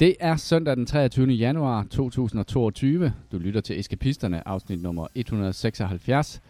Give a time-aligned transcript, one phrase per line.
[0.00, 1.26] Det er søndag den 23.
[1.26, 3.12] januar 2022.
[3.32, 6.40] Du lytter til Eskapisterne, afsnit nummer 176.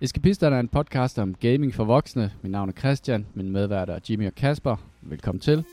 [0.00, 2.32] Eskapisterne er en podcast om gaming for voksne.
[2.42, 4.76] Mit navn er Christian, min medværter er Jimmy og Kasper.
[5.02, 5.64] Velkommen til.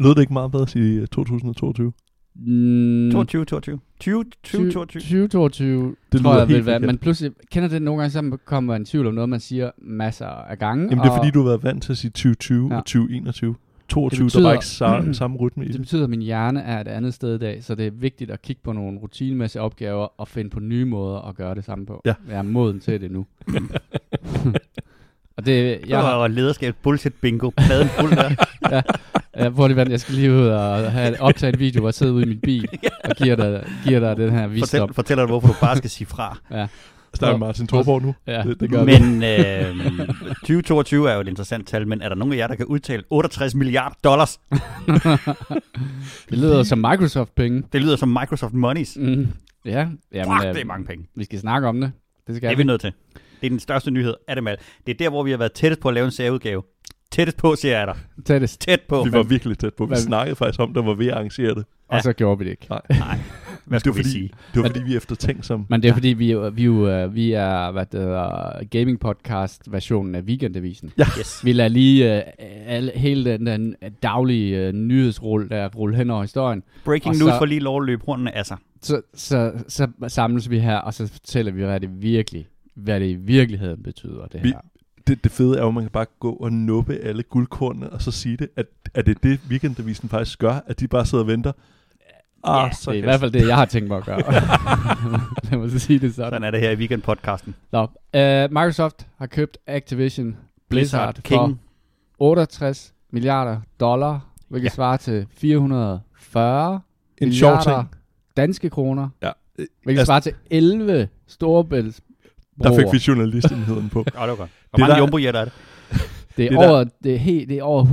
[0.00, 1.92] Lød det ikke meget bedre at sige øh, 2022?
[2.46, 3.78] Mm, 22, 22.
[4.00, 5.00] 20, 20, 22.
[5.28, 8.82] 2022 Det tror jeg vil være, men pludselig kender det nogle gange, så kommer man
[8.82, 10.84] i tvivl om noget, man siger masser af gange.
[10.90, 12.76] Jamen det er fordi, du har været vant til at sige 2020 Ja.
[12.76, 13.54] og 2021.
[13.88, 15.80] 22, Det der var betyder- ikke sa- samme rytme i Det det.
[15.82, 18.42] betyder, at min hjerne er et andet sted i dag, så det er vigtigt at
[18.42, 22.02] kigge på nogle rutinemæssige opgaver og finde på nye måder at gøre det samme på.
[22.06, 22.14] Ja.
[22.28, 23.26] Jeg er moden til det nu.
[25.38, 27.50] og det, Jeg har, var lederskab bullshit bingo.
[27.56, 28.30] Pladen fuld der.
[29.36, 32.12] jeg, prøver lige, jeg skal lige ud og have optaget en video, hvor jeg sidder
[32.12, 32.68] ude i min bil
[33.04, 34.78] og giver dig, giver dig den her visdom.
[34.88, 36.38] Fortæl, fortæller dig, hvorfor du bare skal sige fra.
[37.14, 38.14] Snakker vi Martin Thorborg nu?
[38.26, 38.84] Ja, Det- det, gør.
[38.84, 40.08] Men øh,
[40.46, 43.02] 2022 er jo et interessant tal, men er der nogen af jer, der kan udtale
[43.10, 44.40] 68 milliarder dollars?
[46.30, 47.62] Det lyder som Microsoft-penge.
[47.72, 48.96] Det lyder som Microsoft Monies.
[49.00, 49.28] Mm.
[49.64, 51.06] Ja, jamen, Fuck, øh, det er mange penge.
[51.16, 51.92] vi skal snakke om det.
[52.26, 52.92] Det skal Det er vi nødt til.
[53.40, 54.58] Det er den største nyhed af dem alle.
[54.86, 56.62] Det er der, hvor vi har været tættest på at lave en særudgave.
[57.12, 57.96] Tættest på, siger jeg dig.
[58.24, 58.60] tættest.
[58.60, 59.02] Tæt på.
[59.04, 59.84] Vi var virkelig tæt på.
[59.84, 61.64] Vi Hvad- snakkede faktisk om, der var ved at arrangere det.
[61.88, 62.66] Og så gjorde vi det ikke.
[62.70, 62.80] Nej.
[62.88, 63.00] Hvad
[63.64, 64.28] Det var skulle vi fordi, sige?
[64.28, 65.66] det var Men fordi vi er eftertænksomme.
[65.70, 68.00] Men det er fordi, vi, er jo- vi, er jo, øh, vi er hvad det
[68.00, 70.92] hedder, gaming podcast versionen af Weekendavisen.
[71.18, 71.44] Yes.
[71.44, 72.22] Vi lader lige øh,
[72.66, 76.62] alle, hele den, den daglige øh, nyhedsrulle der rulle hen over historien.
[76.84, 78.56] Breaking Og news så- for lige lov at løbe rundt af sig.
[78.82, 82.46] Så, så, så samles vi her, og så fortæller vi, hvad det virkelig
[82.78, 84.60] hvad det i virkeligheden betyder, det Vi- her.
[85.06, 88.02] Det, det fede er jo, at man kan bare gå og nuppe alle guldkornene, og
[88.02, 91.24] så sige det, at, at det er det, weekendavisen faktisk gør, at de bare sidder
[91.24, 91.52] og venter.
[92.44, 94.20] Ah, Ja, så Det er i hvert fald det, jeg har tænkt mig at gøre.
[95.50, 96.26] Lad mig så sige det sådan.
[96.30, 97.50] Sådan er det her i weekend-podcasten.
[97.72, 97.82] Nå,
[98.14, 100.36] øh, Microsoft har købt Activision
[100.68, 101.60] Blizzard, for King.
[102.18, 104.74] 68 milliarder dollar, hvilket Ja.
[104.74, 106.80] svarer til 440
[107.18, 107.88] En sjov milliarder ting.
[108.36, 112.00] danske kroner, Ja, øh, hvilket altså, svarer til 11 storebælts
[112.62, 113.98] der fik vi journalistenheden på.
[113.98, 114.36] Åh, det var godt.
[114.36, 114.46] Hvor
[114.76, 115.52] Det mange der- jumbo-jetter er det?
[116.36, 117.84] Det er, det der- over, det er, helt, det er over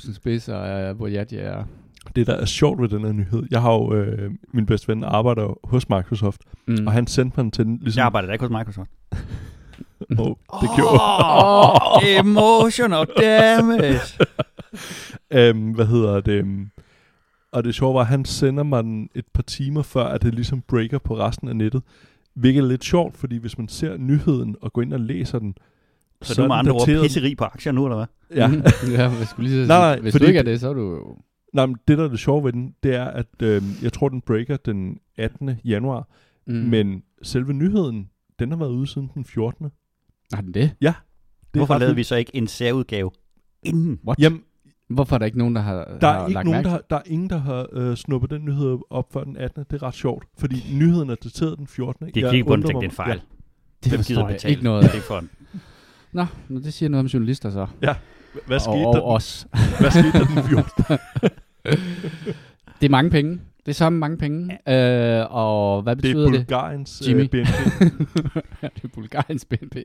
[0.00, 1.64] 100.000 spidser, uh, hvor jeg er.
[2.16, 5.04] Det, der er sjovt ved den her nyhed, jeg har jo, øh, min bedste ven
[5.04, 6.86] arbejder hos Microsoft, Mm.
[6.86, 7.98] og han sendte mig den til ligesom...
[8.00, 8.90] Jeg arbejder da ikke hos Microsoft.
[10.18, 14.00] Oh, det gjorde Oh, emotional damage.
[15.30, 16.32] øhm, Hvad hedder det?
[16.32, 16.70] øhm,
[17.52, 20.34] Og det sjove var, at han sender mig den et par timer før, at det
[20.34, 21.82] ligesom breaker på resten af nettet.
[22.34, 25.54] Hvilket er lidt sjovt, fordi hvis man ser nyheden og går ind og læser den,
[26.22, 28.06] Så du er med andre ord pisseri på aktier nu, eller hvad?
[28.36, 28.50] Ja.
[29.02, 30.60] Ja, jeg skulle lige så Nej, sige, nej, hvis fordi du ikke er det- det,
[30.60, 31.16] så er du.
[31.54, 34.08] Nej, men det der er det sjove ved den, det er, at øh, jeg tror,
[34.08, 35.50] den breaker den 18.
[35.64, 36.08] januar,
[36.46, 36.54] Mm.
[36.54, 38.08] men selve nyheden,
[38.38, 39.64] den har været ude siden den 14.
[39.64, 39.72] Det
[40.32, 40.70] Har den det?
[40.82, 40.92] er
[41.52, 43.10] Hvorfor ret lavede vi så ikke en særudgave
[43.62, 44.00] inden?
[44.06, 44.18] What?
[44.20, 44.40] Jamen,
[44.90, 46.70] Hvorfor er der ikke nogen, der har, der har er, ikke lagt nogen, mærke der,
[46.70, 49.64] har, der er ingen, der har øh, snuppet den nyhed op før den 18.
[49.70, 52.06] Det er ret sjovt, fordi nyheden er dateret den 14.
[52.06, 53.20] De Jeg kiggede på den og det er en fejl.
[53.84, 54.50] Det Hvem gider jeg betale?
[54.52, 54.90] ikke noget af.
[54.90, 55.24] Det er for
[56.12, 57.66] Nå, men det siger noget om journalister så.
[57.82, 57.94] Ja.
[58.46, 59.46] Hvad skete, og, der, og os.
[59.80, 60.98] hvad skete der den 14.
[62.80, 63.40] Det er mange penge.
[63.66, 64.58] Det er sammen mange penge.
[64.68, 66.46] Øh, og hvad Det betyder er det?
[66.46, 67.22] Bulgariens Jimmy?
[67.22, 67.36] øh, BNP.
[68.62, 69.76] ja, det er Bulgariens BNP.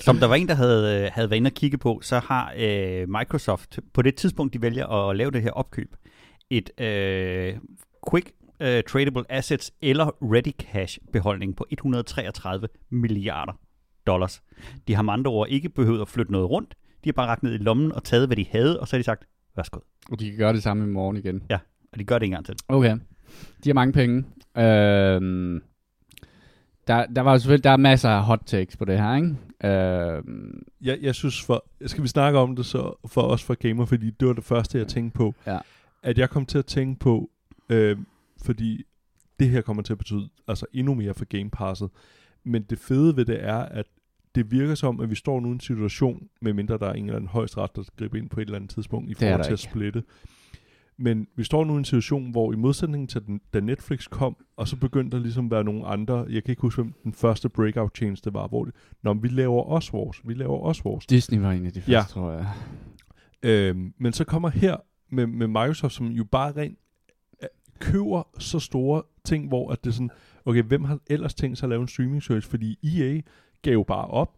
[0.00, 2.52] Som der var en, der havde, øh, havde været inde og kigge på, så har
[2.56, 5.96] øh, Microsoft på det tidspunkt, de vælger at lave det her opkøb,
[6.50, 7.54] et øh,
[8.10, 13.52] quick øh, tradable assets eller ready cash beholdning på 133 milliarder
[14.06, 14.42] dollars.
[14.88, 16.74] De har med andre ord ikke behøvet at flytte noget rundt.
[17.04, 18.98] De har bare rakt ned i lommen og taget, hvad de havde, og så har
[18.98, 19.24] de sagt,
[19.56, 19.78] værsgo.
[20.10, 21.42] Og de kan gøre det samme i morgen igen.
[21.92, 22.54] Og de gør det en gang til.
[22.68, 22.96] Okay.
[23.64, 24.24] De har mange penge.
[24.56, 25.62] Øhm,
[26.86, 29.36] der, der var selvfølgelig der er masser af hot takes på det her, ikke?
[29.64, 33.84] Øhm, jeg, jeg synes, for, skal vi snakke om det så for os for gamer,
[33.84, 35.34] fordi det var det første, jeg tænkte på.
[35.46, 35.58] Ja.
[36.02, 37.30] At jeg kom til at tænke på,
[37.68, 37.96] øh,
[38.44, 38.82] fordi
[39.40, 41.90] det her kommer til at betyde altså endnu mere for Game Passet.
[42.44, 43.86] Men det fede ved det er, at
[44.34, 47.16] det virker som, at vi står nu i en situation, medmindre der er en eller
[47.16, 50.02] anden højesteret, der griber ind på et eller andet tidspunkt i forhold til at ikke.
[50.96, 54.36] Men vi står nu i en situation, hvor i modsætning til den, da Netflix kom,
[54.56, 57.12] og så begyndte der ligesom at være nogle andre, jeg kan ikke huske, hvem den
[57.12, 61.06] første breakout tjeneste var, hvor det, Nå, vi laver også vores, vi laver også vores.
[61.06, 61.98] Disney var en af de første, Ja.
[61.98, 62.04] ja.
[62.04, 62.46] tror jeg.
[63.42, 64.76] Øhm, men så kommer her
[65.10, 66.78] med, med Microsoft, som jo bare rent
[67.42, 67.48] øh,
[67.78, 70.10] køber så store ting, hvor at det er sådan,
[70.44, 72.48] okay, hvem har ellers tænkt sig at lave en streaming service?
[72.48, 73.20] Fordi EA
[73.62, 74.36] gav jo bare op,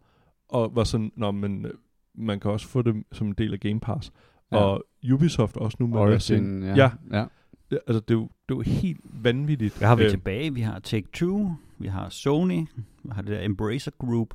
[0.49, 1.73] og var sådan, nå, men øh,
[2.15, 4.13] man kan også få det som en del af Game Pass.
[4.53, 4.57] Ja.
[4.57, 4.63] Ja.
[4.63, 5.99] Og Ubisoft også nu med.
[5.99, 6.75] Origin, ja.
[6.75, 6.91] Ja.
[7.13, 7.25] ja.
[7.71, 9.79] Det- Altså, det er, jo, det er jo helt vanvittigt.
[9.79, 10.55] Hvad har vi Øh, tilbage?
[10.55, 12.67] Vi har Take-Two, vi har Sony,
[13.03, 14.35] vi har det der Embracer Group,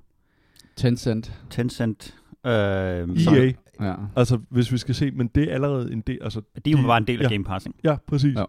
[0.75, 1.41] Tencent.
[1.49, 2.17] Tencent.
[2.45, 3.35] Øh, EA, som,
[3.81, 3.95] Ja.
[4.15, 6.97] altså hvis vi skal se, men det er allerede en del, altså, de var bare
[6.97, 7.29] en del af ja.
[7.29, 7.79] Game Pass, ikke?
[7.83, 8.37] ja, præcis.
[8.37, 8.45] Ja.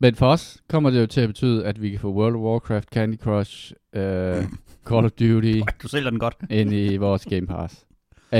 [0.00, 2.40] Men for os kommer det jo til at betyde, at vi kan få World of
[2.40, 4.00] Warcraft, Candy Crush, uh,
[4.88, 6.36] Call of Duty Du sælger den godt.
[6.50, 7.86] ind i vores Game Pass.
[8.32, 8.38] Uh,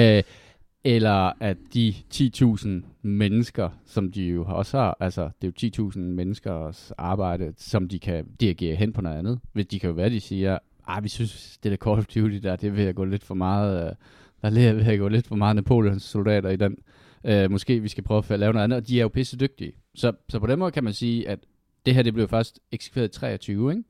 [0.84, 2.68] eller at de 10.000
[3.02, 7.98] mennesker, som de jo også har, altså det er jo 10.000 menneskers arbejde, som de
[7.98, 9.40] kan dirigere hen på noget andet.
[9.52, 12.36] Hvis de kan jo være, de siger, ah, vi synes, det der Call of Duty
[12.36, 13.94] der, det vil jeg gå lidt for meget, øh,
[14.42, 16.76] der er ved at gå lidt for meget Napoleons soldater i den.
[17.24, 19.72] Øh, måske vi skal prøve at lave noget andet, og de er jo pisse dygtige.
[19.94, 21.38] Så, så på den måde kan man sige, at
[21.86, 23.82] det her det blev først eksekveret i 23, ikke?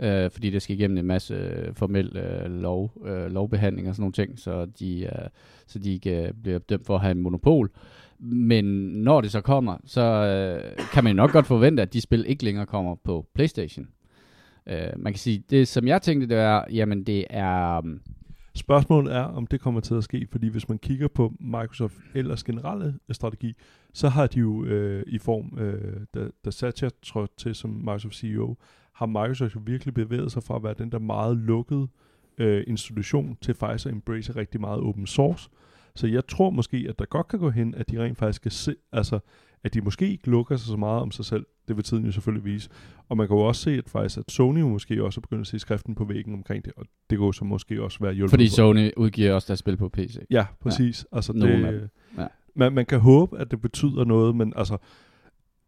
[0.00, 4.02] Øh, fordi det skal igennem en masse øh, formel øh, lov, øh, lovbehandling og sådan
[4.02, 5.28] nogle ting, så de, øh,
[5.66, 7.70] så de ikke øh, bliver dømt for at have en monopol.
[8.20, 12.24] Men når det så kommer, så øh, kan man nok godt forvente, at de spil
[12.28, 13.88] ikke længere kommer på PlayStation.
[14.66, 17.78] Øh, man kan sige, det som jeg tænkte, det er, jamen det er...
[17.78, 18.00] um,
[18.54, 22.44] Spørgsmålet er, om det kommer til at ske, fordi hvis man kigger på Microsoft ellers
[22.44, 23.54] generelle øh, strategi,
[23.92, 28.14] så har de jo øh, i form, øh, da, da Satya trådte til som Microsoft
[28.14, 28.56] CEO,
[28.98, 31.88] har Microsoft jo virkelig bevæget sig fra at være den der meget lukkede
[32.38, 35.50] øh, institution til faktisk at embrace rigtig meget open source.
[35.94, 38.52] Så jeg tror måske, at der godt kan gå hen, at de rent faktisk skal
[38.52, 39.18] se, altså,
[39.64, 41.46] at de måske ikke lukker sig så meget om sig selv.
[41.68, 42.70] Det vil tiden jo selvfølgelig vise.
[43.08, 45.46] Og man kan jo også se, at faktisk at Sony måske også er begyndt at
[45.46, 48.30] se skriften på væggen omkring det, og det kunne så måske også være hjulpet.
[48.30, 50.16] fordi Sony udgiver også deres spil på PC.
[50.30, 51.06] Ja, præcis.
[51.12, 51.16] Ja.
[51.16, 51.90] Altså det.
[52.18, 52.26] Ja.
[52.54, 54.76] man, man kan håbe, at det betyder noget, men altså,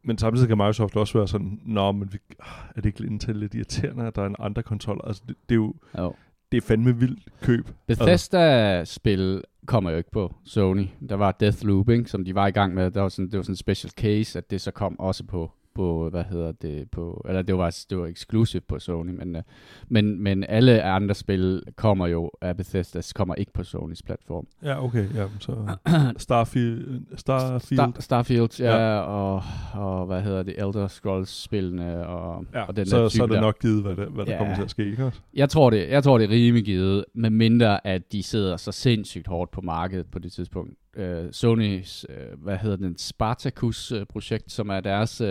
[0.04, 3.36] men samtidig kan Microsoft også være sådan, nå, men vi, ah, er det ikke Intel
[3.36, 5.04] lidt irriterende, at der er en andre kontroller?
[5.04, 6.14] Altså, det, det er jo, Jo.
[6.52, 7.68] det er fandme vildt køb.
[7.86, 10.86] Bethesda-spil kommer jo ikke på Sony.
[11.08, 12.90] Der var Deathloop, ikke, som de var i gang med.
[12.90, 15.52] Der var sådan, det var sådan en special case, at det så kom også på,
[15.74, 19.42] på hvad hedder det, på, eller det var, det var exclusive på Sony, men, øh,
[19.88, 24.46] men, men alle andre spil kommer jo af Bethesda, kommer ikke på Sonys platform.
[24.62, 25.76] Ja, okay, ja, så
[26.16, 27.78] Starfield, Starfield.
[27.78, 28.98] Star, Starfield, ja, Ja.
[29.00, 29.42] Og,
[29.74, 33.34] og hvad hedder det, Elder Scrolls-spillene, og, ja, og den så, der så er type
[33.34, 33.40] det der.
[33.40, 34.38] nok givet, hvad, det, hvad der Ja.
[34.38, 35.20] kommer til at ske, ikke også?
[35.34, 38.72] Jeg tror, det, jeg tror, det er rimelig givet, med mindre at de sidder så
[38.72, 40.74] sindssygt hårdt på markedet på det tidspunkt.
[40.98, 45.28] Uh, Sonys, uh, hvad hedder den, Spartacus-projekt, som er deres uh,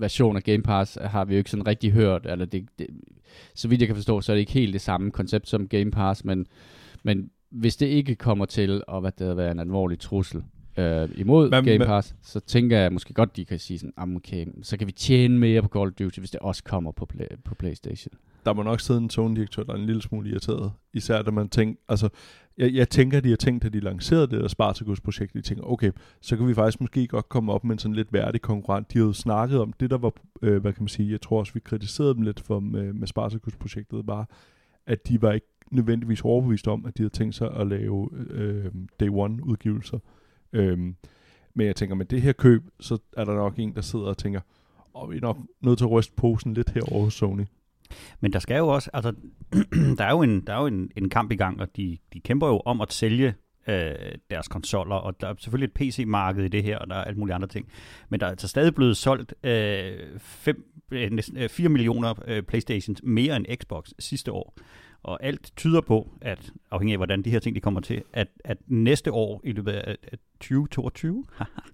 [0.00, 2.26] version af Game Pass, har vi jo ikke sådan rigtig hørt.
[2.26, 2.86] Eller det, det,
[3.54, 5.90] så vidt jeg kan forstå, så er det ikke helt det samme koncept som Game
[5.90, 6.46] Pass, men,
[7.02, 10.42] men hvis det ikke kommer til at hvad det være en alvorlig trussel
[10.78, 13.92] uh, imod Men- Game men- Pass, så tænker jeg måske godt, de kan sige sådan,
[13.96, 16.92] "Ah, okay, så kan vi tjene mere på Call of Duty, hvis det også kommer
[16.92, 18.12] på, play, på Playstation.
[18.46, 20.72] der må nok sidde en Sony-direktør, der er en lille smule irriteret.
[20.94, 22.08] Især da man tænker, altså,
[22.58, 25.92] jeg, jeg tænker, de har tænkt, at de lancerede det der Spartacus-projekt, de tænker, okay,
[26.20, 28.92] så kan vi faktisk måske godt komme op med en sådan lidt værdig konkurrent.
[28.92, 30.12] De havde snakket om, det der var,
[30.42, 33.06] øh, hvad kan man sige, jeg tror også, vi kritiserede dem lidt for med, med
[33.06, 34.30] Spartacus-projektet, var,
[34.86, 38.66] at de var ikke nødvendigvis overbevist om, at de havde tænkt sig at lave øh,
[39.00, 39.98] Day One-udgivelser.
[40.52, 40.78] Øh,
[41.54, 44.18] men jeg tænker, med det her køb, så er der nok en, der sidder og
[44.18, 44.40] tænker,
[44.94, 47.44] og vi er nok nødt til at ryste posen lidt herovre hos Sony.
[48.20, 49.12] Men der skal jo også, altså,
[49.98, 52.20] der er jo en, der er jo en, en kamp i gang, og de, de
[52.20, 53.34] kæmper jo om at sælge
[53.66, 53.94] øh,
[54.30, 57.18] deres konsoller, og der er selvfølgelig et PC-marked i det her, og der er alt
[57.18, 57.68] mulige andre ting.
[58.08, 62.42] Men der er altså stadig blevet solgt øh, fem, øh, næsten, øh, 4 millioner øh,
[62.42, 64.54] Playstations mere end Xbox sidste år.
[65.02, 68.28] Og alt tyder på, at afhængig af hvordan de her ting de kommer til, at,
[68.44, 69.96] at næste år i løbet af
[70.40, 71.24] 2022,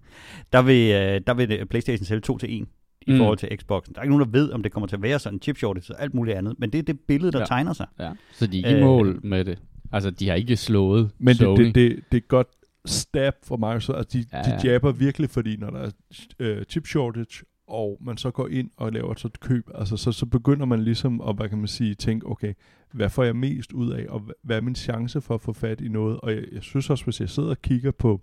[0.52, 2.68] der vil, øh, der vil Playstation sælge 2 til 1
[3.08, 3.18] i Mm.
[3.18, 3.84] forhold til Xbox.
[3.86, 5.56] Der er ikke nogen, der ved, om det kommer til at være sådan en chip
[5.56, 7.44] shortage og alt muligt andet, men det er det billede, der Ja.
[7.44, 7.86] tegner sig.
[7.98, 8.12] Ja.
[8.32, 9.58] Så de er ikke i Øh, mål med det.
[9.92, 11.64] Altså, de har ikke slået Men det, Sony.
[11.64, 12.46] det, det, det er et godt
[12.86, 13.96] stab for Microsoft.
[13.98, 14.72] Altså, de, Ja, ja, de ja.
[14.72, 15.90] jabber virkelig, fordi når der er
[16.38, 20.12] øh, chip shortage, og man så går ind og laver så et køb, altså så,
[20.12, 22.54] så begynder man ligesom at, hvad kan man sige, tænke, okay,
[22.92, 25.52] hvad får jeg mest ud af, og hva- hvad er min chance for at få
[25.52, 26.20] fat i noget?
[26.20, 28.20] Og jeg, jeg synes også, hvis jeg sidder og kigger på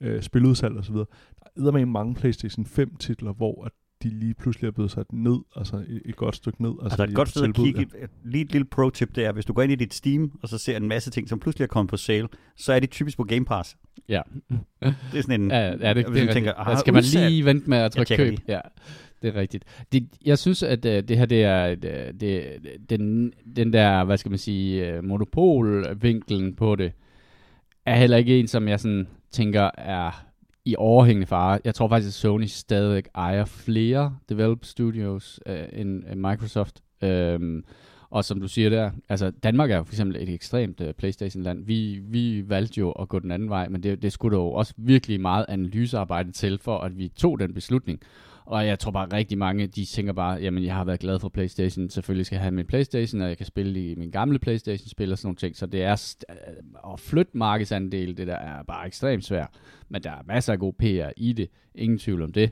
[0.00, 1.06] øh, spiludsalg og så videre,
[1.56, 5.12] der er med mange PlayStation 5 titler, hvor at de lige pludselig er blevet sat
[5.12, 6.70] ned, altså et, et godt stykke ned.
[6.70, 9.14] Altså, Altså, de et er godt sted at tilbud, kigge, et, lige et lille pro-tip,
[9.14, 11.28] det er, hvis du går ind i dit Steam, og så ser en masse ting,
[11.28, 13.76] som pludselig er kommet på sale, så er de typisk på Game Pass.
[14.08, 14.20] Ja.
[14.80, 15.50] Det er sådan en...
[15.50, 17.70] Ja, ja det, det, hvis det man er tænker, tænker, ah, skal man lige vente
[17.70, 18.30] med at trykke køb.
[18.30, 18.42] lige.
[18.48, 18.60] Ja,
[19.22, 19.64] det er rigtigt.
[19.92, 22.44] Det, jeg synes, at uh, det her, det er uh, det,
[22.90, 26.92] den, den der, hvad skal man sige, uh, monopolvinkelen på det,
[27.86, 30.29] er heller ikke en, som jeg sådan tænker er
[30.64, 31.58] i overhængende fare.
[31.64, 36.82] Jeg tror faktisk, at Sony stadigvæk ejer flere develop studios øh, end, end Microsoft.
[37.02, 37.64] Øhm,
[38.10, 41.64] og som du siger der, altså Danmark er jo for eksempel et ekstremt uh, Playstation-land.
[41.64, 44.52] Vi, vi valgte jo at gå den anden vej, men det, det skulle der jo
[44.52, 48.00] også virkelig meget analysearbejde til, for at vi tog den beslutning.
[48.50, 51.28] Og jeg tror bare rigtig mange, de tænker bare, jamen jeg har været glad for
[51.28, 55.12] Playstation, selvfølgelig skal jeg have min Playstation, og jeg kan spille i min gamle Playstation-spil
[55.12, 55.56] og sådan nogle ting.
[55.56, 59.48] Så det er st- øh, at flytte markedsandel, det der er bare ekstremt svært.
[59.88, 62.50] Men der er masser af god PR i det, ingen tvivl om det.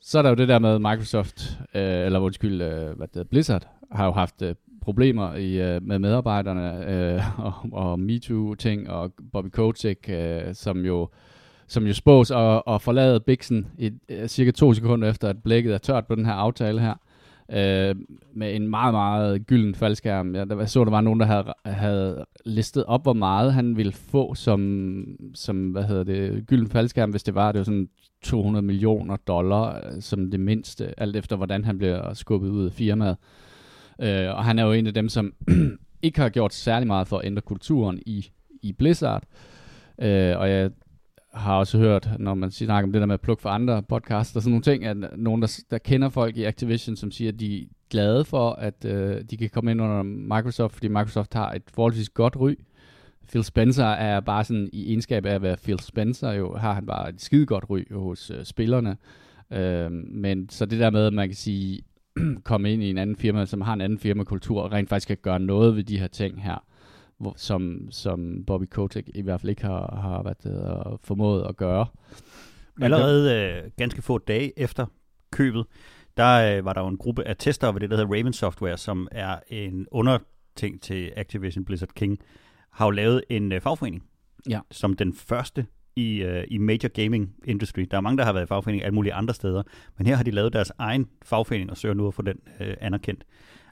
[0.00, 3.28] Så er der jo det der med Microsoft, øh, eller undskyld, øh, hvad det hedder,
[3.28, 9.12] Blizzard, har jo haft øh, problemer i, øh, med medarbejderne, øh, og, og MeToo-ting, og
[9.32, 11.08] Bobby Kotick, øh, som jo
[11.68, 15.74] som jo spås at, at forlade Bixen i øh, cirka to sekunder efter, at blækket
[15.74, 16.94] er tørt på den her aftale her.
[17.52, 17.96] Øh,
[18.34, 20.34] med en meget, meget gylden faldskærm.
[20.34, 23.76] Jeg, der, jeg så, der var nogen, der havde, havde listet op, hvor meget han
[23.76, 25.04] ville få som,
[25.34, 27.88] som hvad hedder det, gylden faldskærm, hvis det var, det var sådan
[28.22, 32.72] 200 millioner dollar øh, som det mindste, alt efter hvordan han bliver skubbet ud af
[32.72, 33.16] firmaet.
[34.02, 35.34] Øh, og han er jo en af dem, som
[36.02, 38.30] ikke har gjort særlig meget for at ændre kulturen i,
[38.62, 39.22] i Blizzard.
[39.98, 40.70] Øh, og jeg
[41.36, 44.36] har også hørt, når man snakker om det der med at plukke for andre podcasts
[44.36, 47.40] og sådan nogle ting, at nogen, der, der kender folk i Activision, som siger, at
[47.40, 51.52] de er glade for, at øh, de kan komme ind under Microsoft, fordi Microsoft har
[51.52, 52.54] et forholdsvis godt ry.
[53.28, 56.86] Phil Spencer er bare sådan, i egenskab af at være Phil Spencer, jo, har han
[56.86, 58.96] bare et skide godt ry hos øh, spillerne.
[59.52, 61.82] Øh, men så det der med, at man kan sige,
[62.44, 65.16] komme ind i en anden firma, som har en anden firmakultur, og rent faktisk kan
[65.22, 66.64] gøre noget ved de her ting her,
[67.20, 71.56] hvor, som, som Bobby Kotick i hvert fald ikke har, har været, uh, formået at
[71.56, 71.86] gøre.
[72.80, 74.86] Allerede øh, ganske få dage efter
[75.32, 75.66] købet,
[76.16, 78.76] der øh, var der jo en gruppe af testere ved det, der hedder Raven Software,
[78.76, 82.18] som er en underting til Activision Blizzard King,
[82.72, 84.02] har jo lavet en øh, fagforening,
[84.48, 84.60] Ja.
[84.70, 87.86] som den første i, øh, i major gaming industry.
[87.90, 89.62] Der er mange, der har været i fagforening alle mulige andre steder,
[89.98, 92.74] men her har de lavet deres egen fagforening og søger nu at få den øh,
[92.80, 93.24] anerkendt.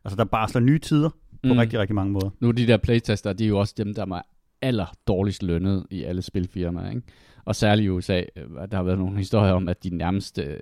[0.05, 1.11] Altså der barsler nye tider
[1.49, 1.59] på mm.
[1.59, 2.31] rigtig, rigtig mange måder.
[2.41, 4.23] Nu de der playtester, de er jo også dem, der er
[4.63, 7.03] aller dårligst lønnet i alle spilfirmaer, ikke?
[7.45, 10.57] Og særligt i USA, øh, der har været nogle historier om, at de nærmest øh,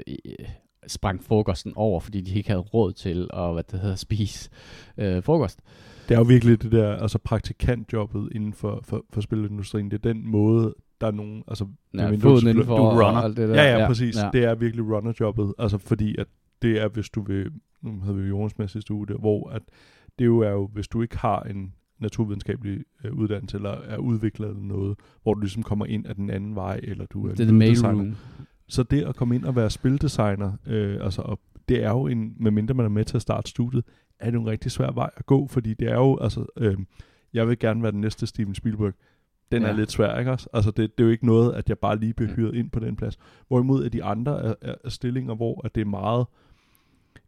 [0.87, 4.51] sprang frokosten over, fordi de ikke havde råd til at hvad det hedder, spise
[4.99, 5.61] øh, frokost.
[6.09, 9.91] Det er jo virkelig det der, altså praktikantjobbet inden for, for, for spilindustrien.
[9.91, 11.67] Det er den måde, der er nogen, altså...
[11.95, 13.21] Ja, foden du- indenfor du og runner.
[13.21, 13.55] alt det der.
[13.55, 14.17] Ja, ja, ja, præcis.
[14.17, 14.31] Ja.
[14.33, 16.27] Det er virkelig runnerjobbet, altså fordi at
[16.62, 17.51] det er, hvis du vil,
[17.83, 19.62] nu havde vi jo Jonas med sidste uge, der, hvor at
[20.19, 24.49] det jo er jo, hvis du ikke har en naturvidenskabelig øh, uddannelse, eller er udviklet
[24.49, 27.49] eller noget, hvor du ligesom kommer ind af den anden vej, eller du er Det
[28.12, 28.16] er.
[28.69, 32.35] Så det at komme ind og være spildesigner, øh, altså, og det er jo en,
[32.40, 33.85] medmindre man er med til at starte studiet,
[34.19, 36.78] er det jo en rigtig svær vej at gå, fordi det er jo, altså, øh,
[37.33, 38.95] jeg vil gerne være den næste Steven Spielberg.
[39.52, 39.69] Den ja.
[39.69, 40.49] Er lidt svær, ikke også?
[40.52, 42.81] Altså, det, det er jo ikke noget, at jeg bare lige bliver hyret ind på
[42.81, 43.19] den plads.
[43.49, 46.26] Hvorimod at de andre er, er, er stillinger, hvor at det er meget,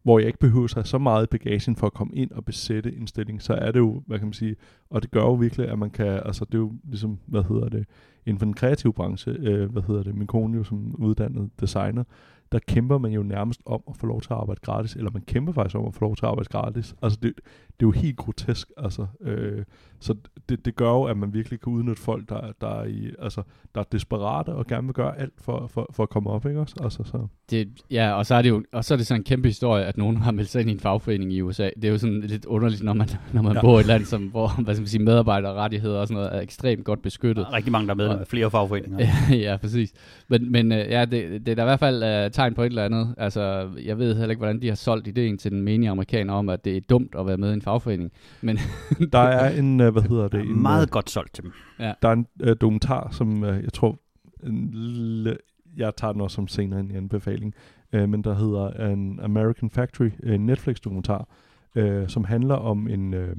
[0.05, 3.07] hvor jeg ikke behøver sig så meget bagagen for at komme ind og besætte en
[3.07, 4.57] stilling, så er det jo, hvad kan man sige,
[4.91, 7.69] og det gør jo virkelig, at man kan, altså det er jo ligesom, hvad hedder
[7.69, 7.87] det,
[8.27, 12.05] inden for den kreative branche, øh, hvad hedder det, min kone jo som uddannet designer,
[12.53, 15.23] der kæmper man jo nærmest om at få lov til at arbejde gratis, eller man
[15.23, 16.95] kæmper faktisk om at få lov til at arbejde gratis.
[17.03, 17.33] Altså det,
[17.81, 19.07] det er jo helt grotesk, altså.
[19.21, 19.65] Øh,
[20.01, 20.15] så
[20.49, 23.43] det, det gør jo, at man virkelig kan udnytte folk, der, der, er, i, altså,
[23.75, 26.61] der er desperate og gerne vil gøre alt for, for, for at komme op, ikke
[26.61, 26.75] også?
[26.83, 27.27] Altså, så.
[27.51, 29.85] Det, ja, og så er det jo og så er det sådan en kæmpe historie,
[29.85, 31.71] at nogen har meldt sig ind i en fagforening i USA.
[31.77, 33.61] Det er jo sådan lidt underligt, når man, når man Ja.
[33.61, 36.41] bor i et land, som, hvor hvad skal man sige, medarbejderrettigheder og sådan noget er
[36.41, 37.45] ekstremt godt beskyttet.
[37.47, 39.07] Der er rigtig mange, der er med i flere fagforeninger.
[39.51, 39.93] ja, præcis.
[40.29, 42.67] Men, men øh, ja, det, det er da i hvert fald uh, tegn på et
[42.67, 43.15] eller andet.
[43.19, 46.49] Altså, jeg ved heller ikke, hvordan de har solgt ideen til den menige amerikaner om,
[46.49, 48.13] at det er dumt at være med i en fagforening.
[48.43, 48.59] Men
[49.13, 50.33] Der er en, øh, hvad hedder det?
[50.33, 51.53] Det er En, meget øh, godt solgt til dem.
[51.79, 53.99] Der er en øh, dokumentar, som øh, jeg tror,
[54.43, 55.37] en lille,
[55.77, 57.55] jeg tager den også som senere en anbefaling,
[57.93, 61.29] øh, men der hedder en American Factory, en Netflix-dokumentar,
[61.75, 63.37] øh, som handler om en, øh,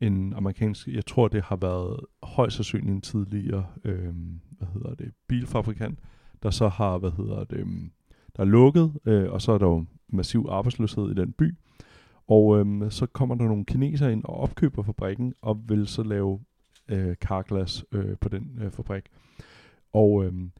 [0.00, 4.14] en amerikansk, jeg tror det har været højst sandsynligt en tidligere, øh,
[4.58, 5.98] hvad hedder det, bilfabrikant,
[6.42, 7.66] der så har, hvad hedder det, øh,
[8.36, 11.54] der er lukket, øh, og så er der jo massiv arbejdsløshed i den by,
[12.28, 16.40] og øhm, så kommer der nogle kinesere ind og opkøber fabrikken, og vil så lave
[16.88, 19.04] øh, karglas øh, på den øh, fabrik.
[19.92, 20.50] Og øhm,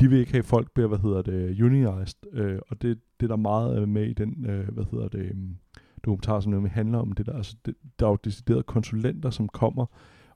[0.00, 3.28] de vil ikke have, folk bliver, hvad hedder det, unionized, øh, og det, det er
[3.28, 5.56] der meget øh, med i den, øh, hvad hedder det, øhm,
[6.04, 7.36] dokumentar, som nemlig handler om det der.
[7.36, 9.86] Altså, det, der er jo deciderede konsulenter, som kommer,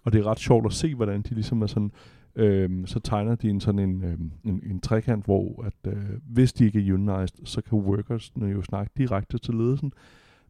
[0.04, 1.92] og det er ret sjovt at se, hvordan de ligesom er sådan,
[2.34, 6.52] øh, så tegner de en sådan en, øh, en, en trekant, hvor at, øh, hvis
[6.52, 9.92] de ikke er unionized, så kan workersne jo snakke direkte til ledelsen.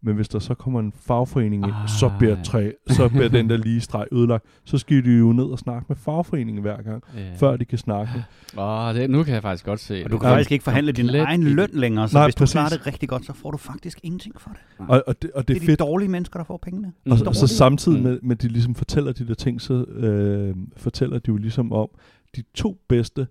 [0.02, 2.43] Men hvis der så kommer en fagforening ind, Ah, så bliver, ja.
[2.43, 4.45] træ, så bliver den der lige streg ødelagt.
[4.64, 7.35] Så skal de jo ned og snakke med fagforeningen hver gang, Ja.
[7.37, 8.12] før de kan snakke.
[8.59, 10.35] Åh, det, nu kan jeg faktisk godt se Og du kan Ja.
[10.35, 12.52] faktisk ikke forhandle din Komplet egen løn længere, så Nej, hvis du præcis.
[12.52, 14.61] klarer det rigtig godt, så får du faktisk ingenting for det.
[14.88, 16.93] Og, og, det, og det Det er fedt, de dårlige mennesker, der får pengene.
[17.07, 17.12] Mm.
[17.12, 18.05] Og, og så samtidig Mm.
[18.05, 21.73] med, med, at de ligesom fortæller de der ting, så øh, fortæller de jo ligesom
[21.73, 21.88] om,
[22.37, 23.26] de to bedste,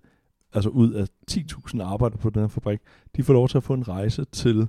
[0.54, 2.80] altså ud af 10.000 arbejdere på den her fabrik,
[3.16, 4.68] de får lov til at få en rejse til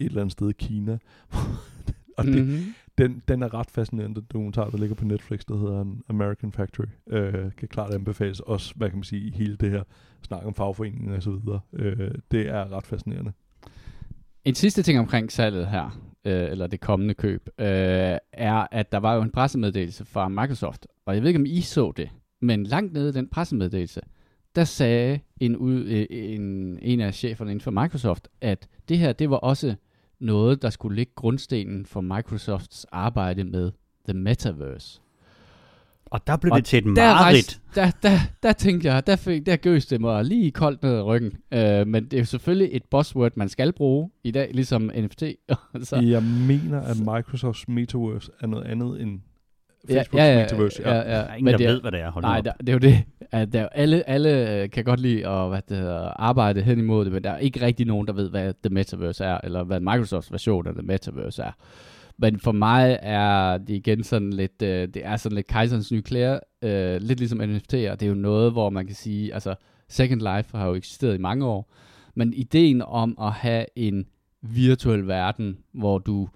[0.00, 0.98] et eller andet sted i Kina.
[2.18, 2.58] og det, Mhm.
[2.98, 6.86] den, den er ret fascinerende, den dokumentar, der ligger på Netflix, der hedder American Factory.
[7.10, 9.82] Øh, kan klart anbefales også, hvad kan man sige, i hele det her
[10.22, 11.60] snak om fagforeninger og så videre.
[11.72, 13.32] Øh, det er ret fascinerende.
[14.44, 17.66] En sidste ting omkring salget her, øh, eller det kommende køb, øh,
[18.32, 21.60] er, at der var jo en pressemeddelelse fra Microsoft, og jeg ved ikke, om I
[21.60, 24.00] så det, men langt nede i den pressemeddelelse,
[24.56, 29.12] der sagde en, ud, øh, en, en af cheferne inden for Microsoft, at det her,
[29.12, 29.74] det var også
[30.20, 33.72] noget, der skulle ligge grundstenen for Microsofts arbejde med
[34.08, 35.00] The Metaverse.
[36.10, 37.20] Og der blev Og det til et Der, mareridt.
[37.20, 40.94] rejste, der, der, der tænkte jeg, der, fik, der gøs det mig lige koldt ned
[40.96, 41.32] ad ryggen.
[41.52, 45.22] Øh, men det er jo selvfølgelig et buzzword, man skal bruge i dag, ligesom NFT.
[45.88, 45.96] Så.
[45.96, 49.20] Jeg mener, at Microsofts Metaverse er noget andet end
[49.88, 50.82] ja, Facebooks ja, ja, Metaverse.
[50.84, 52.10] ja, ja, Der er ingen, men der det er, ved, hvad det er.
[52.10, 52.44] Hold Nej, op.
[52.44, 53.02] der, det er jo det.
[53.30, 56.78] At der, er alle, alle øh, kan godt lide at hvad det hedder, arbejde hen
[56.78, 59.64] imod det, men der er ikke rigtig nogen, der ved, hvad The Metaverse er, eller
[59.64, 61.52] hvad Microsofts version af The Metaverse er.
[62.18, 66.02] Men for mig er det igen sådan lidt, øh, det er sådan lidt kejserens nye
[66.02, 67.60] klæder, øh, lidt ligesom NFT'er.
[67.70, 69.54] Det er jo noget, hvor man kan sige, altså
[69.88, 71.72] Second Life har jo eksisteret i mange år,
[72.14, 74.06] men ideen om at have en
[74.42, 76.28] virtuel verden, hvor du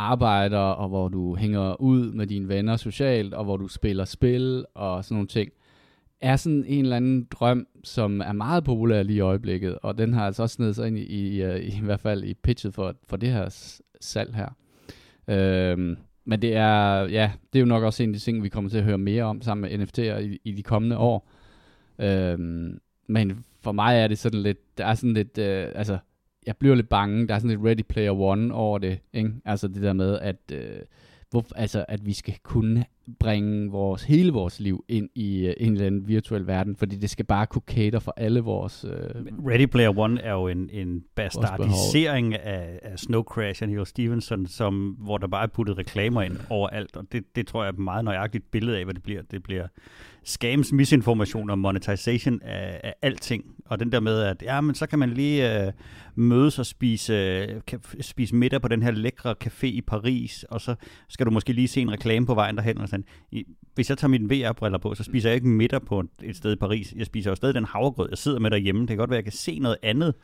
[0.00, 4.64] arbejder, og hvor du hænger ud med dine venner socialt, og hvor du spiller spil
[4.74, 5.50] og sådan nogle ting,
[6.20, 10.12] er sådan en eller anden drøm, som er meget populær lige i øjeblikket, og den
[10.12, 12.74] har altså også snedet sig ind i, i, øh, i, i hvert fald i pitchet
[12.74, 14.48] for, for det her salg her.
[15.28, 18.48] Øhm, men det er, ja, det er jo nok også en af de ting, vi
[18.48, 21.28] kommer til at høre mere om sammen med NFT'er i, i de kommende år.
[21.98, 25.98] Øhm, men for mig er det sådan lidt, der er sådan lidt, øh, altså,
[26.46, 29.32] jeg bliver lidt bange, der er sådan lidt Ready Player One over det, ikke?
[29.44, 30.80] Altså det der med, at, øh,
[31.30, 32.84] hvor, altså, at vi skal kunne
[33.18, 37.10] bringe vores, hele vores liv ind i øh, en eller anden virtuel verden, fordi det
[37.10, 38.84] skal bare kunne cater for alle vores...
[38.84, 43.86] Øh, Ready Player One er jo en, en bastardisering af, af Snow Crash og Neil
[43.86, 47.68] Stevenson, som, hvor der bare er puttet reklamer ind overalt, og det, det tror jeg
[47.68, 49.22] er et meget nøjagtigt billede af, hvad det bliver.
[49.22, 49.66] Det bliver
[50.24, 54.86] scams, misinformation og monetization af, af alting, og den der med, at ja, men så
[54.86, 55.72] kan man lige øh,
[56.14, 57.48] mødes og spise, øh,
[58.00, 60.74] spise middag på den her lækre café i Paris, og så
[61.08, 62.78] skal du måske lige se en reklame på vejen derhen.
[62.78, 63.04] Og sådan.
[63.74, 66.56] Hvis jeg tager mine VR-briller på, så spiser jeg ikke middag på et sted i
[66.56, 66.94] Paris.
[66.96, 68.80] Jeg spiser jo stadig den havregrød, jeg sidder med derhjemme.
[68.80, 70.14] Det kan godt være, at jeg kan se noget andet,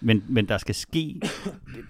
[0.00, 1.20] men, men der skal ske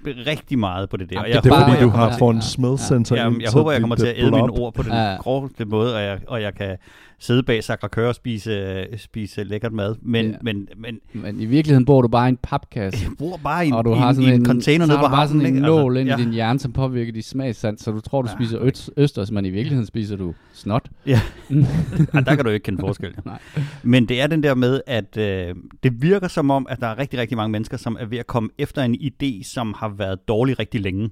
[0.06, 1.16] rigtig meget på det der.
[1.16, 2.78] Ja, Og det jeg Det er bare- fordi, du har ja, fået ja, en smell
[2.78, 5.16] sensor jeg, ind, jeg håber, jeg kommer til at æde mine ord på den Ja.
[5.20, 6.76] groveste måde, og jeg, og jeg kan
[7.22, 9.94] sidde bag Sacré og spise, spise lækkert mad.
[10.02, 10.30] Men, Ja.
[10.32, 10.36] ja.
[10.42, 13.68] men, men men i virkeligheden bor du bare i en papkasse, jeg bor bare i
[13.68, 15.56] en, og du har en- sådan en en, container nede på bare sådan havnen.
[15.56, 16.16] en nål ind ja.
[16.18, 18.36] i din hjerne, som påvirker dit smagssans, så du tror, du Ja.
[18.44, 20.88] spiser øst, østers, men i virkeligheden spiser du snot.
[21.06, 21.20] Ja.
[22.14, 23.14] Ej, der kan du ikke kende forskel.
[23.24, 23.38] Nej.
[23.82, 26.98] Men det er den der med, at øh, det virker som om, at der er
[26.98, 30.28] rigtig, rigtig mange mennesker, som er ved at komme efter en idé, som har været
[30.28, 31.10] dårlig rigtig længe.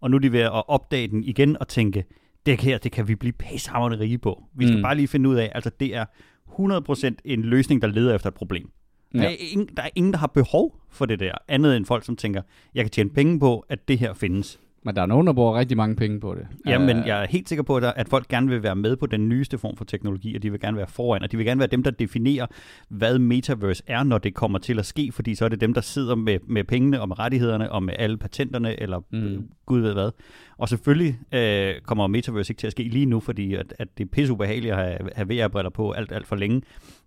[0.00, 2.04] Og nu er de ved at opdage den igen og tænke,
[2.46, 4.44] det her, det kan vi blive pissehammerende rige på.
[4.56, 4.82] Vi skal Mm.
[4.82, 6.04] bare lige finde ud af, altså det er
[6.46, 8.70] 100% en løsning, der leder efter et problem.
[9.14, 9.18] Ja.
[9.18, 12.04] Der, er ingen, der er ingen, der har behov for det der, andet end folk,
[12.04, 12.42] som tænker,
[12.74, 14.60] jeg kan tjene penge på, at det her findes.
[14.82, 16.46] Men der er nogen, der bruger rigtig mange penge på det.
[16.66, 18.96] Ja, men Øh, jeg er helt sikker på, at, at folk gerne vil være med
[18.96, 21.46] på den nyeste form for teknologi, og de vil gerne være foran, og de vil
[21.46, 22.46] gerne være dem, der definerer,
[22.88, 25.80] hvad metaverse er, når det kommer til at ske, fordi så er det dem, der
[25.80, 29.48] sidder med, med pengene og med rettighederne og med alle patenterne, eller mm.
[29.66, 30.10] gud ved hvad.
[30.58, 34.04] Og selvfølgelig øh, kommer metaverse ikke til at ske lige nu, fordi at, at det
[34.04, 36.62] er pisseubehageligt at have, have VR-briller på alt, alt for længe.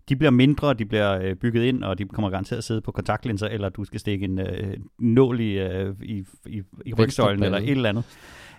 [0.09, 2.91] De bliver mindre, de bliver øh, bygget ind, og de kommer garanteret at sidde på
[2.91, 7.57] kontaktlinser, eller du skal stikke en øh, nål i, øh, i, i, i rygsøjlen, eller
[7.57, 8.03] et eller andet.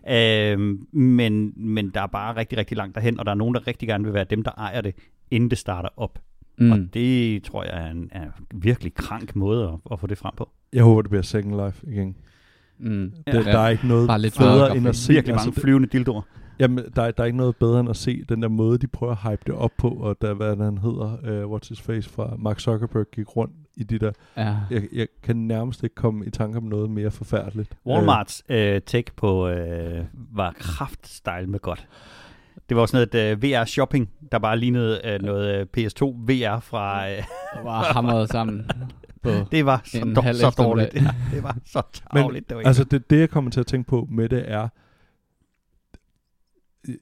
[0.09, 0.59] Øh,
[0.93, 3.89] men, men der er bare rigtig, rigtig langt derhen, og der er nogen, der rigtig
[3.89, 4.95] gerne vil være dem, der ejer det,
[5.31, 6.19] inden det starter op.
[6.59, 6.73] Mm.
[6.73, 10.19] Og det tror jeg er en, er en virkelig krank måde at, at få det
[10.19, 10.51] frem på.
[10.73, 12.17] Jeg håber, det bliver Second Life igen.
[12.79, 13.13] Mm.
[13.27, 15.13] Det, der er ikke noget Bare lidt bedre mørkere end at se...
[15.13, 16.23] Virkelig mange altså, flyvende dildoer.
[16.63, 18.87] Jamen, der, er- der er ikke noget bedre end at se den der måde, de
[18.87, 22.11] prøver at hype det op på, og der, hvad han hedder, uh, What's His Face
[22.11, 24.13] fra Mark Zuckerberg gik rundt i de der.
[24.37, 24.57] Ja.
[24.71, 27.75] Jeg, jeg kan nærmest ikke komme i tanke om noget mere forfærdeligt.
[27.87, 31.87] Walmarts øh, tech på øh, var kraftstyle med godt.
[32.69, 37.05] Det var sådan noget uh, VR-shopping, der bare lignede uh, noget uh, PS2 VR fra...
[37.07, 37.11] Uh,
[37.57, 38.71] Det var hamret sammen
[39.23, 40.95] på det var så, dår, så dårligt.
[40.95, 41.01] Ja,
[41.35, 42.49] det var så tavligt.
[42.49, 44.69] det var Altså det, det, jeg kommer til at tænke på med det er,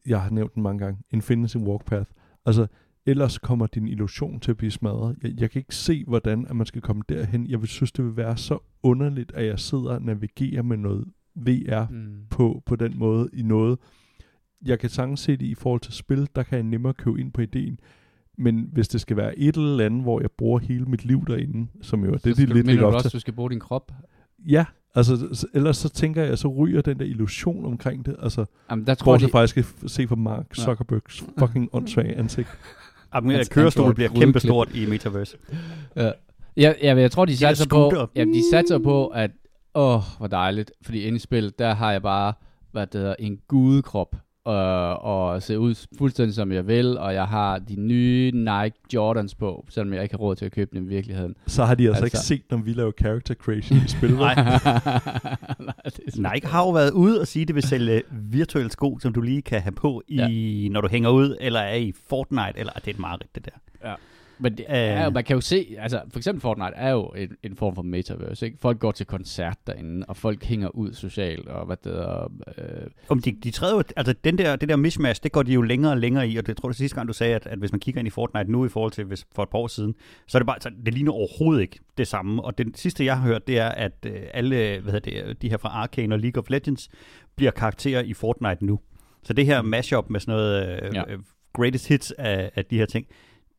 [0.06, 2.10] jeg har nævnt den mange gange, Infinity Walk Path.
[2.46, 2.66] Altså,
[3.06, 5.16] ellers kommer din illusion til at blive smadret.
[5.22, 7.46] Jeg, jeg kan ikke se, hvordan at man skal komme derhen.
[7.46, 11.04] Jeg vil synes, det vil være så underligt, at jeg sidder og navigerer med noget
[11.34, 12.26] VR mm.
[12.30, 13.78] på, på den måde i noget.
[14.64, 17.32] Jeg kan sagtens se det i forhold til spil, der kan jeg nemmere købe ind
[17.32, 17.80] på ideen.
[18.38, 21.70] Men hvis det skal være et eller andet, hvor jeg bruger hele mit liv derinde,
[21.82, 23.16] som jo er det, så de skal du, lidt du op også, til.
[23.16, 23.92] du skal bruge din krop?
[24.38, 24.64] Ja,
[24.94, 28.16] altså ellers så tænker jeg, så ryger den der illusion omkring det.
[28.22, 30.62] Altså, Jamen, der tror jeg, fra, at jeg skal f- se på Mark Ja.
[30.62, 32.48] Zuckerbergs fucking åndssvage ansigt.
[33.14, 35.36] Jamen, hans- kørestol bliver kæmpestort i Metaverse.
[35.96, 36.10] Ja,
[36.56, 39.30] ja, ja men jeg tror, de er satser på, ja, de satser på, at
[39.74, 42.32] åh, hvor dejligt, fordi inde i spil, der har jeg bare,
[42.72, 44.16] hvad det hedder, en gudekrop,
[44.48, 49.34] øh, og ser ud fuldstændig som jeg vil, og jeg har de nye Nike Jordans
[49.34, 51.34] på, selvom jeg ikke har råd til at købe dem i virkeligheden.
[51.46, 54.14] Så har de altså, altså ikke set, når vi laver character creation i spil.
[54.14, 54.34] Nej.
[56.16, 59.12] Nej, Nike har jo været ude og sige, at det vil sælge virtuelle sko, som
[59.12, 60.68] du lige kan have på, i, ja.
[60.68, 63.88] når du hænger ud, eller er i Fortnite, eller det er et mareridt, det der.
[64.40, 65.14] Men det er, jo- Øh.
[65.14, 68.46] man kan jo se, altså for eksempel Fortnite er jo en, en form for metaverse,
[68.46, 68.58] ikke?
[68.60, 72.64] Folk går til koncert derinde, og folk hænger ud socialt, og hvad det hedder, øh,
[73.08, 75.62] Om de, de træder jo, altså den der, det der mismatch, det går de jo
[75.62, 77.72] længere og længere i, og det tror er sidste gang, du sagde, at, at hvis
[77.72, 79.94] man kigger ind i Fortnite nu i forhold til hvis, for et par år siden,
[80.26, 83.16] så er det bare, så det ligner overhovedet ikke det samme, og det sidste jeg
[83.18, 86.18] har hørt, det er, at øh, alle, hvad hedder det, de her fra Arcane og
[86.18, 86.88] League of Legends,
[87.36, 88.78] bliver karakterer i Fortnite nu.
[89.22, 91.10] Så det her mashup med sådan noget øh, Ja.
[91.10, 91.16] ja.
[91.52, 93.06] greatest hits af, af de her ting,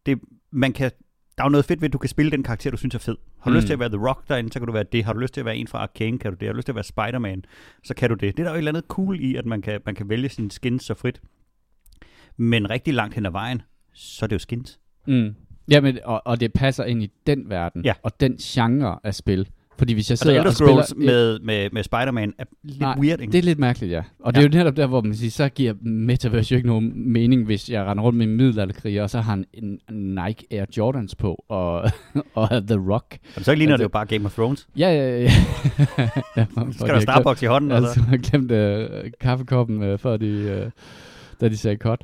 [0.06, 0.20] det,
[0.52, 0.92] man kan,
[1.38, 3.00] der er jo noget fedt ved, at du kan spille den karakter, du synes er
[3.00, 3.16] fed.
[3.40, 3.56] Har du Mm.
[3.56, 5.06] lyst til at være The Rock derinde, så kan du være det.
[5.06, 6.48] Har du lyst til at være en fra Arcane, kan du det.
[6.48, 7.46] Har du lyst til at være Spider-Man,
[7.84, 8.38] så kan du det.
[8.38, 10.30] Det er der jo et eller andet cool i, at man kan, man kan vælge
[10.30, 11.22] sine skins så frit.
[12.38, 13.62] Men rigtig langt hen ad vejen,
[13.94, 14.80] så er det jo skins.
[15.08, 15.36] Mm.
[15.72, 17.94] Jamen, og, og det passer ind i den verden, Ja.
[18.04, 19.48] og den genre af spil.
[19.82, 21.12] Fordi hvis jeg Altså sidder Elder og spiller...
[21.12, 23.32] Med, med, med Spider-Man er lidt Nej, weird, ikke?
[23.32, 24.02] Det er lidt mærkeligt, ja.
[24.20, 27.12] Og det er jo netop der, hvor man siger, så giver Metaverse jo ikke nogen
[27.12, 30.66] mening, hvis jeg render rundt med en middelalderkriger, og så har han en Nike Air
[30.78, 31.92] Jordans på, og,
[32.34, 33.18] og The Rock.
[33.36, 34.68] Og så ligner altså- det jo bare Game of Thrones.
[34.78, 35.32] Ja, ja, ja.
[36.38, 38.02] ja skal der Starbucks i hånden, Altså, altså.
[38.02, 40.72] jeg har glemt øh, kaffekoppen, øh, før de, øh,
[41.42, 42.02] da de sagde cut.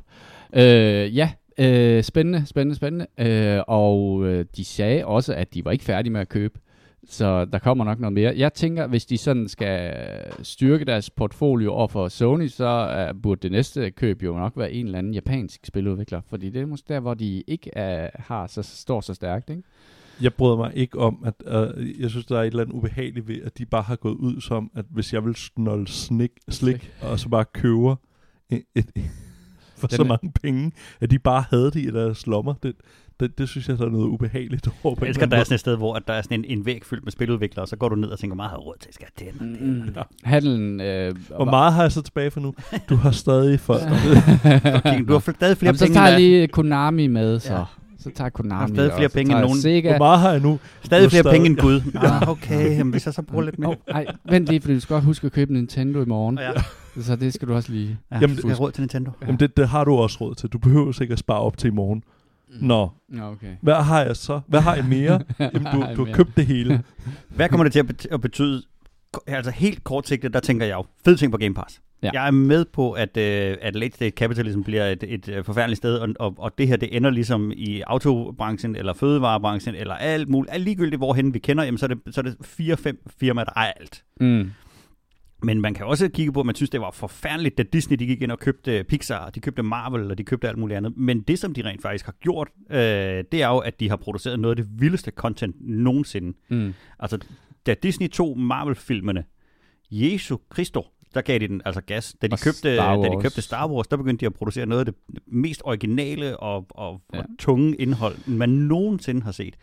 [0.56, 3.06] Øh, ja, øh, spændende, spændende, spændende.
[3.18, 6.58] Øh, og øh, de sagde også, at de var ikke færdige med at købe.
[7.04, 8.34] Så der kommer nok noget mere.
[8.36, 9.94] Jeg tænker, hvis de sådan skal
[10.42, 14.72] styrke deres portfolio over for Sony, så uh, burde det næste køb jo nok være
[14.72, 16.20] en eller anden japansk spiludvikler.
[16.26, 19.62] Fordi det er måske der, hvor de ikke uh, har så, står så stærkt, ikke?
[20.20, 23.28] Jeg bryder mig ikke om, at øh, jeg synes, der er et eller andet ubehageligt
[23.28, 26.92] ved, at de bare har gået ud som, at hvis jeg vil snolde slik, slik
[27.02, 27.96] og så bare køber
[28.50, 28.90] et, et,
[29.76, 32.54] for Den så mange penge, at de bare havde det i deres lommer.
[32.62, 32.74] Det,
[33.20, 35.44] det, det synes jeg, der er noget ubehageligt over på Jeg elsker, at der er
[35.44, 37.76] sådan et sted, hvor der er sådan en, en væg fyldt med spiludviklere, og så
[37.76, 39.82] går du ned og tænker, meget har jeg råd til, skal jeg den og den.
[39.86, 39.94] Mm.
[40.24, 40.80] Handelen...
[40.80, 41.14] Øh.
[41.36, 42.54] Hvor meget har jeg så tilbage for nu?
[42.88, 43.74] Du har stadig for...
[43.74, 47.52] Okay, Du har stadig flere Jamen, så penge, tager end jeg lige Konami med, så.
[47.52, 47.58] Ja.
[47.58, 47.64] Ja.
[48.00, 49.60] Så tager Konami, Har stadig flere og så penge tager end jeg nogen.
[49.62, 49.88] Sega.
[49.90, 50.58] Hvor meget har jeg nu?
[50.82, 52.00] stadig Du flere er penge end stadig- Gud.
[52.04, 53.70] Ah, okay, jamen, hvis jeg så bruger lidt mere.
[53.70, 56.38] Åh, ej, vent lige, for du skal også huske at købe Nintendo i morgen.
[56.38, 56.50] Ja.
[57.02, 57.98] Så det skal du også lige.
[58.10, 59.10] Ja, Jamen, du skal have råd til Nintendo.
[59.20, 59.26] Ja.
[59.26, 60.48] Jamen det, det har du også råd til.
[60.48, 62.02] Du behøver sikkert at spare op til i morgen.
[62.60, 63.56] Nå, Ja, okay.
[63.62, 64.40] hvad har jeg så?
[64.46, 65.20] Hvad har jeg mere?
[65.40, 66.82] Jamen, du, du har købt det hele.
[67.36, 68.62] Hvad kommer det til at bet- at betyde?
[69.26, 71.80] Altså helt kortsigtet, der tænker jeg jo, fed ting på Game Pass.
[72.02, 72.10] Ja.
[72.12, 75.76] Jeg er med på, at, øh, at late stage capitalism bliver et, et øh, forfærdeligt
[75.76, 80.28] sted, og, og, og det her, det ender ligesom i autobranchen, eller fødevarebranchen, eller alt
[80.28, 80.54] muligt.
[80.54, 83.52] Alt ligegyldigt, hvorhen vi kender, jamen, så er det, så er det fire-fem firmaer, der
[83.56, 84.02] ejer alt.
[84.20, 84.50] Mm.
[85.42, 88.06] Men man kan også kigge på, at man synes, det var forfærdeligt, da Disney de
[88.06, 90.96] gik ind og købte Pixar, de købte Marvel, og de købte alt muligt andet.
[90.96, 92.78] Men det, som de rent faktisk har gjort, øh,
[93.32, 96.36] det er jo, at de har produceret noget af det vildeste content nogensinde.
[96.48, 96.74] Mm.
[96.98, 97.18] Altså,
[97.66, 99.24] da Disney tog Marvel-filmene,
[99.90, 102.16] Jesu Christo, der gav de den altså gas.
[102.22, 104.80] Da de, Og købte, da de købte Star Wars, der begyndte de at producere noget
[104.80, 104.94] af det
[105.26, 107.18] mest originale og, og, Ja.
[107.18, 109.54] og tunge indhold, man nogensinde har set.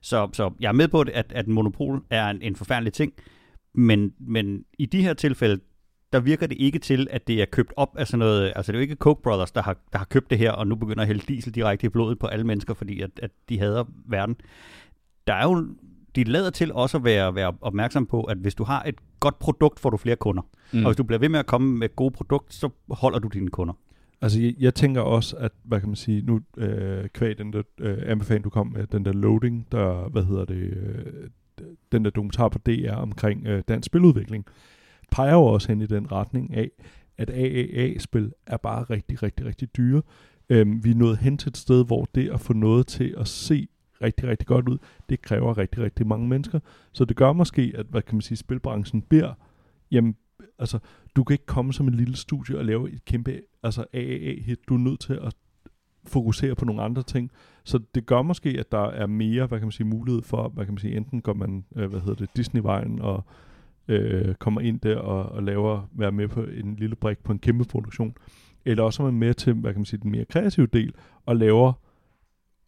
[0.00, 3.12] Så, så jeg er med på, det, at, at monopol er en, en forfærdelig ting,
[3.74, 5.60] men, men i de her tilfælde,
[6.12, 8.76] der virker det ikke til, at det er købt op af sådan noget, altså det
[8.76, 11.00] er jo ikke Coke Brothers, der har, der har købt det her, og nu begynder
[11.00, 14.36] at hælde diesel direkte i blodet på alle mennesker, fordi at, at de hader verden.
[15.26, 15.68] Der er jo,
[16.16, 19.38] de lader til også at være, være opmærksom på, at hvis du har et godt
[19.38, 20.42] produkt, får du flere kunder.
[20.42, 20.78] Mm.
[20.78, 20.84] Mm.
[20.84, 23.48] Og hvis du bliver ved med at komme med gode produkt, så holder du dine
[23.48, 23.74] kunder.
[24.20, 27.62] Altså, jeg, jeg tænker også, at, hvad kan man sige, nu øh, kvæg den der
[27.80, 31.06] øh, anbefaling, du kom med, den der loading, der, hvad hedder det, øh,
[31.92, 34.46] den der dokumentar på DR omkring øh, dansk spiludvikling,
[35.10, 36.70] peger jo også hen i den retning af,
[37.18, 40.02] at AAA-spil er bare rigtig, rigtig, rigtig dyre.
[40.48, 43.28] Øhm, vi er nået hen til et sted, hvor det at få noget til at
[43.28, 43.68] se
[44.02, 46.60] rigtig, rigtig godt ud, det kræver rigtig, rigtig mange mennesker.
[46.92, 49.34] Så det gør måske, at, hvad kan man sige, spilbranchen beder,
[49.90, 50.16] jamen,
[50.58, 50.78] altså,
[51.16, 54.68] du kan ikke komme som en lille studie og lave et kæmpe altså AAA-hit.
[54.68, 55.34] Du er nødt til at
[56.06, 57.30] fokusere på nogle andre ting.
[57.64, 60.64] Så det gør måske, at der er mere, hvad kan man sige, mulighed for, hvad
[60.64, 63.24] kan man sige, enten går man, øh, hvad hedder det, Disney-vejen og
[63.88, 67.38] øh, kommer ind der og, og laver, være med på en lille brik på en
[67.38, 68.14] kæmpe produktion,
[68.64, 70.94] eller også er man med til, hvad kan man sige, den mere kreative del,
[71.26, 71.72] og laver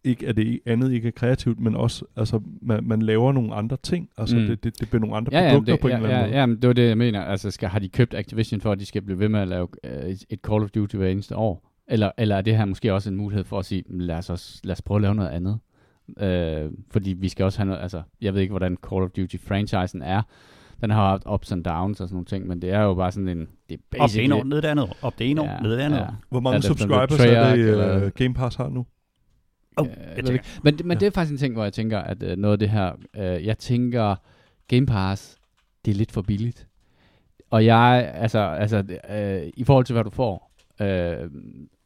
[0.04, 3.76] ikke at det andet ikke er kreativt, men også, altså, man, man laver nogle andre
[3.82, 4.08] ting.
[4.18, 4.46] Altså, mm.
[4.46, 6.20] det, det, det bliver nogle andre ja, produkter ja, det, på en ja, eller anden
[6.20, 6.40] ja, måde.
[6.40, 7.20] Ja, men det var det, jeg mener.
[7.20, 9.68] Altså, skal, har de købt Activision for, at de skal blive ved med at lave
[9.84, 11.72] øh, et Call of Duty hver eneste år?
[11.88, 14.30] Eller, eller er det her måske også en mulighed for at sige, "Men lad os,
[14.30, 15.58] også, lad os prøve at lave noget andet?
[16.20, 20.02] Øh, fordi vi skal også have noget, altså, jeg ved ikke, hvordan Call of Duty-franchisen
[20.04, 20.22] er.
[20.80, 23.12] Den har haft ups and downs og sådan nogle ting, men det er jo bare
[23.12, 24.96] sådan en, det er Op det ene år, ned det andet år.
[25.02, 26.14] Op det ene år, ned det andet år.
[26.30, 28.68] Hvor mange Alt efter, om det er subscribers er det, eller- uh, Game Pass har
[28.68, 28.86] nu?
[29.76, 30.32] Oh, Øh, jeg jeg ved tænker.
[30.32, 30.44] ikke.
[30.62, 30.98] men men Ja.
[31.00, 33.46] det er faktisk en ting, hvor jeg tænker, at øh, noget af det her, øh,
[33.46, 34.14] jeg tænker,
[34.68, 35.38] Game Pass,
[35.84, 36.66] det er lidt for billigt.
[37.50, 41.30] Og jeg, altså, altså øh, i forhold til, hvad du får, øh,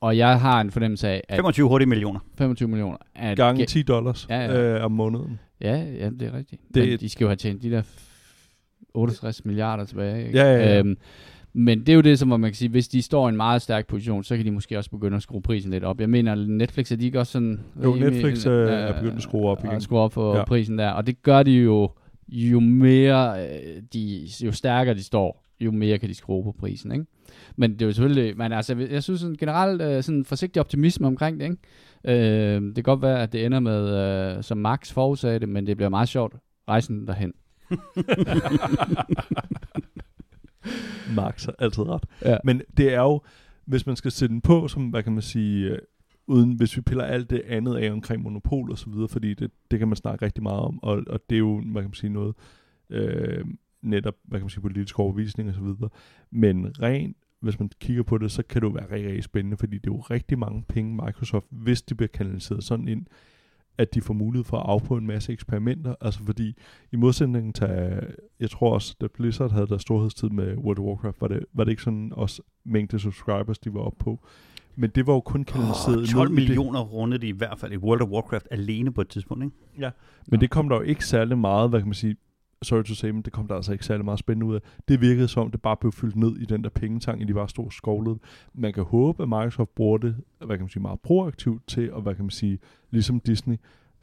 [0.00, 2.20] og jeg har en fornemmelse af, at 25 hurtige millioner.
[2.38, 4.76] 25 millioner, at Gange Ga- 10 dollars Ja, ja.
[4.78, 5.38] Øh, om måneden.
[5.60, 6.62] Ja, ja, det er rigtigt.
[6.74, 10.26] Det- men de skal jo have tjent de der f- 68 milliarder tilbage.
[10.26, 10.38] Ikke?
[10.38, 10.78] Ja, ja, ja.
[10.78, 10.96] Øhm,
[11.52, 13.36] men det er jo det, som hvor man kan sige, hvis de står i en
[13.36, 16.00] meget stærk position, så kan de måske også begynde at skrue prisen lidt op.
[16.00, 17.60] Jeg mener, Netflix er de ikke også sådan...
[17.84, 19.70] Jo, rimelig- Netflix, øh, er begyndt at skrue op igen.
[19.74, 20.38] Og skrue op for Ja.
[20.38, 20.44] ja.
[20.44, 20.90] prisen der.
[20.90, 21.90] Og det gør de jo,
[22.28, 26.92] jo mere, øh, de, jo stærkere de står, jo mere kan de skrue på prisen,
[26.92, 27.04] ikke?
[27.56, 31.06] Men det er jo selvfølgelig, men altså, jeg synes sådan generelt øh, sådan forsigtig optimisme
[31.06, 31.56] omkring det, ikke?
[32.04, 33.88] Øh, det kan godt være, at det ender med,
[34.36, 36.34] øh, som Max forudsagde det, men det bliver meget sjovt,
[36.68, 37.32] rejsen derhen.
[41.16, 42.04] Max har altid ret.
[42.24, 42.36] Ja.
[42.44, 43.20] Men det er jo,
[43.64, 45.78] hvis man skal sætte den på, som, hvad kan man sige, øh,
[46.26, 49.50] uden, hvis vi piller alt det andet af omkring monopol og så videre, fordi det,
[49.70, 51.94] det kan man snakke rigtig meget om, og, og det er jo, hvad kan man
[51.94, 52.34] sige, noget
[52.90, 53.44] øh,
[53.82, 55.88] netop, hvad kan man sige, politisk overbevisning og så videre.
[56.30, 59.56] Men rent, hvis man kigger på det, så kan det jo være rigtig, rigtig spændende,
[59.56, 63.06] fordi det er jo rigtig mange penge Microsoft, hvis de bliver kanaliseret sådan ind,
[63.78, 65.94] at de får mulighed for at afprøve en masse eksperimenter.
[66.00, 66.54] Altså fordi,
[66.92, 67.66] i modsætning til,
[68.40, 71.64] jeg tror også, da Blizzard havde deres storhedstid med World of Warcraft, var det, var
[71.64, 74.26] det ikke sådan også mængde subscribers, de var oppe på.
[74.76, 77.58] Men det var jo kun kanaliseret Oh, ned 12 i millioner rundede de i hvert
[77.58, 79.56] fald i World of Warcraft alene på et tidspunkt, ikke?
[79.76, 79.92] Det.
[80.28, 82.16] Men det kom der jo ikke særlig meget, hvad kan man sige,
[82.62, 84.60] sorry to say, men det kom der altså ikke særlig meget spændende ud af.
[84.88, 87.34] Det virkede som, om det bare blev fyldt ned i den der pengetang, i de
[87.34, 88.18] bare stod skovlet.
[88.54, 92.02] Man kan håbe, at Microsoft bruger det, hvad kan man sige, meget proaktivt til, og
[92.02, 92.58] hvad kan man sige,
[92.90, 93.56] ligesom Disney,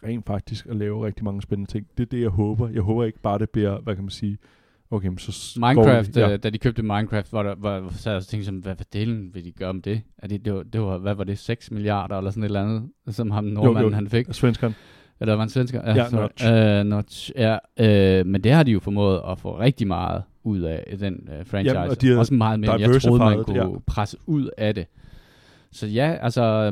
[0.03, 1.87] rent faktisk at lave rigtig mange spændende ting.
[1.97, 2.69] Det er det, jeg håber.
[2.69, 4.37] Jeg håber ikke bare, det bliver, hvad kan man sige,
[4.91, 6.33] okay, men så Minecraft, ja.
[6.33, 8.75] øh, da de købte Minecraft, var der, var, var, så jeg og tænkte sådan, hvad,
[8.75, 10.01] hvad delen vil de gøre om det?
[10.17, 12.63] Er det, det, var, det var, hvad var det, 6 milliarder eller sådan et eller
[12.63, 14.27] andet, som ham nordmanden han fik?
[14.31, 14.75] Svenskeren.
[15.19, 15.95] Eller var han svensker?
[15.95, 16.21] Ja, sorry.
[16.21, 16.47] Notch.
[16.47, 17.57] Øh, Notch, ja.
[18.19, 21.45] Øh, men det har de jo formået at få rigtig meget ud af den øh,
[21.45, 21.75] franchise.
[21.75, 23.79] Jamen, og de har Også meget mere, jeg troede, man kunne ja.
[23.87, 24.85] presse ud af det.
[25.71, 26.71] Så ja, altså,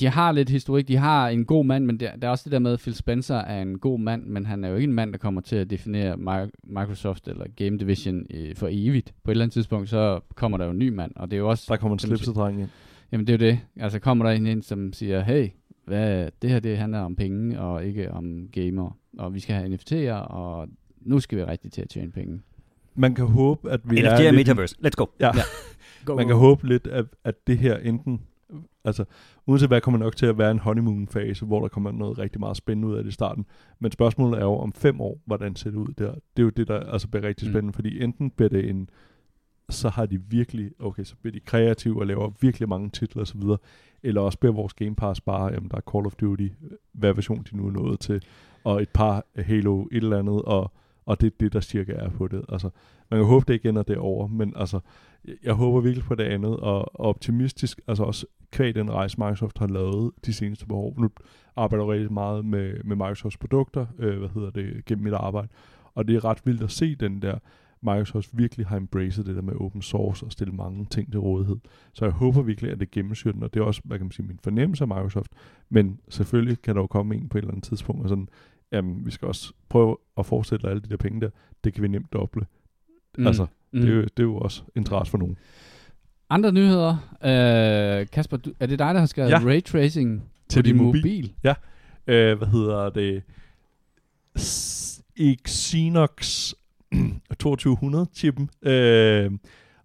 [0.00, 0.88] de, har lidt historik.
[0.88, 2.94] De har en god mand, men der, der er også det der med, at Phil
[2.94, 5.56] Spencer er en god mand, men han er jo ikke en mand, der kommer til
[5.56, 9.14] at definere Mi- Microsoft eller Game Division øh, for evigt.
[9.24, 11.40] På et eller andet tidspunkt, så kommer der jo en ny mand, og det er
[11.40, 11.64] jo også...
[11.68, 12.68] Der kommer en slipsedreng ind.
[13.12, 13.60] Jamen det er jo det.
[13.80, 15.48] Altså kommer der en ind, som siger, hey,
[15.86, 18.98] hvad, det her det handler om penge, og ikke om gamer.
[19.18, 20.68] Og vi skal have NFT'er, og
[21.00, 22.40] nu skal vi rigtig til at tjene penge.
[22.94, 24.76] Man kan håbe, at vi NFT er lidt Metaverse.
[24.86, 25.06] Let's go.
[25.20, 25.26] Ja.
[25.26, 25.42] Ja.
[26.04, 28.20] Go, Man kan håbe lidt, at, at det her enten,
[28.84, 29.04] altså
[29.46, 32.56] uanset hvad, kommer nok til at være en honeymoon-fase, hvor der kommer noget rigtig meget
[32.56, 33.46] spændende ud af det i starten.
[33.80, 36.10] Men spørgsmålet er jo om fem år, hvordan ser det ud der?
[36.12, 37.52] Det er jo det, der altså bliver rigtig Mm.
[37.52, 38.88] spændende, fordi enten bliver det en,
[39.70, 43.40] så har de virkelig, okay, så bliver de kreative og laver virkelig mange titler osv.,
[44.02, 47.14] eller også bliver vores Game Pass bare, jamen der er Call of Duty, øh, hvad
[47.14, 48.22] version de nu er nået til,
[48.64, 50.72] og et par Halo et eller andet, og,
[51.06, 52.44] og det er det, der cirka er på det.
[52.48, 52.70] Altså,
[53.10, 54.80] man kan håbe, det ikke ender derovre, men altså,
[55.44, 59.58] jeg- håber virkelig på det andet, og, og optimistisk, altså også kvæg den rejse, Microsoft
[59.58, 60.94] har lavet de seneste par år.
[60.98, 61.10] Nu
[61.56, 65.48] arbejder jeg rigtig meget med, med Microsofts produkter, øh, hvad hedder det, gennem mit arbejde,
[65.94, 67.38] og det er ret vildt at se den der,
[67.84, 71.56] Microsoft virkelig har embraced det der med open source og stille mange ting til rådighed.
[71.92, 74.12] Så jeg håber virkelig, at det gennemsyrer den, og det er også, hvad kan man
[74.12, 75.30] sige, min fornemmelse af Microsoft.
[75.70, 78.28] Men selvfølgelig kan der jo komme en på et eller andet tidspunkt, og sådan,
[78.72, 81.30] jamen, vi skal også prøve at fortsætte alle de der penge der.
[81.64, 82.46] Det kan vi nemt doble.
[83.18, 83.26] Mm.
[83.26, 83.80] Altså, mm.
[83.80, 85.36] det, er jo, det er jo også interesse for nogen.
[86.30, 86.90] Andre nyheder.
[87.24, 89.40] Øh, Kasper, du, er det dig, der har skrevet Ja.
[89.40, 89.46] ja.
[89.46, 91.00] raytracing Til på din mobil.
[91.00, 91.34] mobil?
[92.06, 93.22] Øh, hvad hedder det?
[94.38, 96.52] S- Exynox
[97.44, 98.50] 2200-chippen.
[98.62, 99.30] Øh,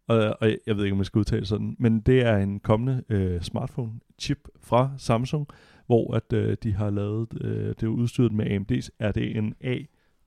[0.07, 3.03] og, og jeg ved ikke, om jeg skal udtale sådan, men det er en kommende
[3.09, 5.47] øh, smartphone-chip fra Samsung,
[5.85, 9.77] hvor at øh, de har lavet, øh, det er udstyret med AMD's RDNA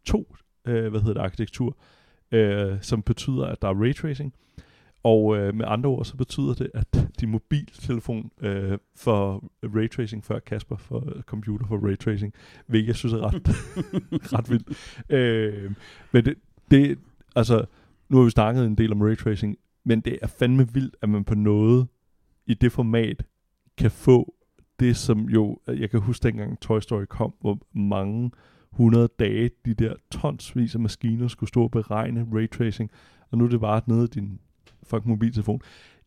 [0.05, 0.35] 2,
[0.66, 1.77] øh, hvad hedder det, arkitektur,
[2.33, 4.35] øh, som betyder, at der er raytracing.
[5.05, 6.87] Og øh, med andre ord, så betyder det, at
[7.21, 12.35] din mobiltelefon øh, for raytracing før Kasper for computer for raytracing,
[12.66, 13.49] hvilket jeg synes er ret,
[14.38, 14.68] ret vildt.
[15.11, 15.71] Øh,
[16.12, 16.35] men det,
[16.72, 16.98] det,
[17.37, 17.64] altså,
[18.08, 21.24] nu har vi snakket en del om raytracing, men det er fandme vildt, at man
[21.24, 21.88] på noget
[22.46, 23.22] i det format
[23.78, 24.35] kan få
[24.80, 28.30] det, som jo, jeg kan huske dengang Toy Story kom, hvor mange
[28.72, 32.90] 100 dage de der tonsvis af maskiner skulle stå og beregne raytracing,
[33.30, 34.40] og nu er det bare nede i din
[34.82, 35.61] fucking mobiltelefon.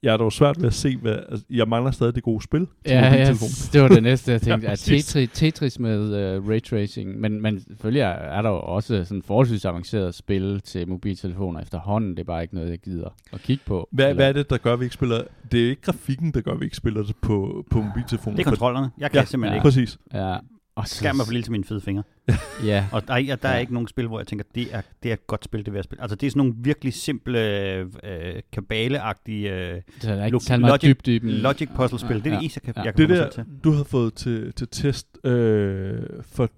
[0.05, 2.59] Jeg er dog svært ved at se, hvad, altså, jeg mangler stadig det gode spil
[2.59, 3.47] til Ja, ja, mobiltelefon.
[3.73, 4.65] det var det næste, jeg tænkte.
[4.65, 5.05] Ja, præcis.
[5.05, 9.65] Tetris, Tetris med uh, raytracing, men, men selvfølgelig er, er der jo også sådan forholdsvis
[9.65, 12.11] avanceret spil til mobiltelefoner efterhånden.
[12.11, 13.87] Det er bare ikke noget, jeg gider at kigge på.
[13.91, 15.21] Hvad, Eller- hvad er det, der gør, at vi ikke spiller?
[15.51, 18.37] Det er ikke grafikken, der gør, at vi ikke spiller det på, på mobiltelefonen.
[18.37, 18.89] Det er kontrollerne.
[18.97, 19.59] Jeg kan ja, simpelthen ja.
[19.59, 19.63] ikke.
[19.63, 19.97] Præcis.
[20.13, 20.35] Ja,
[20.75, 22.03] og så, Skærmen er for lille til mine fede fingre.
[22.65, 23.59] Ja, Og der, er, der er Ja.
[23.59, 25.77] ikke nogen spil, hvor jeg tænker, det er, det er et godt spil, det vil
[25.77, 26.01] jeg spille.
[26.01, 27.39] Altså, det er sådan nogle virkelig simple,
[27.73, 31.29] øh, øh, kabaleagtige øh, så er der ikke Lo- Logic- dybt i dem.
[31.29, 32.15] logic puzzle-spil.
[32.15, 32.85] Det er Ja, det eneste, jeg kan, ja.
[32.85, 33.45] jeg kan Det der, til.
[33.63, 36.49] du havde fået til, til test øh, for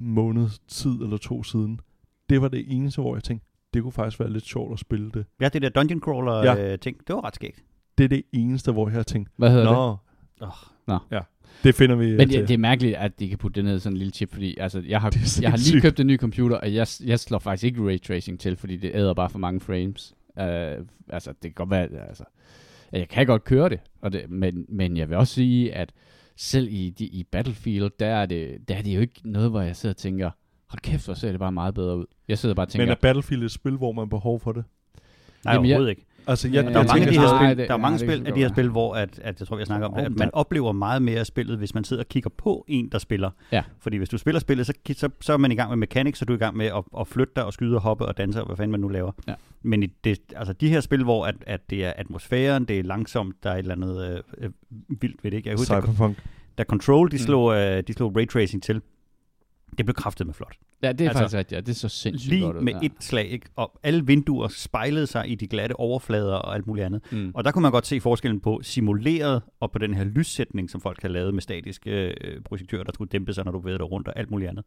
[0.00, 1.80] måned tid eller to siden,
[2.28, 5.10] det var det eneste, hvor jeg tænkte, det kunne faktisk være lidt sjovt at spille
[5.14, 5.24] det.
[5.40, 6.54] Ja, det der dungeon crawler Ja.
[6.54, 6.72] ja.
[6.72, 7.62] øh, ting, det var ret skægt.
[7.98, 9.72] Det er det eneste, hvor jeg har tænkt, Hvad hedder det?
[9.74, 9.96] nå,
[10.88, 11.18] Oh, ja,
[11.64, 12.40] det finder vi Men til.
[12.40, 14.32] det, det er mærkeligt, at de kan putte det ned i sådan en lille chip,
[14.32, 17.38] fordi altså, jeg, har, jeg har lige købt en ny computer, og jeg, jeg slår
[17.38, 20.14] faktisk ikke raytracing til, fordi det æder bare for mange frames.
[20.36, 20.44] Uh,
[21.08, 22.24] altså, det kan godt være, altså,
[22.92, 25.92] jeg kan godt køre det, og det men, men jeg vil også sige, at
[26.36, 29.60] selv i, de, i Battlefield, der er, det, der er det jo ikke noget, hvor
[29.60, 30.30] jeg sidder og tænker,
[30.68, 32.04] hold kæft, hvor ser det bare meget bedre ud.
[32.28, 34.52] Jeg sidder bare og tænker, Men er Battlefield et spil, hvor man har behov for
[34.52, 34.64] det?
[35.44, 36.06] nej, Jamen, jeg- overhovedet ikke.
[36.28, 38.26] Altså, jeg, Ja, Der er mange af de her spil, det- der er mange spil
[38.26, 40.30] af de her spil, hvor at, at jeg tror, jeg snakker om det, at man
[40.32, 43.30] oplever meget mere af spillet, hvis man sidder og kigger på en, der spiller.
[43.52, 43.62] Ja.
[43.78, 46.22] Fordi hvis du spiller spillet, så, så, så er man i gang med mechanics, så
[46.24, 48.40] er du i gang med at, at flytte dig og skyde og hoppe og danse
[48.40, 49.12] og hvad fanden man nu laver.
[49.28, 49.34] Ja.
[49.62, 52.82] Men i det, altså de her spil, hvor at, at det er atmosfæren, det er
[52.82, 54.50] langsomt, der er et eller andet øh, øh,
[55.00, 55.48] vildt ved det, ikke?
[55.48, 56.22] Jeg husker, Cyberpunk.
[56.58, 57.18] da Control, de Mm.
[57.18, 58.80] slog, øh, de slog raytracing til,
[59.78, 60.56] det blev kraftet med flot.
[60.82, 61.60] Ja, det er Altså, faktisk rigtigt, ja.
[61.60, 62.62] Det er så sindssygt Lige godt ud.
[62.62, 62.78] med ja.
[62.86, 63.46] et slag, ikke?
[63.56, 67.02] Og alle vinduer spejlede sig i de glatte overflader og alt muligt andet.
[67.12, 67.30] Mm.
[67.34, 70.80] Og der kunne man godt se forskellen på simuleret og på den her lyssætning, som
[70.80, 71.90] folk har lavet med statiske
[72.24, 74.64] øh, projektører, der skulle dæmpe sig, når du dig rundt og alt muligt andet.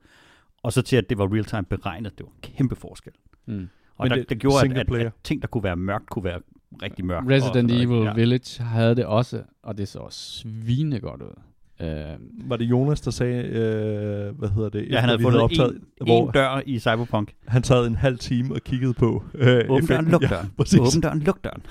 [0.64, 2.18] Og så til, at det var real-time beregnet.
[2.18, 3.14] Det var en kæmpe forskel.
[3.46, 3.70] Mm.
[3.98, 6.24] Og Men der, det- det, gjorde, at, at, at ting, der kunne være mørkt, kunne
[6.26, 6.40] være
[6.84, 7.26] rigtig mørkt.
[7.26, 8.14] og Resident noget, Evil ja.
[8.14, 11.40] Village havde det også, og det så svine godt ud.
[11.82, 14.90] Uh, Var det Jonas, der sagde, øh, hvad hedder det?
[14.90, 17.34] Ja, han havde fundet optaget, en, hvor en dør i Cyberpunk.
[17.48, 20.52] han sad en halv time og kiggede på øh, Åbn døren, luk Ja, døren.
[20.58, 20.80] præcis.
[20.80, 21.62] Åbn døren, luk døren.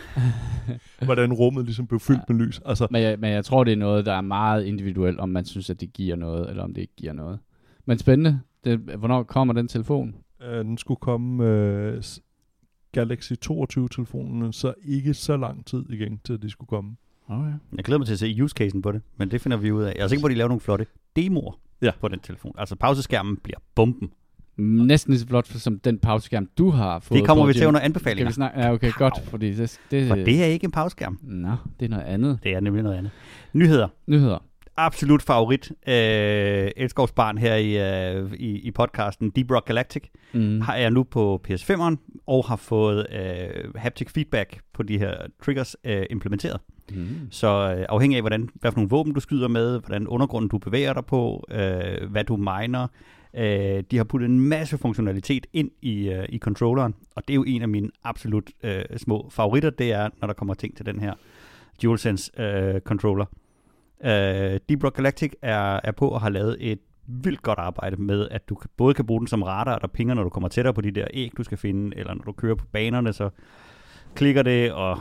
[1.04, 2.60] hvordan rummet ligesom blev fyldt med lys.
[2.64, 5.44] Altså, men, jeg, men jeg tror, det er noget, der er meget individuelt, om man
[5.44, 7.38] synes, at det giver noget, eller om det ikke giver noget.
[7.86, 8.40] Men spændende.
[8.64, 10.14] Det, hvornår kommer den telefon?
[10.42, 12.02] øh, den skulle komme øh,
[12.92, 16.96] Galaxy 22-telefonen, så ikke så lang tid igen, til de skulle komme.
[17.30, 17.52] Okay.
[17.76, 19.92] Jeg glæder mig til at se use-casen på det, men det finder vi ud af.
[19.96, 21.90] Jeg er sikker på, at de laver nogle flotte demoer Ja.
[22.00, 22.52] på den telefon.
[22.58, 24.10] Altså pauseskærmen bliver bomben.
[24.56, 27.18] Næsten lige så flot som den pauseskærm, du har fået.
[27.18, 28.28] Det kommer vi til under anbefalinger.
[28.28, 28.60] vi snakke?
[28.60, 29.14] Ja, okay, godt.
[29.24, 31.18] Fordi det, det, For det er ikke en pauseskærm.
[31.22, 32.38] Nå, det er noget andet.
[32.42, 33.10] Det er nemlig noget andet.
[33.52, 33.88] Nyheder.
[34.06, 34.38] Nyheder.
[34.76, 35.70] Absolut favorit.
[35.88, 37.78] Øh, Elskovs barn her i,
[38.16, 40.60] øh, i, i podcasten Deep Rock Galactic Mm.
[40.60, 45.14] har jeg nu på PS5'eren og har fået øh, haptic feedback på de her
[45.44, 46.60] triggers øh, implementeret.
[46.94, 47.06] Mm.
[47.30, 50.58] Så øh, afhængig af, hvordan, hvad for nogle våben du skyder med, hvordan undergrunden du
[50.58, 52.86] bevæger dig på, øh, hvad du miner,
[53.36, 57.36] øh, de har puttet en masse funktionalitet ind i, øh, i controlleren, og det er
[57.36, 60.86] jo en af mine absolut øh, små favoritter, det er, når der kommer ting til
[60.86, 61.14] den her
[61.82, 63.24] DualSense øh, controller.
[64.04, 68.28] Øh, Deep Rock Galactic er, er på og har lavet et vildt godt arbejde med,
[68.30, 70.74] at du kan- både kan bruge den som radar, der pinger, når du kommer tættere
[70.74, 73.30] på de der æg, du skal finde, eller når du kører på banerne, så
[74.14, 74.98] klikker det, og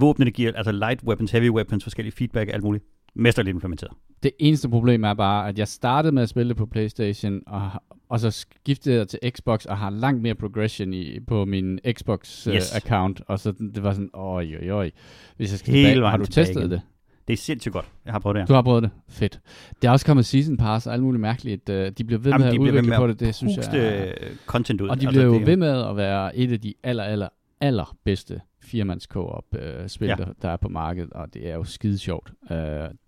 [0.00, 2.84] våbnene giver, altså light weapons, heavy weapons, forskellige feedback, alt muligt.
[3.14, 3.92] Mesterligt implementeret.
[4.22, 7.70] Det eneste problem er bare, at jeg startede med at spille det på Playstation, og,
[8.08, 12.02] og så skiftede jeg til Xbox, og har langt mere progression i, på min Yes.
[12.02, 14.90] Xbox-account, og så det var sådan, oj, oj, oj.
[15.36, 16.70] Hvis jeg skal Hele tilbage, har du testet igen.
[16.70, 16.80] det?
[17.28, 17.86] Det er sindssygt godt.
[18.04, 18.46] Jeg har prøvet det her.
[18.46, 18.90] Du har prøvet det?
[19.08, 19.40] Fedt.
[19.82, 21.68] Det er også kommet Season Pass og alt muligt mærkeligt.
[21.68, 23.34] Uh, de bliver ved Jamen, med at de bliver ved udvikle med på det, det
[23.34, 23.64] synes jeg.
[23.74, 24.88] Er- øh, content ud.
[24.88, 27.28] Og de Altså, bliver jo det- ved med at være et af de aller, aller,
[27.60, 30.14] aller bedste firmands co-op uh, spil, Ja.
[30.14, 32.32] der, der er på markedet, og det er jo skide sjovt.
[32.50, 32.56] Uh,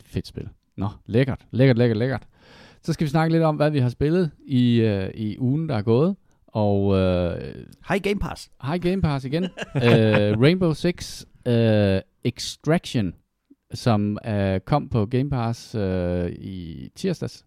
[0.04, 0.48] fedt spil.
[0.76, 2.26] Nå, lækkert, lækkert, lækkert, lækkert.
[2.82, 5.76] Så skal vi snakke lidt om, hvad vi har spillet i, uh, i ugen, der
[5.76, 6.16] er gået.
[6.46, 7.54] Og øh,
[7.88, 8.50] Hej Game Pass.
[8.62, 9.44] Hej Game Pass igen.
[9.44, 9.50] øh,
[10.42, 13.14] Rainbow Six øh, Extraction,
[13.72, 17.44] som øh, kom på Game Pass øh, i tirsdags,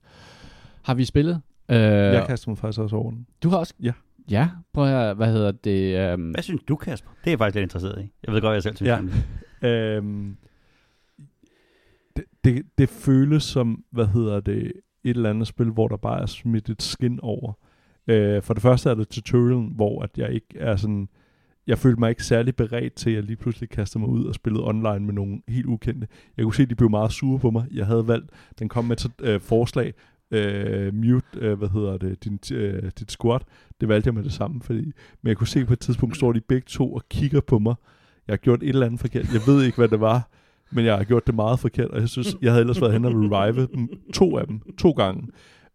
[0.84, 1.42] har vi spillet.
[1.70, 3.28] Øh, Jeg kaster mig faktisk også over den.
[3.44, 3.74] Du har også?
[3.84, 3.92] Ja.
[4.32, 6.14] Ja, prøv at høre, hvad hedder det?
[6.14, 7.10] Um, Hvad synes du, Kasper?
[7.10, 8.12] Det er jeg faktisk lidt interesseret i.
[8.24, 8.90] Jeg ved godt, hvad jeg selv synes.
[8.90, 9.02] Ja.
[9.62, 10.38] Øhm,
[12.16, 14.72] det, det, det føles som, hvad hedder det,
[15.04, 17.54] et eller andet spil, hvor der bare er smidt et skin over.
[18.08, 21.10] Øh, for det første er det tutorialen, hvor at jeg ikke er sådan...
[21.68, 24.36] Jeg følte mig ikke særlig beredt til, at jeg lige pludselig kastede mig ud og
[24.36, 26.08] spillede online med nogle helt ukendte.
[26.38, 27.66] Jeg kunne se, at de blev meget sure på mig.
[27.74, 29.94] Jeg havde valgt, den kom med et øh, forslag,
[30.32, 33.40] øh, mute, øh, hvad hedder det, din, øh, dit squad.
[33.82, 34.84] Det valgte jeg med det samme, fordi,
[35.22, 37.76] men jeg kunne se på et tidspunkt, står de begge to og kigger på mig.
[38.28, 39.34] Jeg har gjort et eller andet forkert.
[39.34, 40.30] Jeg ved ikke, hvad det var,
[40.72, 43.06] men jeg har gjort det meget forkert, og jeg synes, jeg havde ellers været hen
[43.06, 45.28] og revive dem, to af dem, to gange.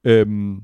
[0.04, 0.62] Øhm,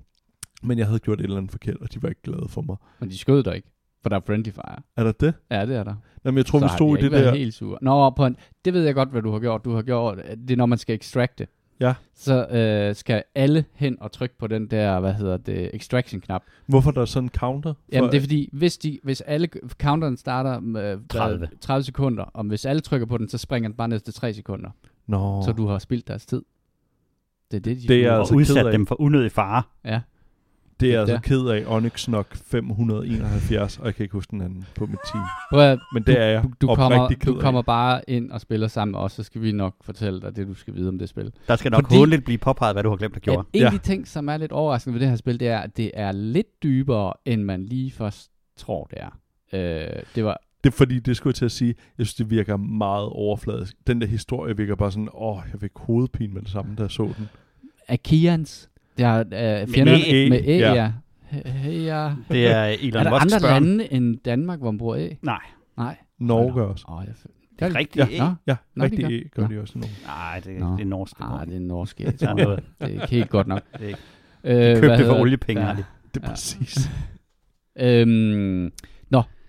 [0.63, 2.77] men jeg havde gjort et eller andet forkert, og de var ikke glade for mig.
[3.01, 3.69] men de skød dig ikke,
[4.03, 4.77] for der er friendly fire.
[4.97, 5.35] Er der det?
[5.51, 5.95] Ja, det er der.
[6.25, 7.35] Jamen, jeg tror, Så vi stod i det der...
[7.35, 7.79] helt sure.
[7.83, 9.65] Nå, på en, det ved jeg godt, hvad du har gjort.
[9.65, 11.47] Du har gjort, det er når man skal extracte.
[11.81, 11.95] Ja.
[12.15, 16.43] Så øh, skal alle hen og trykke på den der, hvad hedder det, extraction-knap.
[16.67, 17.73] Hvorfor der er sådan en counter?
[17.75, 19.49] For, Jamen det er fordi, hvis, de, hvis alle,
[19.83, 21.39] counteren starter med 30.
[21.39, 24.15] hvad, 30 sekunder, og hvis alle trykker på den, så springer den bare ned til
[24.15, 24.71] 3 sekunder.
[25.07, 26.43] Nå, Så du har spildt deres tid.
[27.51, 29.63] Det er det, de Det er altså udsat dem for unødig fare.
[29.85, 30.01] Ja.
[30.81, 34.41] Det er det altså ked af Onyx nok 571, og jeg kan ikke huske den
[34.41, 35.25] anden på mit team.
[35.53, 37.41] Prøv at, Men det er jeg du, du, kommer, ked du af.
[37.41, 40.47] kommer bare ind og spiller sammen med os, så skal vi nok fortælle dig det,
[40.47, 41.33] du skal vide om det spil.
[41.49, 43.49] Der skal nok Fordi- hurtigt blive påpeget, hvad du har glemt at gjorde.
[43.53, 43.75] en af Ja.
[43.77, 46.13] de ting, som er lidt overraskende ved det her spil, det er, at det er
[46.13, 49.19] lidt dybere, end man lige først tror, det er.
[49.53, 52.31] Øh, det var Det er fordi, det skulle jeg til at sige, jeg synes, det
[52.31, 53.75] virker meget overfladisk.
[53.87, 56.91] Den der historie virker bare sådan, åh, jeg fik hovedpine med det samme, da jeg
[56.91, 57.29] så den.
[57.89, 58.68] Akians.
[59.05, 59.19] Er
[59.63, 60.73] øh, fjender med æ, med æ, ja.
[60.75, 60.93] ja.
[61.33, 62.11] He- ja.
[62.31, 63.65] Det er Elon Er der andre børn.
[63.65, 65.09] lande end Danmark, hvor man bruger æ?
[65.23, 65.39] Nej,
[65.77, 65.97] Nej.
[66.19, 66.85] Norge også.
[66.89, 67.15] Åh, jeg
[67.59, 67.97] det er rigtigt.
[67.97, 68.07] Ja.
[68.11, 68.25] ikke?
[68.25, 69.11] Nå, Ja, Nå, rigtig de gør.
[69.11, 69.55] æg gør Nå.
[69.55, 69.93] de også i Norge.
[70.07, 70.77] Nej, det, Nå.
[70.77, 71.17] det er norsk.
[71.19, 72.45] Det, ah, er det er norsk Ja, tror jeg.
[72.45, 72.61] noget.
[72.81, 73.63] Det er ikke helt godt nok.
[73.79, 74.01] det er ikke.
[74.45, 75.67] Øh, Købte hvad det for oliepenge, Ja.
[75.69, 75.85] har de.
[76.15, 76.31] Det er Ja.
[76.31, 76.91] præcis.
[77.81, 78.73] Øhm,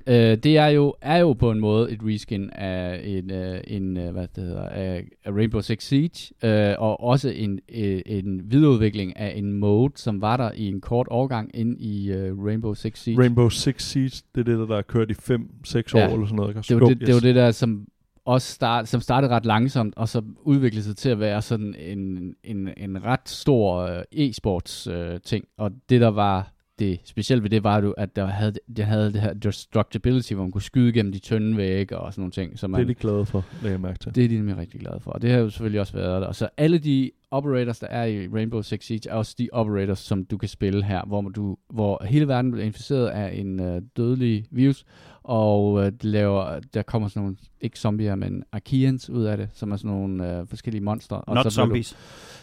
[0.09, 3.97] øh, det er jo, er jo på en måde et reskin af en, øh, en
[3.97, 8.41] øh, hvad det hedder, af, af Rainbow Six Siege, øh, og også en, øh, en
[8.51, 12.73] videreudvikling af en mode, som var der i en kort årgang ind i øh, Rainbow
[12.73, 13.19] Six Siege.
[13.19, 16.13] Rainbow Six Siege, det er det, der, der er kørt i 5-6 år Ja.
[16.13, 16.49] eller sådan noget.
[16.49, 16.61] ikke?
[16.69, 17.87] det, var det, det var det der, som
[18.25, 22.33] også start, som startede ret langsomt, og så udviklede sig til at være sådan en,
[22.43, 25.45] en, en ret stor øh, e-sports øh, ting.
[25.57, 29.21] Og det der var det specielt ved det, var at der havde, det havde det
[29.21, 32.59] her destructibility, hvor man kunne skyde gennem de tynde vægge og sådan nogle ting.
[32.59, 34.15] Så Det man, er de glade for, lagde jeg mærke til.
[34.15, 35.11] det er de nemlig rigtig glade for.
[35.11, 36.27] Og det har jo selvfølgelig også været der.
[36.27, 39.99] Og så alle de operators, der er i Rainbow Six Siege, er også de operators,
[39.99, 43.81] som du kan spille her, hvor, du, hvor hele verden bliver inficeret af en øh,
[43.97, 44.85] dødelig virus,
[45.29, 49.49] og øh, det laver, der kommer sådan nogle, ikke zombier, men arkeans ud af det,
[49.53, 51.21] som er sådan nogle øh, forskellige monstre.
[51.21, 51.97] Og Not så bliver, du, zombies.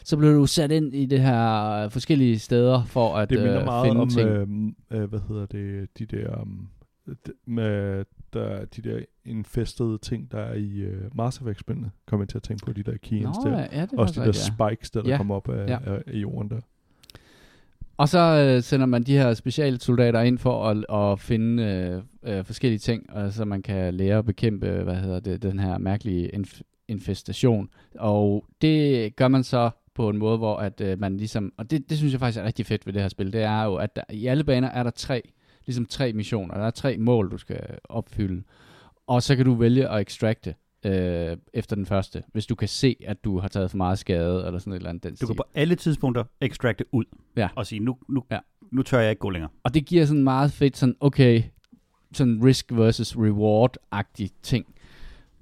[0.04, 3.58] så bliver du sat ind i det her øh, forskellige steder for at Det minder
[3.60, 4.28] øh, meget finde om, ting.
[4.28, 6.68] øh, øh, hvad hedder det, de der, um,
[7.10, 12.28] d- med, der, de der infestede ting, der er i øh, Mass Effect-spillene, kommer jeg
[12.28, 13.66] til at tænke på, de der keys Nå, der.
[13.72, 14.68] ja, det Også de der ja.
[14.68, 15.16] spikes, der, der Ja.
[15.16, 15.78] kommer op af, Ja.
[15.84, 16.60] af, af jorden der.
[17.98, 22.44] Og så øh, sender man de her specialsoldater ind for at, at finde øh, øh,
[22.44, 26.36] forskellige ting, og så man kan lære at bekæmpe, hvad hedder det, den her mærkelige
[26.36, 27.68] inf- infestation.
[27.98, 31.90] Og det gør man så på en måde, hvor at øh, man ligesom, og det,
[31.90, 33.96] det synes jeg faktisk er rigtig fedt ved det her spil, det er jo, at
[33.96, 35.32] der, i alle baner er der tre,
[35.66, 38.42] ligesom tre missioner, der er tre mål, du skal opfylde,
[39.06, 40.54] og så kan du vælge at extracte
[40.86, 44.46] øh, efter den første, hvis du kan se, at du har taget for meget skade,
[44.46, 45.02] eller sådan et eller andet.
[45.04, 45.26] Den Du stil.
[45.26, 47.04] kan på alle tidspunkter extracte ud.
[47.36, 47.48] Ja.
[47.56, 48.38] Og sige, nu, nu, Ja.
[48.72, 49.50] nu tør jeg ikke gå længere.
[49.62, 51.42] Og det giver sådan meget fedt, sådan, okay,
[52.12, 54.66] sådan risk versus reward-agtig ting.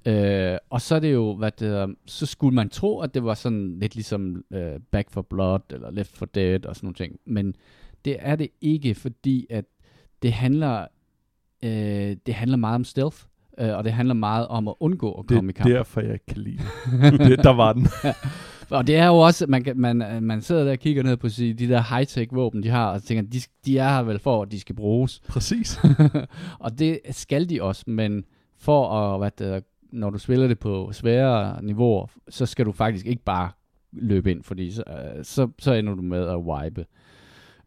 [0.05, 3.33] Øh, og så er det jo, hvad det så skulle man tro, at det var
[3.33, 7.19] sådan lidt ligesom øh, Back for Blood, eller Left for Dead, og sådan nogle ting.
[7.25, 7.55] Men
[8.05, 9.65] det er det ikke, fordi at
[10.21, 10.87] det handler,
[11.63, 13.17] øh, det handler meget om stealth,
[13.57, 15.69] øh, og det handler meget om at undgå at Det komme i er kamp.
[15.71, 16.57] derfor, jeg ikke kan lide
[17.01, 17.19] det.
[17.19, 17.43] det.
[17.43, 17.87] Der var den.
[18.69, 21.27] Og det er jo også, man, kan, man, man sidder der og kigger ned på
[21.27, 24.51] de der high-tech våben, de har, og tænker, de, de er her vel for, at
[24.51, 25.21] de skal bruges.
[25.29, 25.79] Præcis.
[26.59, 28.25] og det skal de også, men
[28.57, 29.59] for at, hvad det, er,
[29.91, 33.49] når du spiller det på svære niveauer, så skal du faktisk ikke bare
[33.91, 36.85] løbe ind, fordi så, øh, så, så ender du med at wipe.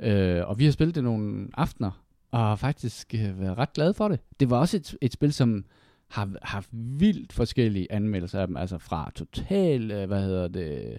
[0.01, 1.91] Øh, og vi har spillet det nogle aftener,
[2.31, 4.21] og har faktisk øh, været ret glade for det.
[4.41, 5.65] Det var også et, et spil, som
[6.11, 10.99] har haft vildt forskellige anmeldelser af dem, altså fra total, øh, hvad hedder det,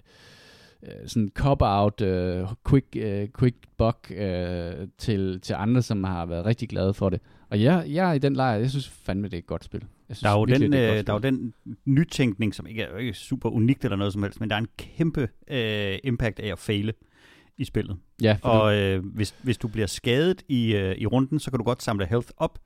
[0.82, 6.46] øh, sådan cop-out, øh, quick, øh, quick buck øh, til, til andre, som har været
[6.46, 7.20] rigtig glade for det.
[7.50, 9.84] Og jeg, jeg er i den lejr, jeg synes fandme, det er et godt spil.
[10.08, 11.54] Jeg synes Der er, jo virkelig, den, er øh, der er jo den
[11.84, 14.60] nytænkning, som ikke er, ikke er super unikt eller noget som helst, men der er
[14.60, 16.92] en kæmpe øh, impact af at fejle
[17.58, 17.96] i spillet.
[18.22, 21.64] Ja, Og øh, hvis, hvis du bliver skadet i, øh, i runden, så kan du
[21.64, 22.58] godt samle health op,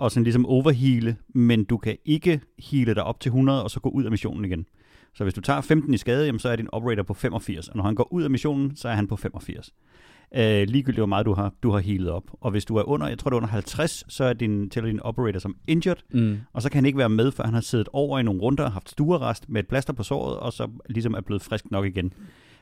[0.00, 3.80] og sådan ligesom overheale, men du kan ikke heale dig op til 100, og så
[3.80, 4.66] gå ud af missionen igen.
[5.14, 7.76] Så hvis du tager 15 i skade, jamen, så er din operator på 85, og
[7.76, 9.74] når han går ud af missionen, så er han på 85.
[10.36, 12.24] Øh, ligegyldigt hvor meget du har, du har healet op.
[12.40, 14.90] Og hvis du er under, jeg tror det er under 50, så er din, tæller
[14.90, 17.60] din operator som injured, mm, og så kan han ikke være med, for han har
[17.60, 21.14] siddet over i nogle runder, haft stuerrest med et plaster på såret, og så ligesom
[21.14, 22.12] er blevet frisk nok igen.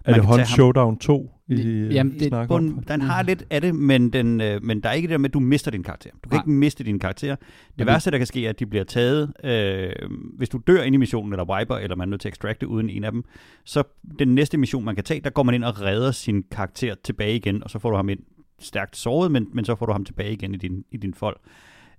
[0.09, 3.61] Er det Hunt Showdown 2, I Jamen, Jamen, det- det, en, den har lidt af
[3.61, 5.83] det, men, den, øh, men der er ikke det der med, at du mister din
[5.83, 6.11] karakter.
[6.25, 6.43] Du kan Nej.
[6.43, 7.35] ikke miste din karakter.
[7.37, 7.45] Det
[7.79, 9.33] Men værste, der kan ske, er, at de bliver taget.
[9.45, 9.93] Øh,
[10.37, 12.69] hvis du dør ind i missionen, eller wiper, eller man er nødt til at extracte
[12.69, 13.25] uden en af dem,
[13.65, 13.83] så
[14.19, 17.37] den næste mission, man kan tage, der går man ind og redder sin karakter tilbage
[17.37, 18.21] igen, og så får du ham ind
[18.61, 21.37] stærkt såret, men, men så får du ham tilbage igen i din, i din fold.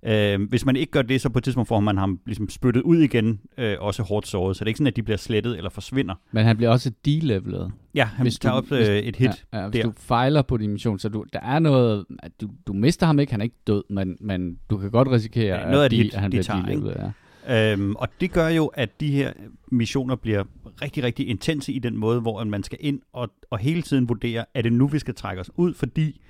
[0.02, 2.82] Øh, hvis man ikke gør det, så på et tidspunkt får man ham ligesom spyttet
[2.82, 4.56] ud igen, øh, også hårdt såret.
[4.56, 6.14] Så det er ikke sådan, at de bliver slettet eller forsvinder.
[6.32, 7.72] men han bliver også delevelet.
[7.94, 9.46] Ja, han Hvis tager du- op øh, et hit.
[9.52, 9.86] Ja, ja, hvis der.
[9.88, 13.18] du fejler på din mission, så du, der er noget, at du, du mister ham
[13.18, 15.96] ikke, han er ikke død, men, men du kan godt risikere, Ja, noget at, de,
[15.96, 16.70] hit, at han de bliver tager, ikke?
[16.82, 17.12] delevelet.
[17.48, 17.72] Ja.
[17.72, 19.32] Øhm, og det gør jo, at de her
[19.72, 20.44] missioner bliver
[20.82, 24.44] rigtig, rigtig intense i den måde, hvor man skal ind og, og hele tiden vurdere,
[24.54, 26.20] er det nu, vi skal trække os ud, fordi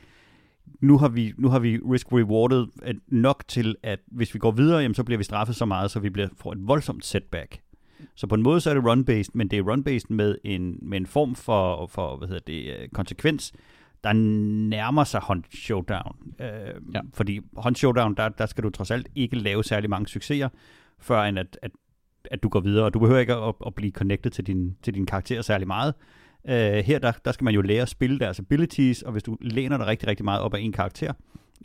[0.80, 2.66] nu har vi, nu har vi risk-rewarded
[3.08, 6.00] nok til, at hvis vi går videre, jamen, så bliver vi straffet så meget, så
[6.00, 7.60] vi bliver, får et voldsomt setback.
[8.14, 10.98] Så på en måde så er det run-based, men det er run-based med en, med
[10.98, 13.52] en form for, for hvad hedder det, øh, konsekvens,
[14.04, 16.16] der nærmer sig Hunt Showdown.
[16.40, 16.46] Øh,
[16.94, 17.00] ja.
[17.14, 20.48] Fordi Hunt Showdown, der, der skal du trods alt ikke lave særlig mange succeser,
[20.98, 21.70] før end at, at,
[22.30, 22.84] at du går videre.
[22.84, 25.94] Og du behøver ikke at, at blive connected til din, til din karakter særlig meget.
[26.44, 26.50] Uh,
[26.84, 29.76] her der, der skal man jo lære at spille deres abilities, og hvis du læner
[29.76, 31.12] dig rigtig, rigtig meget op af en karakter,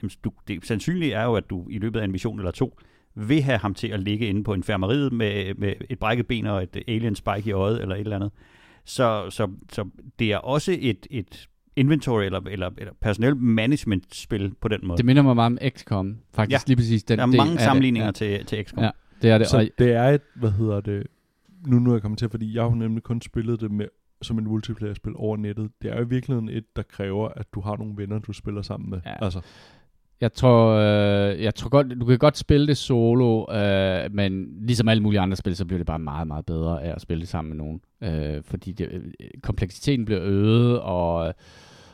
[0.02, 2.78] jamen, du, det sandsynlige er jo, at du i løbet af en mission eller to,
[3.16, 6.64] vil have ham til at ligge inde på infirmeriet med, med et brækket ben og
[6.64, 8.32] et alien spike i øjet eller et eller andet.
[8.86, 14.54] Så, så, så det er også et, et inventory eller, eller, eller personel management spil
[14.62, 14.98] på den måde.
[14.98, 16.72] Det minder mig meget om XCOM, faktisk Ja.
[16.72, 18.16] lige præcis den der er del mange sammenligninger Det.
[18.16, 18.84] til, til XCOM.
[18.84, 18.90] Ja.
[19.22, 19.48] Det er det.
[19.48, 21.08] Så Og, det er et, hvad hedder det,
[21.68, 23.86] nu nu er jeg kommet til, fordi jeg har jo nemlig kun spillet det med,
[24.26, 25.72] som en multiplayer-spil over nettet.
[25.82, 28.62] Det er jo i virkeligheden et, der kræver, at du har nogle venner, du spiller
[28.62, 29.00] sammen med.
[29.06, 29.26] Ja.
[29.26, 29.42] Altså,
[30.22, 34.88] Jeg tror, øh, jeg tror godt, du kan godt spille det solo, øh, men ligesom
[34.88, 37.30] alle mulige andre spil, så bliver det bare meget, meget bedre af at spille det
[37.30, 37.82] sammen med nogen.
[38.04, 41.34] Øh, fordi det, øh, kompleksiteten bliver øget, og,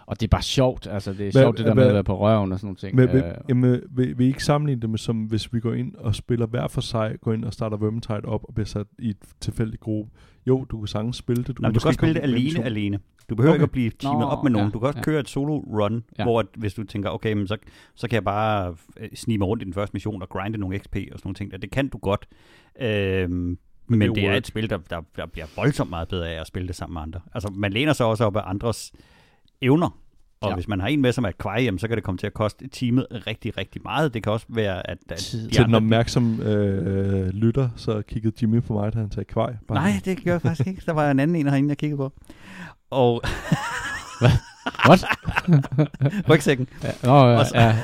[0.05, 0.87] og det er bare sjovt.
[0.87, 2.77] Altså, det er Hvad- sjovt det der med at være på røven og sådan nogle
[2.77, 2.95] ting.
[2.95, 5.95] men, Øh, jamen, vil, vil I ikke sammenligne det med, som hvis vi går ind
[5.95, 9.09] og spiller hver for sig, går ind og starter Vermintide op og bliver sat i
[9.09, 10.11] et tilfældigt gruppe?
[10.47, 11.59] Jo, du kan sagtens spille det.
[11.59, 12.99] Nej, du kan også spille det alene, alene.
[13.29, 13.57] Du behøver Okay.
[13.57, 14.67] ikke at blive teamet Nå, op med nogen.
[14.67, 15.03] ja, Du kan også ja.
[15.03, 15.99] køre et solo-run, Ja.
[16.17, 16.23] ja.
[16.23, 17.57] hvor at, hvis du tænker, okay, men så,
[17.95, 20.79] så kan jeg bare øh, snige mig rundt i den første mission og grinde nogle
[20.79, 21.51] XP og sådan nogle ting.
[21.51, 21.57] der.
[21.57, 22.27] Det kan du godt.
[22.81, 26.07] Øhm, men, det men er det er et spil, der, der, der bliver voldsomt meget
[26.07, 27.19] bedre af at spille det sammen med andre.
[27.33, 28.93] Altså, man læner sig også op af andres
[29.61, 29.97] evner.
[30.41, 30.55] Og Ja.
[30.55, 32.33] hvis man har en med, som er et kvaj, så kan det komme til at
[32.33, 34.13] koste teamet rigtig, rigtig meget.
[34.13, 35.47] Det kan også være, at, at Tid.
[35.49, 39.53] de Til den opmærksomme øh, lytter, så kiggede Jimmy på mig, da han sagde kvej.
[39.67, 40.81] Bare- Nej, det gjorde jeg faktisk ikke.
[40.85, 42.13] Der var en anden en herinde, jeg kiggede på.
[42.89, 43.21] Og
[44.87, 45.05] What?
[46.29, 46.67] rygsækken.
[46.83, 47.75] ja, nå, ja, Og så- ja,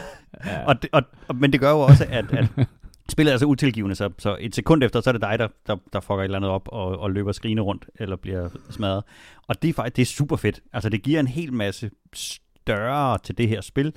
[0.45, 0.65] ja.
[0.65, 0.89] Og det,
[1.27, 2.67] og, men det gør jo også, at, at
[3.09, 5.75] spillet er så utilgivende, så, så et sekund efter, så er det dig, der, der,
[5.93, 9.03] der fucker et eller andet op og, og løber skrine rundt, eller bliver smadret.
[9.47, 10.61] Og det er faktisk det er super fedt.
[10.73, 13.93] Altså, det giver en hel masse større til det her spil,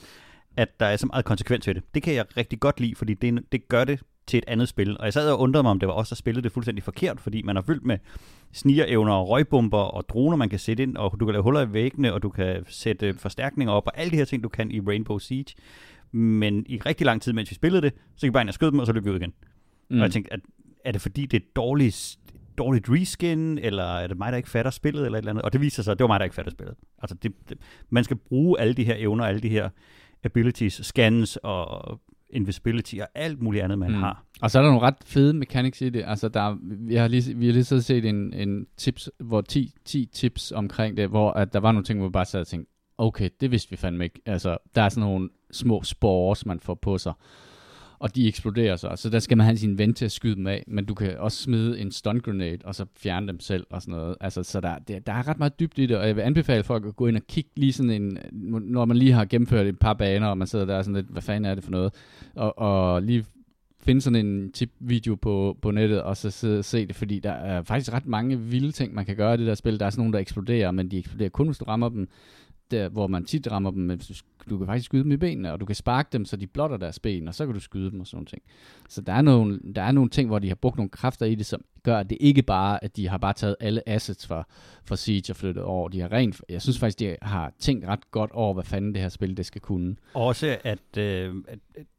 [0.56, 1.82] at der er så meget konsekvens ved det.
[1.94, 4.98] Det kan jeg rigtig godt lide, fordi det, det gør det til et andet spil.
[4.98, 7.20] Og jeg sad og undrede mig, om det var også der spillede det fuldstændig forkert,
[7.20, 7.98] fordi man har fyldt med
[8.52, 11.72] snigerevner og røgbomber og droner, man kan sætte ind, og du kan lave huller i
[11.72, 14.80] væggene, og du kan sætte forstærkninger op, og alle de her ting, du kan i
[14.80, 15.54] Rainbow Siege.
[16.12, 18.70] Men i rigtig lang tid, mens vi spillede det, så gik bare ind og skød
[18.70, 19.32] dem, og så løb vi ud igen.
[19.90, 19.96] Mm.
[19.96, 20.40] Og jeg tænkte, at,
[20.84, 22.18] er det fordi, det er dårligt,
[22.58, 25.44] dårligt reskin, eller er det mig, der ikke fatter spillet, eller et eller andet?
[25.44, 26.74] Og det viser sig, at det var mig, der ikke fatter spillet.
[26.98, 27.58] Altså, det, det,
[27.90, 29.68] man skal bruge alle de her evner, alle de her
[30.24, 32.00] abilities, scans og
[32.30, 33.96] invisibility og alt muligt andet, man mm.
[33.96, 34.24] har.
[34.40, 36.04] Og så er der nogle ret fede mechanics i det.
[36.06, 36.56] Altså, der, er-
[36.86, 40.52] vi har lige, vi har lige og set en, en tips, hvor 10, 10 tips
[40.52, 43.30] omkring det, hvor at der var nogle ting, hvor vi bare sad og tænkte, okay,
[43.40, 44.20] det vidste vi fandme ikke.
[44.26, 47.12] Altså, der er sådan nogle små spores, man får på sig,
[47.98, 48.92] og de eksploderer så.
[48.96, 51.18] Så der skal man have sin ven til at skyde dem af, men du kan
[51.18, 54.16] også smide en stun grenade, og så fjerne dem selv og sådan noget.
[54.20, 56.64] Altså, så der, der, der er ret meget dybt i det, og jeg vil anbefale
[56.64, 58.18] folk at gå ind og kigge lige sådan en,
[58.62, 61.06] når man lige har gennemført et par baner, og man sidder der og sådan lidt,
[61.06, 61.94] hvad fanden er det for noget?
[62.34, 63.24] Og, og lige
[63.80, 67.32] finde sådan en tip-video på, på nettet, og så sidde og se det, fordi der
[67.32, 69.80] er faktisk ret mange vilde ting, man kan gøre i det der spil.
[69.80, 72.08] Der er sådan nogle, der eksploderer, men de eksploderer kun, hvis du rammer dem
[72.70, 74.14] der, hvor man tit rammer dem, men hvis du,
[74.50, 76.76] du kan faktisk skyde dem i benene, og du kan sparke dem, så de blotter
[76.76, 78.42] deres ben, og så kan du skyde dem og sådan nogle ting.
[78.88, 81.34] Så der er, nogle, der er nogle ting, hvor de har brugt nogle kræfter i
[81.34, 84.46] det, som gør, at det ikke bare, at de har bare taget alle assets fra,
[84.84, 85.88] fra Siege og flyttet over.
[85.88, 89.02] De har rent, jeg synes faktisk, de har tænkt ret godt over, hvad fanden det
[89.02, 89.96] her spil, det skal kunne.
[90.14, 91.58] Også at, øh, at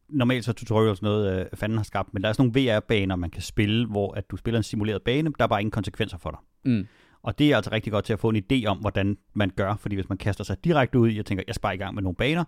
[0.10, 3.16] normalt så er tutorials noget, øh, fanden har skabt, men der er sådan nogle VR-baner,
[3.16, 6.18] man kan spille, hvor at du spiller en simuleret bane, der er bare ingen konsekvenser
[6.18, 6.72] for dig.
[6.72, 6.88] Mm.
[7.24, 9.76] Og det er altså rigtig godt til at få en idé om, hvordan man gør,
[9.76, 12.04] fordi hvis man kaster sig direkte ud i og tænker, jeg sparer i gang med
[12.04, 12.44] nogle baner,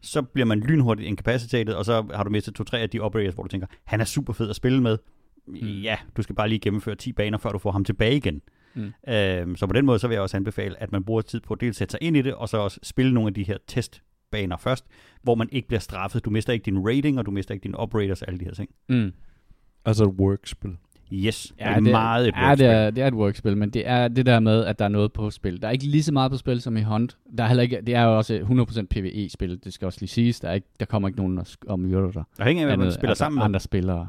[0.00, 3.42] så bliver man lynhurtigt incapacitated, og så har du mistet to-tre af de operators, hvor
[3.42, 4.98] du tænker, han er super fed at spille med.
[5.46, 5.54] Mm.
[5.54, 8.42] Ja, du skal bare lige gennemføre 10 baner, før du får ham tilbage igen.
[8.74, 8.92] Mm.
[9.08, 11.54] Øhm, så på den måde, så vil jeg også anbefale, at man bruger tid på
[11.54, 13.56] at dels sætte sig ind i det, og så også spille nogle af de her
[13.66, 14.86] testbaner først,
[15.22, 16.24] hvor man ikke bliver straffet.
[16.24, 18.52] Du mister ikke din rating, og du mister ikke dine operators og alle de her
[18.52, 18.70] ting.
[18.88, 19.12] Mm.
[19.84, 20.76] Altså et workspil.
[21.12, 23.82] Yes, Ja, det er meget et ja, det er, det er et workspil, men det
[23.88, 25.62] er det der med, at der er noget på spil.
[25.62, 27.16] Der er ikke lige så meget på spil som i Hunt.
[27.38, 30.40] Der er heller ikke, det er jo også 100% PvE-spil, det skal også lige siges.
[30.40, 32.22] Der, er ikke, der kommer ikke nogen og, myrder dig.
[32.38, 33.44] Der hænger af, hvad man spiller altså, sammen med.
[33.44, 34.08] andre spillere.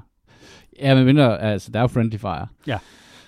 [0.82, 2.48] Ja, men mindre, altså, der er jo friendly fire.
[2.68, 2.78] Ja.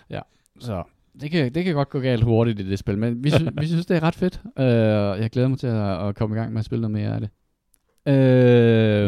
[0.10, 0.20] Ja,
[0.60, 0.84] så
[1.22, 3.68] det kan, det kan godt gå galt hurtigt i det spil, men vi, sy- vi
[3.68, 4.42] synes, det er ret fedt.
[4.46, 7.14] Uh, jeg glæder mig til at, at komme i gang med at spille noget mere
[7.16, 7.30] af det.
[8.06, 8.14] Uh,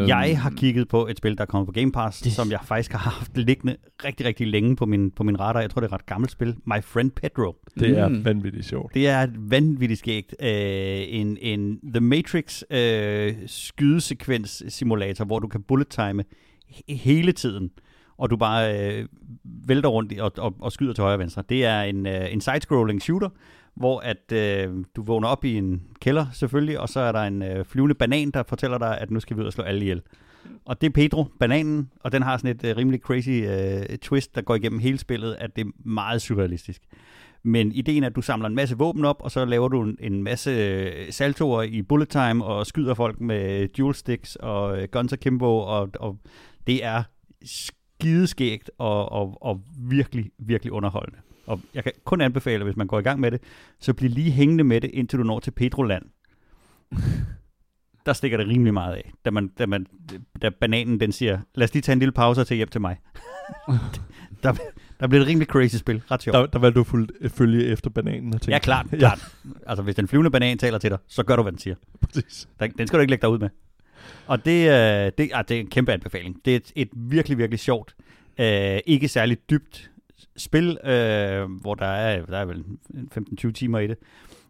[0.09, 2.59] Jeg har kigget på et spil, der er kommet på Game Pass, Det- som jeg
[2.65, 3.75] faktisk har haft liggende
[4.05, 5.59] rigtig, rigtig længe på min, på min radar.
[5.61, 6.55] Jeg tror, det er et ret gammelt spil.
[6.65, 7.55] My Friend Pedro.
[7.79, 8.25] Det er Mm.
[8.25, 8.93] vanvittigt sjovt.
[8.93, 10.35] Det er et vanvittigt skægt.
[10.41, 16.23] Øh, en, en The Matrix øh, skydesekvens simulator, hvor du kan bullet time
[16.71, 17.69] he- hele tiden,
[18.17, 19.05] og du bare øh,
[19.67, 21.43] vælter rundt og, og, og skyder til højre og venstre.
[21.49, 23.29] Det er en, øh, en side-scrolling shooter,
[23.75, 27.41] hvor at øh, du vågner op i en kælder selvfølgelig, og så er der en
[27.41, 30.01] øh, flyvende banan, der fortæller dig, at nu skal vi ud og slå alle ihjel.
[30.65, 34.35] Og det er Pedro, bananen, og den har sådan et øh, rimelig crazy øh, twist,
[34.35, 36.81] der går igennem hele spillet, at det er meget surrealistisk.
[37.43, 39.97] Men ideen er, at du samler en masse våben op, og så laver du en,
[39.99, 44.87] en masse øh, saltoer i bullet time, og skyder folk med dual sticks og øh,
[44.91, 46.19] guns akimbo, og, og
[46.67, 47.03] det er
[47.43, 51.19] skideskægt og, og, og virkelig, virkelig underholdende.
[51.47, 53.41] Og jeg kan kun anbefale, hvis man går i gang med det,
[53.79, 56.03] så bliv lige hængende med det, indtil du når til Petroland.
[58.05, 59.87] Der stikker det rimelig meget af, da, man, da, man,
[60.41, 62.81] da bananen den siger, lad os lige tage en lille pause og tage hjem til
[62.81, 62.97] mig.
[64.43, 64.53] der,
[64.99, 66.35] der bliver et rimelig crazy spil, ret sjovt.
[66.35, 68.97] Der, der valgte du fuldt, følge efter bananen og tænke, Ja, klart, Ja.
[68.97, 69.35] klart.
[69.67, 71.75] Altså, hvis den flyvende banan taler til dig, så gør du, hvad den siger.
[72.01, 72.47] præcis.
[72.59, 73.49] Den, den skal du ikke lægge dig ud med.
[74.27, 76.37] Og det, øh, det, ah, det er en kæmpe anbefaling.
[76.45, 77.95] Det er et, et virkelig, virkelig sjovt,
[78.39, 79.91] øh, ikke særligt dybt
[80.37, 82.63] spil, øh, hvor der er, der er vel
[83.47, 83.97] 15-20 timer i det.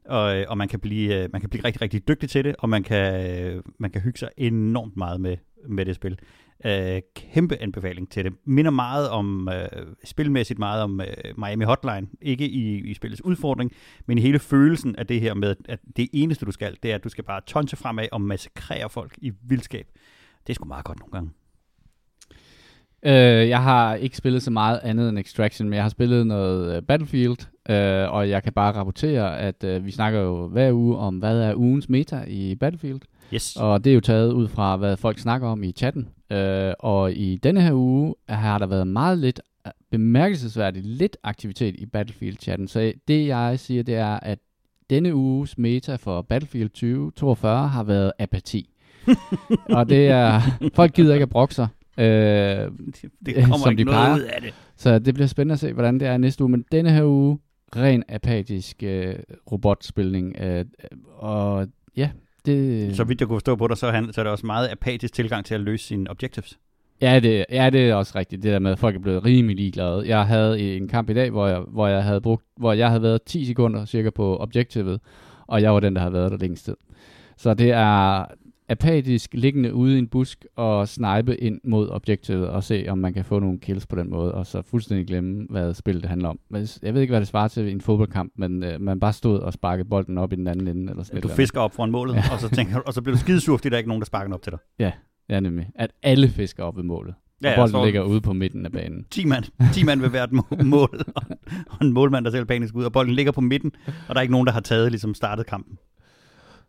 [0.05, 2.55] Og, øh, og man kan blive øh, man kan blive rigtig rigtig dygtig til det
[2.59, 6.19] og man kan øh, man kan hygge sig enormt meget med med det spil.
[6.65, 8.33] Øh, kæmpe anbefaling til det.
[8.45, 9.67] Minder meget om øh,
[10.03, 11.07] spilmæssigt meget om øh,
[11.37, 13.71] Miami Hotline, ikke i, i spillets udfordring,
[14.05, 16.95] men i hele følelsen af det her med at det eneste du skal, det er
[16.95, 19.87] at du skal bare tonse fremad og massakrere folk i vildskab.
[20.47, 21.29] Det er sgu meget godt nogle gange.
[23.05, 26.75] Øh, jeg har ikke spillet så meget andet end Extraction, men jeg har spillet noget
[26.75, 27.37] øh, Battlefield,
[27.69, 31.39] øh, og jeg kan bare rapportere, at øh, vi snakker jo hver uge om, hvad
[31.39, 33.01] er ugens meta i Battlefield.
[33.33, 33.55] Yes.
[33.55, 36.07] Og det er jo taget ud fra, hvad folk snakker om i chatten.
[36.31, 39.41] Øh, og i denne her uge har der været meget lidt,
[39.91, 42.67] bemærkelsesværdigt lidt aktivitet i Battlefield-chatten.
[42.67, 44.39] Så det jeg siger, det er, at
[44.89, 48.69] denne uges meta for Battlefield 2042 har været apati.
[49.77, 50.41] og det er,
[50.73, 51.67] folk gider ikke at brokke sig.
[51.97, 52.71] Øh, det,
[53.25, 54.15] det kommer som ikke de noget plejer.
[54.15, 54.53] ud af det.
[54.77, 56.51] så det bliver spændende at se, hvordan det er næste uge.
[56.51, 57.39] Men denne her uge,
[57.75, 59.15] ren apatisk øh,
[59.51, 60.35] robotspilning.
[60.39, 60.65] Øh,
[61.17, 61.67] og
[61.97, 62.09] ja,
[62.45, 62.95] det...
[62.95, 65.13] Så vidt jeg kunne forstå på dig, så han, så er det også meget apatisk
[65.13, 66.59] tilgang til at løse sine objectives.
[67.01, 68.43] Ja, det, ja, det er også rigtigt.
[68.43, 70.03] Det der med, at folk er blevet rimelig ligeglade.
[70.07, 73.01] Jeg havde en kamp i dag, hvor jeg, hvor jeg havde brugt, hvor jeg havde
[73.01, 74.99] været 10 sekunder cirka på objektivet,
[75.47, 76.75] og jeg var den, der havde været der længst tid.
[77.37, 78.25] Så det er
[78.69, 83.13] apatisk liggende ude i en busk og snipe ind mod objektivet og se, om man
[83.13, 86.29] kan få nogle kills på den måde, og så fuldstændig glemme, hvad spillet det handler
[86.29, 86.39] om.
[86.83, 89.39] Jeg ved ikke, hvad det svarer til i en fodboldkamp, men øh, man bare stod
[89.39, 90.91] og sparkede bolden op i den anden ende.
[90.91, 93.57] Eller sådan Du fisker op foran målet, og så, tænker, og så bliver du skidesur,
[93.57, 94.59] fordi der er ikke nogen, der sparker den op til dig.
[94.79, 94.93] andet.
[95.29, 95.69] Ja, nemlig.
[95.75, 97.13] At alle fisker op ved målet.
[97.43, 99.05] Ja, og ja, bolden ligger ude på midten af banen.
[99.11, 99.43] 10 mand,
[99.73, 101.23] 10 mand vil hvert må- mål, og,
[101.69, 104.21] og en målmand, der ser panisk ud, og bolden ligger på midten, og der er
[104.21, 105.77] ikke nogen, der har taget, ligesom startet kampen.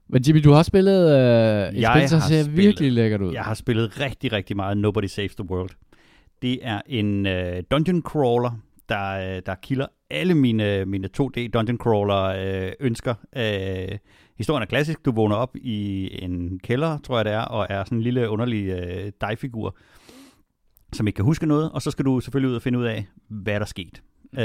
[0.09, 3.33] Men Jimmy, du har spillet øh, et Jeg spil, har ser spillet- virkelig lækkert ud.
[3.33, 5.71] Jeg har spillet rigtig, rigtig meget Nobody Saves the World.
[6.43, 11.79] Det er en øh, dungeon crawler, der, øh, der kilder alle mine, mine 2D dungeon
[11.79, 13.15] crawler øh, ønsker.
[13.37, 13.99] Øh,
[14.39, 15.05] historien er klassisk.
[15.05, 18.31] Du vågner op i en kælder, tror jeg det er, og er sådan en lille
[18.31, 19.77] underlig øh, dig-figur,
[20.93, 23.07] som ikke kan huske noget, og så skal du selvfølgelig ud og finde ud af,
[23.29, 24.03] hvad der er sket.
[24.39, 24.45] Øh,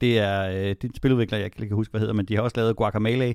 [0.00, 2.34] det er øh, det er en spiludvikler, jeg ikke kan huske, hvad hedder, men de
[2.34, 3.34] har også lavet Guacamelee,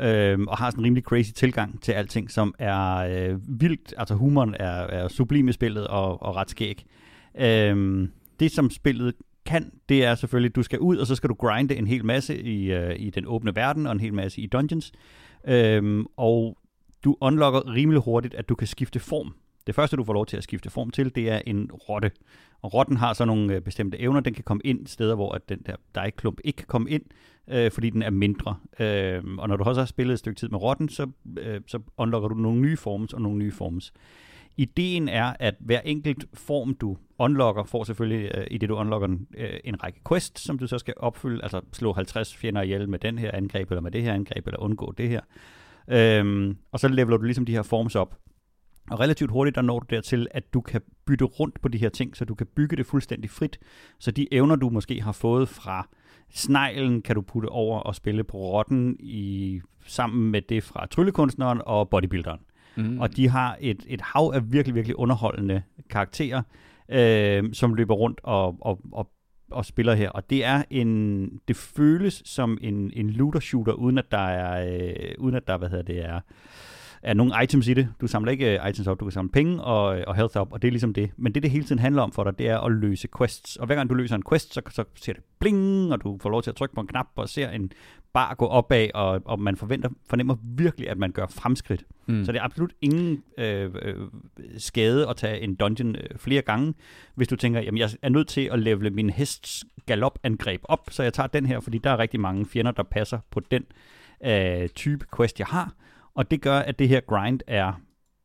[0.00, 4.14] øh, og har sådan en rimelig crazy tilgang til alting, som er øh, vildt, altså
[4.14, 6.84] humoren er, er sublim i spillet og, og ret skæg.
[7.38, 8.08] Øh,
[8.40, 9.14] det som spillet
[9.46, 12.04] kan, det er selvfølgelig, at du skal ud, og så skal du grinde en hel
[12.04, 14.92] masse i, øh, i den åbne verden, og en hel masse i dungeons.
[15.48, 16.58] Øh, og
[17.04, 19.34] du unlocker rimelig hurtigt, at du kan skifte form.
[19.66, 22.10] Det første, du får lov til at skifte form til, det er en rotte.
[22.62, 24.20] Og rotten har så nogle øh, bestemte evner.
[24.20, 27.02] Den kan komme ind steder, hvor at den der dejklump ikke kan komme ind,
[27.50, 28.56] øh, fordi den er mindre.
[28.80, 31.80] Øh, og når du også har spillet et stykke tid med rotten, så, øh, så
[31.96, 33.92] unlocker du nogle nye forms og nogle nye forms.
[34.56, 39.08] Ideen er, at hver enkelt form, du unlocker, får selvfølgelig, øh, i det du unlocker
[39.36, 42.98] øh, en række quests, som du så skal opfylde, altså slå 50 fjender ihjel med
[42.98, 45.20] den her angreb, eller med det her angreb, eller undgå det her.
[45.88, 48.16] Øhm, og så leveler du ligesom de her forms op.
[48.90, 51.88] Og relativt hurtigt, der når du dertil, at du kan bytte rundt på de her
[51.88, 53.58] ting, så du kan bygge det fuldstændig frit.
[53.98, 55.88] Så de evner, du måske har fået fra
[56.30, 61.60] sneglen, kan du putte over og spille på rotten i, sammen med det fra tryllekunstneren
[61.66, 62.40] og bodybuilderen.
[62.76, 62.98] Mm.
[63.00, 66.42] Og de har et, et hav af virkelig, virkelig underholdende karakterer,
[66.88, 69.10] øh, som løber rundt og, og, og,
[69.50, 70.10] og spiller her.
[70.10, 74.78] Og det er en, det føles som en, en looter shooter, uden at der er,
[74.78, 76.20] øh, uden at der, hvad hedder det, er,
[77.06, 77.88] er nogle items i det.
[78.00, 80.62] Du samler ikke uh, items op, du kan samle penge og, og health op, og
[80.62, 81.10] det er ligesom det.
[81.16, 83.56] Men det, det hele tiden handler om for dig, det er at løse quests.
[83.56, 86.30] Og hver gang du løser en quest, så, så ser det bling, og du får
[86.30, 87.70] lov til at trykke på en knap og ser en
[88.12, 91.84] bar gå opad, og, og man forventer, fornemmer virkelig, at man gør fremskridt.
[92.06, 92.24] Mm.
[92.24, 93.94] Så det er absolut ingen øh, øh,
[94.58, 96.74] skade at tage en dungeon øh, flere gange,
[97.14, 101.02] hvis du tænker, jamen jeg er nødt til at levele min hests galopangreb op, så
[101.02, 103.62] jeg tager den her, fordi der er rigtig mange fjender, der passer på den
[104.24, 105.72] øh, type quest, jeg har.
[106.16, 107.72] Og det gør, at det her grind er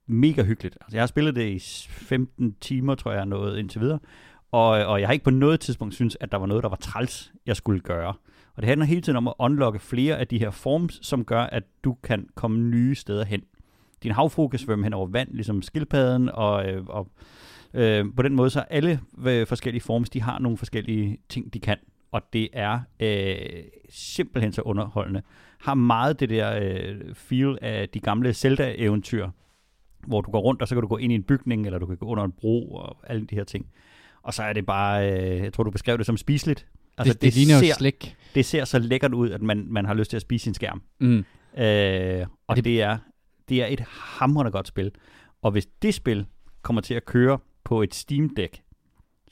[0.07, 0.77] mega hyggeligt.
[0.81, 3.99] Altså, jeg har spillet det i 15 timer, tror jeg, noget indtil videre.
[4.51, 6.75] Og, og jeg har ikke på noget tidspunkt synes, at der var noget, der var
[6.75, 8.13] træls, jeg skulle gøre.
[8.55, 11.41] Og det handler hele tiden om at unlocke flere af de her forms, som gør,
[11.41, 13.41] at du kan komme nye steder hen.
[14.03, 17.07] Din havfru kan svømme hen over vand, ligesom skildpadden, og, øh, og
[17.73, 21.59] øh, på den måde så alle øh, forskellige forms, de har nogle forskellige ting, de
[21.59, 21.77] kan.
[22.11, 25.21] Og det er øh, simpelthen så underholdende.
[25.61, 29.29] Har meget det der øh, feel af de gamle Zelda-eventyr,
[30.07, 31.85] hvor du går rundt, og så kan du gå ind i en bygning, eller du
[31.85, 33.65] kan gå under en bro, og alle de her ting.
[34.23, 36.67] Og så er det bare, øh, jeg tror du beskrev det som spiseligt.
[36.97, 38.15] Altså, det, det, det ligner ser, jo slik.
[38.35, 40.81] Det ser så lækkert ud, at man, man har lyst til at spise sin skærm.
[40.99, 41.25] Mm.
[41.57, 42.97] Øh, og det, det, er,
[43.49, 44.91] det er et hamrende godt spil.
[45.41, 46.25] Og hvis det spil
[46.61, 48.61] kommer til at køre på et Steam Deck,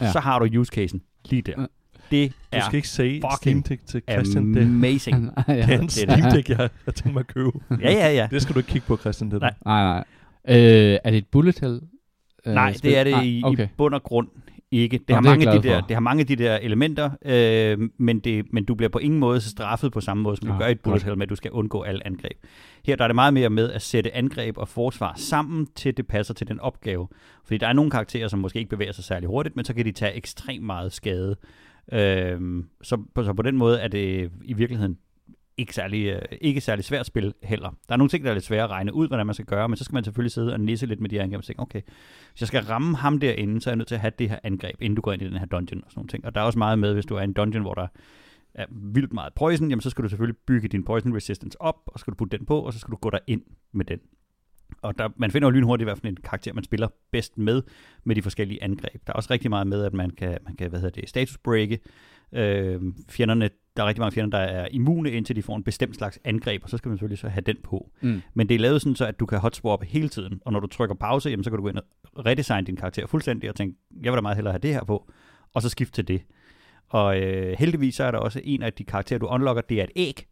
[0.02, 0.12] ja.
[0.12, 1.68] så har du use casen lige der.
[2.12, 4.54] Det Du skal ikke sige Steam Deck til Christian.
[4.54, 5.30] Det, amazing.
[5.48, 5.54] ja.
[5.54, 7.52] det er en Steam Deck, jeg har tænkt mig at købe.
[7.82, 8.28] ja, ja, ja.
[8.32, 9.32] Det skal du ikke kigge på, Christian.
[9.32, 9.50] Det der.
[9.66, 9.84] Nej.
[9.84, 10.04] Nej,
[10.48, 10.58] nej.
[10.58, 11.80] Øh, er det et bullet hell?
[12.46, 12.92] øh, Nej, spil?
[12.92, 13.66] det er det Nej, i, okay.
[13.66, 14.28] i bund og grund
[14.72, 14.98] ikke.
[14.98, 15.88] Det, Nå, har det mange af de der, for.
[15.88, 19.20] det har mange af de der elementer, øh, men, det, men du bliver på ingen
[19.20, 21.30] måde straffet på samme måde, som du Ah, gør i et bullet hell med, at
[21.30, 22.38] du skal undgå alle angreb.
[22.86, 26.08] Her der er det meget mere med at sætte angreb og forsvar sammen, til det
[26.08, 27.08] passer til den opgave.
[27.46, 29.86] Fordi der er nogle karakterer, som måske ikke bevæger sig særlig hurtigt, men så kan
[29.86, 31.36] de tage ekstremt meget skade.
[31.92, 34.98] Øh, så, så på den måde er det i virkeligheden
[35.58, 37.70] ikke særlig, øh, ikke særlig svært spil heller.
[37.70, 39.70] Der er nogle ting, der er lidt svære at regne ud, hvordan man skal gøre,
[39.70, 41.62] men så skal man selvfølgelig sidde og nisse lidt med de her angreb og tænke,
[41.62, 41.82] okay,
[42.32, 44.40] hvis jeg skal ramme ham derinde, så er jeg nødt til at have det her
[44.44, 46.26] angreb, inden du går ind i den her dungeon og sådan nogle ting.
[46.26, 47.88] Og der er også meget med, hvis du er i en dungeon, hvor der
[48.54, 52.00] er vildt meget poison, jamen så skal du selvfølgelig bygge din poison resistance op, og
[52.00, 54.00] så skal du putte den på, og så skal du gå der ind med den.
[54.82, 57.62] Og der, man finder jo lynhurtigt, hvad for en karakter man spiller bedst med,
[58.04, 59.08] med de forskellige angreb.
[59.08, 61.38] Der er også rigtig meget med, at man kan, man kan hvad hedder det, status
[61.38, 61.80] breake.
[62.34, 65.96] Øh, fjenderne, der er rigtig mange fjender, der er immune, indtil de får en bestemt
[65.96, 67.92] slags angreb, og så skal man selvfølgelig så have den på.
[68.02, 68.22] Mm.
[68.34, 70.68] Men det er lavet sådan, så at du kan hotswap hele tiden, og når du
[70.68, 73.78] trykker pause, jamen, så kan du gå ind og redesigne din karakter fuldstændig, og tænke,
[74.02, 75.12] jeg vil da meget hellere have det her på,
[75.54, 76.22] og så skifte til det.
[76.90, 79.84] Og øh, heldigvis så er der også en af de karakterer, du unlocker, det er
[79.84, 80.26] et æg.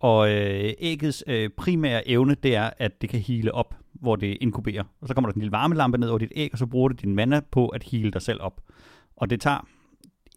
[0.00, 4.38] Og øh, æggets øh, primære evne, det er, at det kan hele op, hvor det
[4.40, 4.84] inkuberer.
[5.00, 6.94] Og så kommer der en lille varmelampe ned over dit æg, og så bruger du
[7.02, 8.60] din mana på at hele dig selv op.
[9.16, 9.66] Og det tager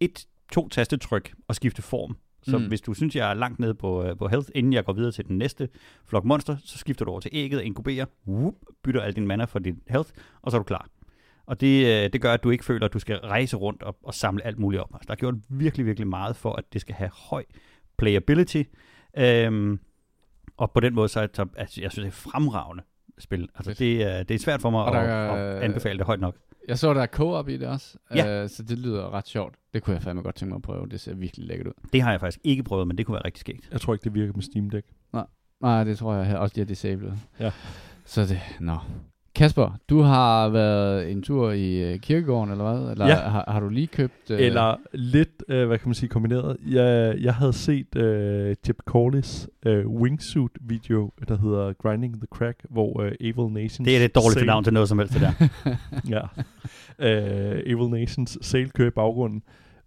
[0.00, 2.16] et, to tastetryk at skifte form.
[2.42, 2.68] Så Mm.
[2.68, 5.12] hvis du synes, jeg er langt nede på, øh, på health, inden jeg går videre
[5.12, 5.68] til den næste
[6.06, 9.58] flok monster, så skifter du over til ægget, inkuberer, whoop, bytter al din mana for
[9.58, 10.10] din health,
[10.42, 10.88] og så er du klar.
[11.46, 13.96] Og det, øh, det gør, at du ikke føler, at du skal rejse rundt og,
[14.02, 14.90] og samle alt muligt op.
[14.94, 17.44] Altså, der er gjort virkelig, virkelig meget for, at det skal have høj
[17.96, 18.62] playability.
[19.18, 19.78] Øhm,
[20.56, 22.82] og på den måde, så, så altså, jeg synes, det er fremragende
[23.18, 23.48] spil.
[23.54, 26.06] Altså, det, er, det er svært for mig Og at, der er- at anbefale det
[26.06, 26.36] højt nok.
[26.68, 28.42] Jeg så, der er co-op i det også, Ja.
[28.42, 29.54] øh, så det lyder ret sjovt.
[29.74, 30.86] Det kunne jeg fandme godt tænke mig at prøve.
[30.88, 31.72] Det ser virkelig lækkert ud.
[31.92, 33.68] Det har jeg faktisk ikke prøvet, men det kunne være rigtig skægt.
[33.72, 34.86] Jeg tror ikke, det virker med Steam Deck.
[35.60, 37.18] Nej, det tror jeg også, de har disablet.
[37.40, 37.50] Ja.
[38.04, 38.76] Så det, nå.
[39.34, 42.90] Kasper, du har været en tur i øh, kirkegården, eller hvad?
[42.90, 43.14] Eller Ja.
[43.14, 44.30] har, har du lige købt...
[44.30, 46.56] Øh, Eller lidt, øh, hvad kan man sige, kombineret.
[46.66, 53.00] Jeg, jeg havde set øh, Chip Corliss øh, wingsuit-video, der hedder Grinding the Crack, hvor
[53.02, 53.86] øh, Evil Nations...
[53.88, 55.48] Det er lidt dårligt sail- navn til noget som helst, det der.
[56.14, 56.22] ja.
[57.54, 59.42] Øh, Evil Nations sail kører i baggrunden,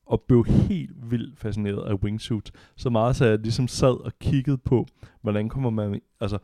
[0.05, 2.51] og blev helt vildt fascineret af wingsuits.
[2.77, 4.87] Så meget, så jeg ligesom sad og kiggede på,
[5.21, 6.01] hvordan kommer man...
[6.21, 6.37] Altså,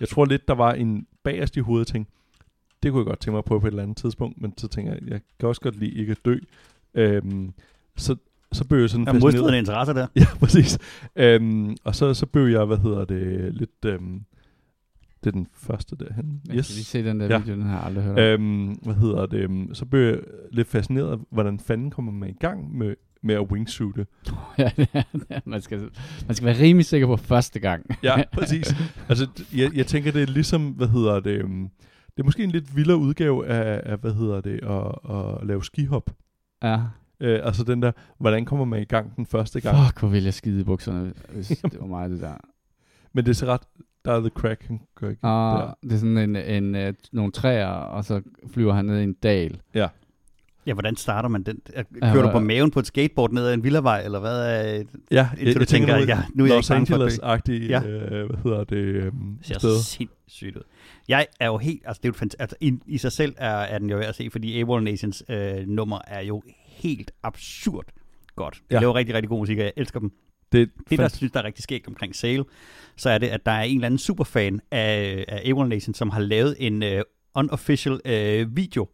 [0.00, 2.12] jeg tror lidt, der var en bagerst i hovedet, tænkte,
[2.82, 4.68] det kunne jeg godt tænke mig at prøve på et eller andet tidspunkt, men så
[4.68, 6.36] tænker jeg, jeg kan også godt lide ikke at dø.
[6.94, 7.52] Øhm,
[7.96, 8.16] så,
[8.52, 10.06] så blev jeg sådan er modstridende interesser der.
[10.16, 10.78] Ja, præcis.
[11.16, 13.84] Øhm, og så, så blev jeg, hvad hedder det, lidt...
[13.86, 14.20] Øhm,
[15.24, 16.40] det er den første derhen.
[16.54, 17.38] Jeg skal lige se den der Ja.
[17.38, 18.18] video, den har jeg aldrig hørt om.
[18.18, 19.38] Øhm, hvad hedder det?
[19.38, 20.18] øhm, Så blev jeg
[20.52, 24.06] lidt fascineret af, hvordan fanden kommer man i gang med, med at wingsuite.
[24.58, 25.80] ja, er, er, man, skal,
[26.26, 27.86] man skal være rimelig sikker på første gang.
[28.02, 28.74] Ja, præcis.
[29.08, 29.26] Altså,
[29.56, 31.30] jeg, jeg tænker, det er ligesom, hvad hedder det...
[31.30, 31.68] øhm,
[32.20, 35.64] det er måske en lidt vildere udgave af, af hvad hedder det, at, at lave
[35.64, 36.10] skihop.
[36.62, 36.78] ja.
[37.20, 39.76] Øh, altså den der, hvordan kommer man i gang den første gang.
[39.86, 42.34] Fuck, hvor vil jeg skide i bukserne, hvis det var mig, det der.
[43.12, 43.60] Men det er så ret,
[44.04, 45.24] der er the crack, han gør ikke.
[45.24, 45.74] Og der.
[45.88, 48.20] det er sådan en, en, en, nogle træer, og så
[48.54, 49.60] flyver han ned i en dal.
[49.74, 49.88] Ja.
[50.66, 51.58] Ja, hvordan starter man den?
[51.76, 54.38] Ja, Kører du hvad- på maven på et skateboard ned ad en villavej, eller hvad
[54.40, 56.74] er Ja, Indtil du tænker, noget ja, nu er jeg Los ikke.
[56.94, 57.82] Angeles-agtig, Ja.
[57.86, 59.78] øh, hvad hedder det, øhm, Det ser sted.
[59.78, 60.62] sindssygt ud.
[61.08, 63.50] Jeg er jo helt, altså det er jo fant- altså i, i sig selv er,
[63.54, 67.84] er den jo værd at se, fordi AWOL Nations øh, nummer er jo helt absurd
[68.36, 68.54] godt.
[68.70, 68.80] De Ja.
[68.80, 70.12] laver rigtig, rigtig god musik, og jeg elsker dem.
[70.52, 72.44] Det, Det, der synes, der er rigtig skægt omkring Sale,
[72.96, 76.10] så er det, at der er en eller anden superfan af, af AWOL Nation, som
[76.10, 76.88] har lavet en uh,
[77.34, 78.88] unofficial uh, video,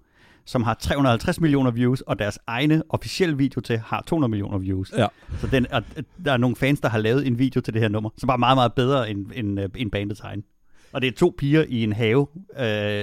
[0.45, 4.93] som har 350 millioner views, og deres egne officielle video til har 200 millioner views.
[4.97, 5.07] Ja.
[5.41, 5.83] Så den, og,
[6.25, 8.37] der er nogle fans, der har lavet en video til det her nummer, som er
[8.37, 10.45] meget, meget bedre end, end, øh, end bandets egen.
[10.93, 12.61] Og det er to piger i en have, øh,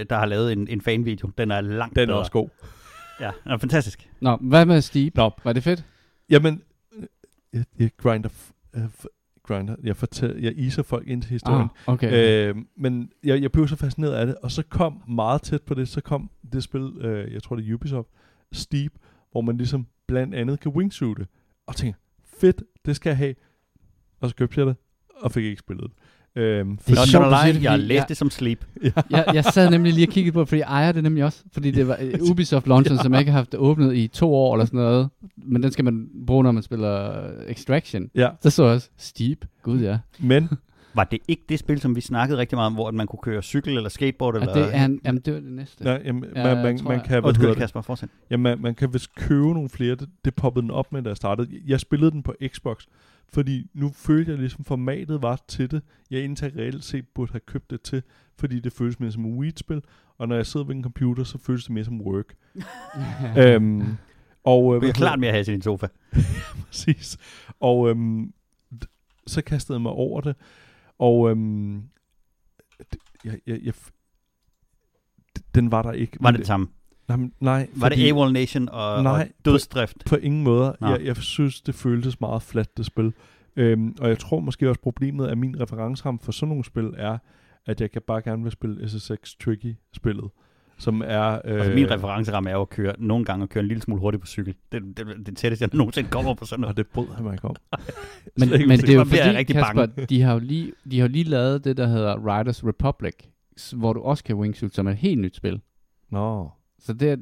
[0.09, 1.29] der har lavet en, en fanvideo.
[1.37, 2.19] Den er langt Den er bedre.
[2.19, 2.49] også god.
[3.19, 4.09] Ja, den er fantastisk.
[4.21, 5.15] Nå, hvad med Steep?
[5.15, 5.31] Nå.
[5.43, 5.85] Var det fedt?
[6.29, 6.61] Jamen,
[6.97, 7.03] øh,
[7.53, 11.61] jeg, jeg grinder, f- øh, f- grinder, jeg, fortæller, jeg iser folk ind til historien.
[11.87, 12.07] Ah, okay.
[12.07, 12.49] okay.
[12.49, 15.73] Øh, men jeg, jeg blev så fascineret af det, og så kom meget tæt på
[15.73, 18.09] det, så kom det spil, øh, jeg tror det er Ubisoft,
[18.51, 18.93] Steep,
[19.31, 21.27] hvor man ligesom blandt andet kan wingsuite,
[21.67, 21.99] og tænker,
[22.39, 23.35] fedt, det skal jeg have.
[24.21, 24.75] Og så købte jeg det,
[25.21, 25.97] og fik ikke spillet det.
[26.35, 28.65] Øhm, Det er sjovt, det, jeg læste jeg- det som sleep.
[28.83, 28.89] ja.
[29.09, 31.43] jeg, jeg sad nemlig lige og kiggede på det, fordi jeg ejer det nemlig også.
[31.53, 34.55] Fordi det var øh, Ubisoft launchen, som jeg ikke har haft åbnet i to år
[34.55, 35.09] eller sådan noget.
[35.37, 38.09] Men den skal man bruge, når man spiller øh, Extraction.
[38.15, 39.45] ja, Så så jeg også Steep.
[39.63, 39.97] Gud ja.
[40.19, 40.49] men
[40.95, 43.19] Var det ikke det spil, som vi snakkede rigtig meget om, hvor at man kunne
[43.23, 44.35] køre cykel eller skateboard?
[44.35, 44.53] Eller...
[44.53, 45.83] det er en, jamen, det var det næste.
[45.83, 47.57] nej, jamen, Ja, man, man, man kan, Undskyld, det?
[47.57, 48.09] Kasper, fortsæt.
[48.31, 49.95] Ja, man, man kan vist købe nogle flere.
[49.95, 51.47] Det, det poppede den op med, da jeg startede.
[51.67, 52.77] Jeg spillede den på Xbox,
[53.33, 55.81] fordi nu følte jeg ligesom, formatet var til det.
[56.11, 58.03] Jeg indtil reelt set burde have købt det til,
[58.37, 59.81] fordi det føles mere som et Wii-spil.
[60.17, 62.35] Og når jeg sidder ved en computer, så føles det mere som work.
[63.43, 63.83] øhm,
[64.43, 65.87] og, øh, Det er klart mere at have i din sofa.
[66.67, 67.17] Præcis.
[67.59, 68.33] Og øhm,
[69.27, 70.35] så kastede jeg mig over det.
[70.99, 71.83] Og øhm,
[72.83, 73.73] d- jeg, jeg, jeg,
[75.55, 76.17] den var der ikke.
[76.21, 76.67] Var det det samme?
[77.13, 80.05] Nej, men- nej Var fordi- det AWOL Nation og, Nej, og dødsdrift?
[80.05, 80.75] På ingen måde.
[80.81, 83.13] Jeg, jeg synes, det føltes meget fladt, det spil.
[83.55, 87.17] Øhm, og jeg tror måske også problemet af min referenceramme for sådan nogle spil er,
[87.65, 90.29] at jeg kan bare gerne vil spille SSX Tricky-spillet,
[90.77, 91.41] som er...
[91.45, 94.01] Øh, Altså, min referenceramme er jo at køre, nogle gange at køre en lille smule
[94.01, 94.55] hurtigt på cykel.
[94.71, 96.73] Det, det, det tætteste, jeg nogensinde kommer på sådan noget.
[96.73, 97.55] Og det brød han mig ikke om.
[98.39, 100.05] men, men det er jo bliver jeg fordi, rigtig Kasper, bange.
[100.05, 103.13] de har, jo lige, de har jo lige lavet det, der hedder Riders Republic,
[103.75, 105.61] hvor du også kan wingsuit, som er et helt nyt spil.
[106.11, 106.49] Nå.
[106.85, 107.15] Så det er,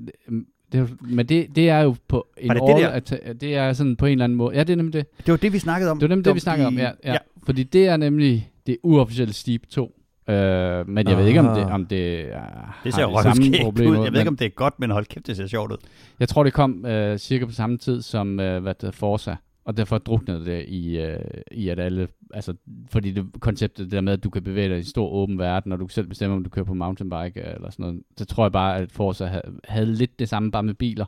[0.71, 3.33] det er jo, men det, det er jo på en Var det det all atta-
[3.33, 4.55] det er sådan på en eller anden måde.
[4.55, 5.05] Ja, det er nemlig det.
[5.25, 5.99] Det var det, vi snakkede om.
[5.99, 6.77] Det var nemlig det, vi snakkede om.
[6.77, 7.17] i- Ja, ja.
[7.43, 9.97] Fordi det er nemlig det uofficielle Steep 2.
[10.29, 13.23] Øh, men jeg ved ikke, om det, om det er, Det ser har jo de
[13.23, 13.51] samme ud.
[13.85, 15.77] Jeg ved men ikke, om det er godt, men hold kæft, det ser sjovt ud.
[16.19, 19.35] Jeg tror, det kom øh, cirka på samme tid som øh, hvad det Forza.
[19.63, 21.19] Og derfor druknede det i, øh,
[21.51, 22.53] i at alle, altså,
[22.89, 25.39] fordi det konceptet det der med, at du kan bevæge dig i en stor åben
[25.39, 28.25] verden, og du kan selv bestemme, om du kører på mountainbike eller sådan noget, så
[28.25, 31.05] tror jeg bare, at Forza havde, havde lidt det samme bare med biler.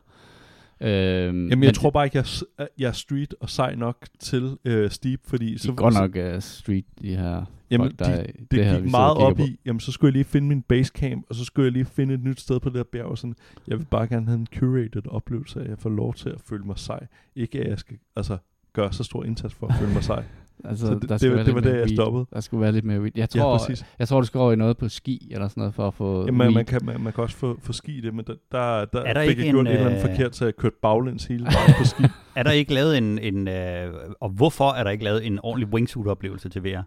[0.80, 4.90] Øhm, Jamen, jeg tror bare ikke, jeg, jeg er street og sej nok til øh,
[4.90, 5.54] Steep, fordi...
[5.54, 8.72] de er godt nok uh, street, de her Jamen, folk, der er, i det, her,
[8.72, 9.42] det vi gik meget op på.
[9.42, 12.14] i, jamen så skulle jeg lige finde min basecamp, og så skulle jeg lige finde
[12.14, 13.06] et nyt sted på det her bjerg.
[13.06, 13.34] Og sådan,
[13.68, 16.64] jeg vil bare gerne have en curated oplevelse, at jeg får lov til at føle
[16.64, 17.06] mig sej.
[17.36, 18.38] Ikke at jeg skal altså,
[18.72, 20.24] gøre så stor indsats for at føle mig sej.
[20.68, 22.26] Altså, Så det- der det skulle var- være det lidt var der, jeg stoppede.
[22.34, 23.10] Der skulle være lidt mere weed.
[23.16, 23.84] Jeg Ja, tror, præcis.
[23.98, 26.26] jeg tror, du skal over i noget på ski eller sådan noget for at få
[26.26, 26.50] Jamen, weed.
[26.54, 29.12] man, kan, man, man kan også få, få ski det, men der, der, der, Er
[29.14, 31.24] der fik ikke jeg gjort en, et eller andet øh, forkert, så jeg kørte baglæns
[31.24, 32.02] hele vejen på ski.
[32.36, 35.68] Er der ikke lavet en, en øh, og hvorfor er der ikke lavet en ordentlig
[35.74, 36.80] wingsuit-oplevelse til VR?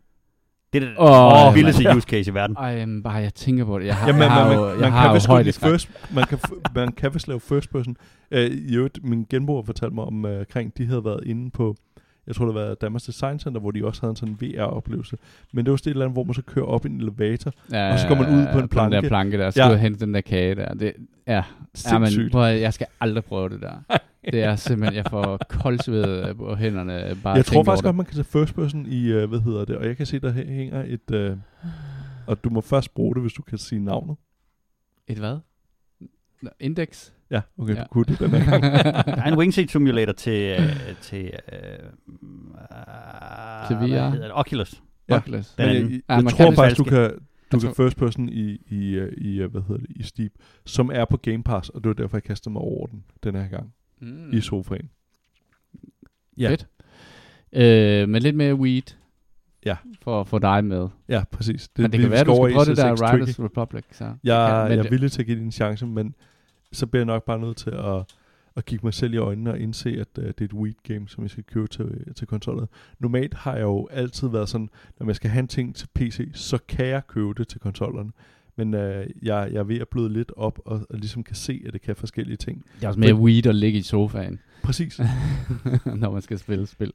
[0.74, 1.98] Det er det Åh, oh, vildeste mand.
[1.98, 2.56] use case i verden.
[2.60, 3.86] Ej, men bare jeg tænker på det.
[3.86, 5.90] Jeg har, jeg man, har man, jo, man, jeg man har kan jo vist first,
[6.14, 6.40] man kan,
[6.76, 7.96] man kan vist lave first person.
[8.32, 11.76] Uh, I øvrigt, min genboer fortalte mig om, uh, kring, de havde været inde på,
[12.28, 15.18] jeg tror det var Danmarks Design Center, hvor de også havde en sådan VR-oplevelse.
[15.54, 17.52] Men det var sådan et eller andet, hvor man så kører op i en elevator.
[17.72, 18.96] Ja, Og så går man ud på en den planke.
[18.96, 19.70] der planke der, så Ja.
[19.70, 19.76] ja.
[19.78, 20.74] hente den der kage der.
[20.74, 20.94] Det,
[21.28, 21.44] ja, ja
[22.00, 22.32] men, Sindssygt.
[22.32, 23.98] prøv, at- jeg skal aldrig prøve det der.
[24.32, 27.10] Det er simpelthen, jeg får koldsved på hænderne.
[27.10, 29.66] øh, Bare jeg tror faktisk godt, man kan tage first person i, uh, hvad hedder
[29.66, 31.38] det, og jeg kan se, der hæ- hænger et, uh,
[32.28, 34.16] og du må først bruge det, hvis du kan sige navnet.
[35.08, 35.38] Et hvad?
[36.42, 37.12] Nå, Index?
[37.32, 37.82] Ja, okay, Ja.
[37.82, 38.64] du kunne det den her gang.
[39.18, 41.30] Der er en wingseat simulator til, øh, til, øh,
[43.68, 44.10] Til hvad VR?
[44.10, 44.32] hedder det?
[44.34, 44.82] Oculus.
[45.10, 45.16] Ja.
[45.18, 45.48] Oculus.
[45.58, 47.10] Den Men jeg, Ja, jeg man tror faktisk, du kan,
[47.52, 50.32] du Jeg kan first person i, i, øh, i, øh, hvad hedder det, i Steep,
[50.66, 53.36] som er på Game Pass, og det var derfor, jeg kastede mig over den den
[53.36, 54.34] her gang, mm.
[54.34, 54.90] i sofaen.
[56.38, 56.50] Ja.
[56.50, 56.68] Fedt.
[57.54, 58.96] Øh, men lidt mere weed.
[59.66, 59.76] Ja.
[60.02, 60.88] For at få dig med.
[61.10, 61.68] Ja, præcis.
[61.68, 63.22] Det, men det vi kan være, du skal prøve det der C6 Tricky.
[63.22, 63.84] Riders Republic.
[63.92, 64.04] Så.
[64.04, 66.16] Jeg, men jeg er villig til at give en chance, men
[66.72, 68.14] så bliver jeg nok bare nødt til at,
[68.56, 71.08] at kigge mig selv i øjnene og indse, at uh, det er et weed game,
[71.08, 72.68] som jeg skal købe til, til konsollet.
[73.00, 76.30] Normalt har jeg jo altid været sådan, når jeg skal have en ting til PC,
[76.34, 78.12] så kan jeg købe det til konsollerne.
[78.56, 81.64] Men uh, jeg, jeg er ved at bløde lidt op og, og ligesom kan se,
[81.66, 82.66] at det kan forskellige ting.
[82.76, 85.00] Det er også mere weed at ligge i sofaen, Præcis.
[86.02, 86.94] når man skal spille spil.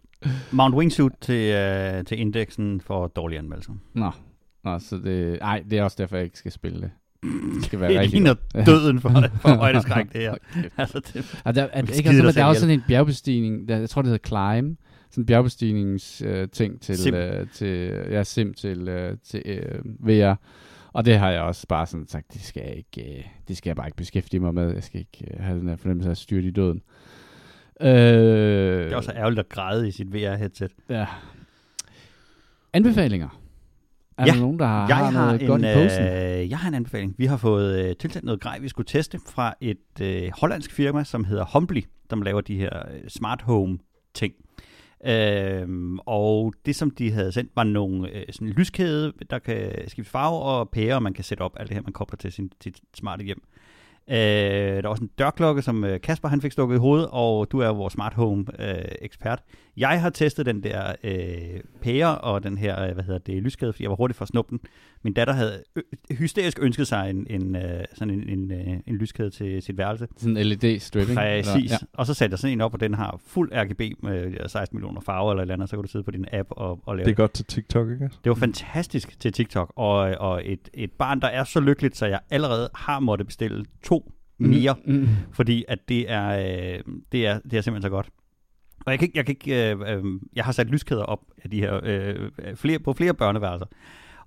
[0.50, 3.72] Mount Wingsuit til, øh, til indeksen for dårlige anmeldelser.
[3.94, 4.10] Nå.
[4.64, 5.38] Nå, så det...
[5.40, 6.90] Ej, det er også derfor, jeg ikke skal spille det.
[7.54, 8.66] Det skal være Det rigtig ligner godt.
[8.66, 9.08] døden for,
[9.42, 10.34] for højdeskræk, det her.
[10.76, 13.76] altså, det, Og der, er, Du ikke, altså, der er også sådan en bjergbestigning, der,
[13.78, 14.78] jeg tror det hedder Climb,
[15.10, 17.14] sådan en bjergbestignings øh, ting til, Sim.
[17.14, 20.34] øh, til, ja, sim til, øh, til øh, VR.
[20.92, 23.70] Og det har jeg også bare sådan sagt, det skal jeg ikke, øh, det skal
[23.70, 24.74] jeg bare ikke beskæftige mig med.
[24.74, 26.82] Jeg skal ikke øh, have den her fornemmelse af at styre i døden.
[27.80, 27.88] Øh,
[28.84, 30.72] det er også ærgerligt at græde i sit VR-headset.
[30.88, 31.06] Ja.
[32.72, 33.28] Anbefalinger.
[34.18, 36.02] Er Ja, der nogen, der har, Jeg har noget en, godt i posen?
[36.04, 37.14] øh, jeg har en anbefaling.
[37.18, 41.04] Vi har fået øh, tilsendt noget grej, vi skulle teste fra et øh, hollandsk firma,
[41.04, 43.78] som hedder Humbly, som laver de her øh, smart home
[44.14, 44.34] ting.
[45.06, 50.10] Øhm, og det, som de havde sendt, var nogle øh, sådan lyskæde, der kan skifte
[50.10, 52.50] farve og pære, og man kan sætte op alt det her, man kobler til sin,
[52.62, 53.42] sit smarte hjem.
[54.08, 57.52] Øh, der er også en dørklokke, som øh, Kasper han fik stukket i hovedet, og
[57.52, 59.42] du er jo vores smart home øh, ekspert.
[59.76, 63.72] Jeg har testet den der øh, pære og den her, øh, hvad hedder det, lyskæde,
[63.72, 64.60] fordi jeg var hurtigt for at snuppe den.
[65.04, 65.62] Min datter havde
[66.10, 70.08] hysterisk ønsket sig en, en, øh, sådan en, en, øh, en lyskæde til sit værelse.
[70.16, 71.14] Sådan en LED-stripping?
[71.14, 71.70] Præcis.
[71.70, 71.74] Ja.
[71.74, 71.76] Ja.
[71.92, 75.00] Og så satte jeg sådan en op, og den har fuld RGB med 16 millioner
[75.00, 77.04] farver eller et eller andet, så kan du sidde på din app og, og lave
[77.04, 78.04] Det er godt til TikTok, ikke?
[78.24, 82.06] det var fantastisk til TikTok, og, og et, et barn, der er så lykkeligt, så
[82.06, 84.94] jeg allerede har måttet bestille to mere, mm.
[84.94, 85.08] Mm, mm.
[85.32, 88.08] fordi at det er, øh, det er, det er simpelthen så godt.
[88.86, 90.04] Og jeg kan ikke, jeg kan ikke, øh, øh,
[90.36, 93.66] jeg har sat lyskæder op af de her, øh, flere, på flere børneværelser,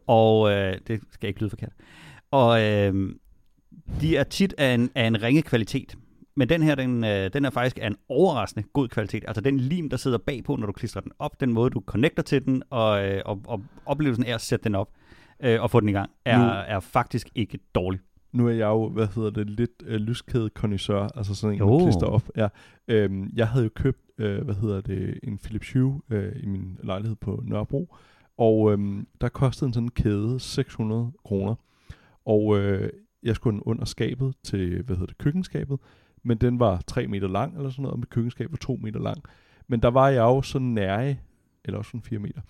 [0.08, 1.74] og øh, det skal ikke lyde forkert.
[2.32, 3.16] Og øh,
[4.02, 5.96] de er tit af en, af en ringe kvalitet.
[6.36, 9.24] Men den her, den, øh, den er faktisk af en overraskende god kvalitet.
[9.28, 12.24] Altså den lim, der sidder bagpå, når du klistrer den op, den måde, du connecter
[12.24, 14.90] til den, og, øh, og, og oplevelsen af at sætte den op
[15.44, 18.00] øh, og få den i gang, er, Nu- er faktisk ikke dårlig.
[18.34, 21.80] Nu er jeg jo, hvad hedder det, lidt øh, lyskæde connoisseur, altså sådan en, Jo.
[21.84, 22.24] klister op.
[22.38, 22.48] Ja.
[22.88, 26.78] Øhm, jeg havde jo købt, øh, hvad hedder det, en Philips Hue øh, i min
[26.84, 27.96] lejlighed på Nørrebro,
[28.38, 31.56] og øhm, der kostede en sådan kæde 600 kroner.
[32.26, 32.90] Og øh,
[33.24, 35.80] jeg skulle den under skabet til, hvad hedder det, køkkenskabet,
[36.24, 39.00] men den var 3 meter lang eller sådan noget, og mit køkkenskab var 2 meter
[39.00, 39.24] lang.
[39.68, 41.16] Men der var jeg jo så nære,
[41.66, 42.42] eller også sådan 4 meter,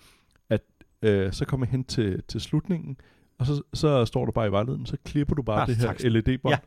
[0.50, 0.62] at
[1.02, 2.96] øh, så kom jeg hen til, til slutningen,
[3.38, 6.08] og så, så står der bare i vejledningen, så klipper du bare Ah, det her.
[6.10, 6.52] LED-bånd.
[6.54, 6.58] Ja.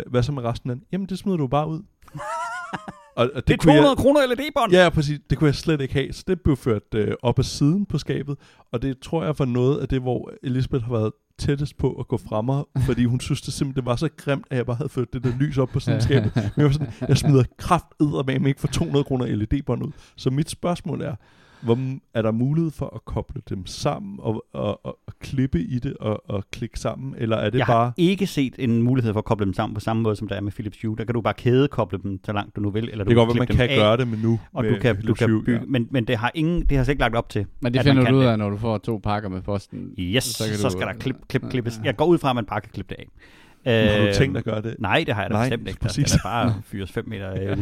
[0.00, 0.84] Hva- Hvad så med resten af den?
[0.92, 1.82] Jamen, det smider du bare ud.
[3.16, 4.72] og, og Det er kunne 200 jeg, kroner LED-bånd!
[4.72, 5.20] Ja, præcis.
[5.30, 6.12] Det kunne jeg slet ikke have.
[6.12, 8.36] Så det blev ført øh, op ad siden på skabet.
[8.72, 12.08] Og det tror jeg var noget af det, hvor Elisabeth har været tættest på at
[12.08, 14.76] gå frem mig, fordi hun synes det simpelthen det var så grimt, at jeg bare
[14.76, 16.32] havde ført det der lys op på af skabet.
[16.34, 19.92] Men jeg var sådan, jeg smider kraft med ikke for 200 kroner LED-bånd ud.
[20.16, 21.14] Så mit spørgsmål er,
[21.62, 21.78] hvor,
[22.14, 25.94] er der mulighed for at koble dem sammen og, og, og, og klippe i det
[26.00, 27.84] og, og klikke sammen, eller er det jeg bare...
[27.84, 30.36] har ikke set en mulighed for at koble dem sammen på samme måde, som der
[30.36, 30.96] er med Philips Hue.
[30.98, 32.88] Der kan du bare kædekoble dem, så langt du nu vil.
[32.92, 34.40] Eller du Det kan godt man kan af, gøre det med nu.
[34.52, 35.66] Og med du kan, du Philips kan Hue, bygge, ja.
[35.68, 37.46] men, men det har ingen, det har slet ikke lagt op til.
[37.60, 38.28] Men det finder du ud det.
[38.28, 39.90] af, når du får to pakker med posten.
[39.98, 41.80] Yes, Så så, kan så du- skal der klip, klip, klippes.
[41.84, 43.06] Jeg går ud fra, at man bare kan klippe det af.
[43.64, 44.76] Har du Øh, tænkt at gøre det?
[44.78, 45.78] Nej, det har jeg da Nej, bestemt ikke.
[45.80, 46.08] Der præcis.
[46.08, 47.58] skal da bare fyres 5 meter øh,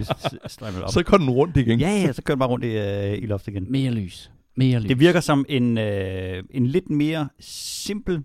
[0.85, 0.91] op.
[0.91, 1.81] Så går den rundt igen.
[1.81, 3.67] Ja, ja, så kører den bare rundt i, øh, i loftet igen.
[3.73, 4.31] Mere lys.
[4.57, 4.89] Mere lys.
[4.89, 8.23] Det virker som en, øh, en lidt mere simpel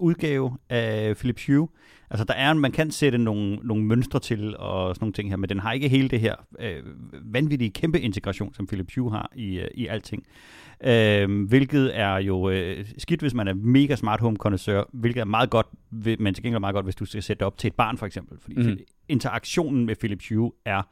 [0.00, 1.68] udgave af Philips Hue.
[2.12, 5.36] Altså der er, man kan sætte nogle, nogle mønstre til og sådan nogle ting her,
[5.36, 6.82] men den har ikke hele det her øh,
[7.22, 10.26] vanvittige kæmpe integration, som Philips Hue har i, øh, i alting.
[10.84, 15.24] Øh, hvilket er jo øh, skidt, hvis man er mega smart home connoisseur, hvilket er
[15.24, 15.66] meget godt,
[16.18, 18.06] men til gengæld meget godt, hvis du skal sætte det op til et barn for
[18.06, 18.38] eksempel.
[18.40, 18.78] Fordi mm.
[19.08, 20.82] interaktionen med Philips Hue er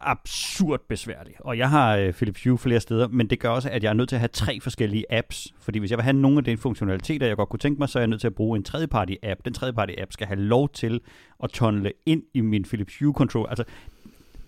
[0.00, 1.34] absurd besværlig.
[1.38, 3.94] Og jeg har øh, Philips Hue flere steder, men det gør også, at jeg er
[3.94, 5.48] nødt til at have tre forskellige apps.
[5.60, 7.98] Fordi hvis jeg vil have nogle af de funktionaliteter, jeg godt kunne tænke mig, så
[7.98, 9.44] er jeg nødt til at bruge en tredjeparty app.
[9.44, 11.00] Den tredjeparty app skal have lov til
[11.42, 13.46] at tunnele ind i min Philips Hue control.
[13.48, 13.64] Altså,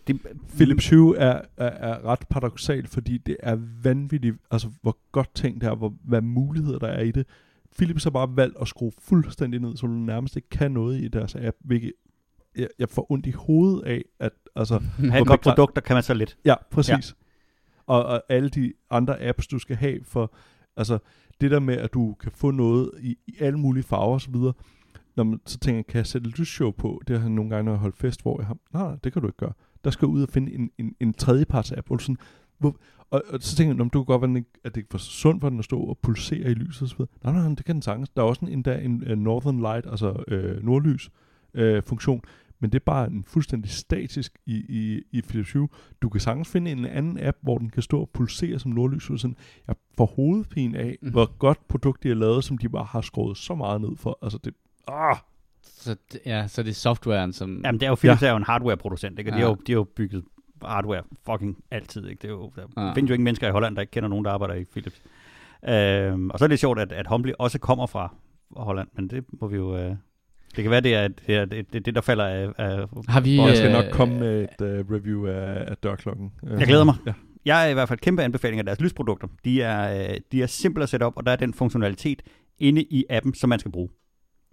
[0.06, 0.20] det,
[0.56, 5.60] Philips Hue er, er, er ret paradoxalt, fordi det er vanvittigt, altså hvor godt tænkt
[5.60, 7.26] det er, hvor, hvad muligheder der er i det.
[7.76, 11.08] Philips har bare valgt at skrue fuldstændig ned, så du nærmest ikke kan noget i
[11.08, 11.92] deres app, hvilket
[12.56, 14.78] jeg, jeg får ondt i hovedet af, at altså...
[15.10, 16.36] have et godt produkt, der kan man så lidt.
[16.44, 16.90] Ja, præcis.
[16.90, 17.14] Ja.
[17.86, 20.34] Og, og alle de andre apps, du skal have for...
[20.76, 20.98] Altså,
[21.40, 24.34] det der med, at du kan få noget i, i alle mulige farver osv.,
[25.16, 27.02] når man så tænker, kan jeg sætte et lysshow på?
[27.08, 28.56] Det har jeg nogle gange, når jeg holdt fest, hvor jeg har...
[28.72, 29.52] Nej, det kan du ikke gøre.
[29.84, 32.16] Der skal ud og finde en, en, en tredjeparts app, hvor du sådan...
[32.58, 32.76] Hvor,
[33.10, 35.48] og, og, så tænker jeg, du kan godt være, at det er for sundt for
[35.48, 37.00] den at stå og pulsere i lyset osv.
[37.24, 38.08] Nej, nej, det kan den sagtens.
[38.08, 41.10] Der er også en, en, en, en Northern Light, altså øh, nordlys,
[41.54, 42.22] øh, funktion,
[42.60, 45.68] men det er bare en fuldstændig statisk i, i, i Philips Hue.
[46.02, 49.02] Du kan sagtens finde en anden app, hvor den kan stå og pulsere som nordlys.
[49.04, 49.36] Sådan.
[49.68, 51.10] Jeg får hovedpine af, mm.
[51.10, 54.18] hvor godt produkt de har lavet, som de bare har skruet så meget ned for.
[54.22, 54.54] Altså det,
[54.88, 55.16] ah,
[55.62, 55.96] så,
[56.26, 57.60] ja, så det er softwaren, som...
[57.64, 58.26] Jamen, det er jo, Philips ja.
[58.26, 59.30] er jo en hardware-producent, ikke?
[59.30, 59.38] Og ja.
[59.38, 60.24] de, har jo, de har jo bygget
[60.64, 62.22] hardware fucking altid, ikke?
[62.22, 62.92] Det er jo, der ja.
[62.92, 65.02] findes jo ingen mennesker i Holland, der ikke kender nogen, der arbejder i Philips.
[65.68, 68.14] Øhm, og så er det sjovt, at, at Humbly også kommer fra
[68.56, 69.76] Holland, men det må vi jo...
[69.76, 69.96] Øh,
[70.56, 72.48] det kan være, det er det, er, det, det, det der falder af...
[72.58, 76.32] af Har vi, jeg skal nok øh, komme med et uh, review af, af dørklokken.
[76.58, 76.94] Jeg glæder mig.
[77.06, 77.12] Ja.
[77.44, 79.28] Jeg er i hvert fald kæmpe anbefaling af deres lysprodukter.
[79.44, 82.22] De er, de er simple at sætte op, og der er den funktionalitet
[82.58, 83.88] inde i appen, som man skal bruge.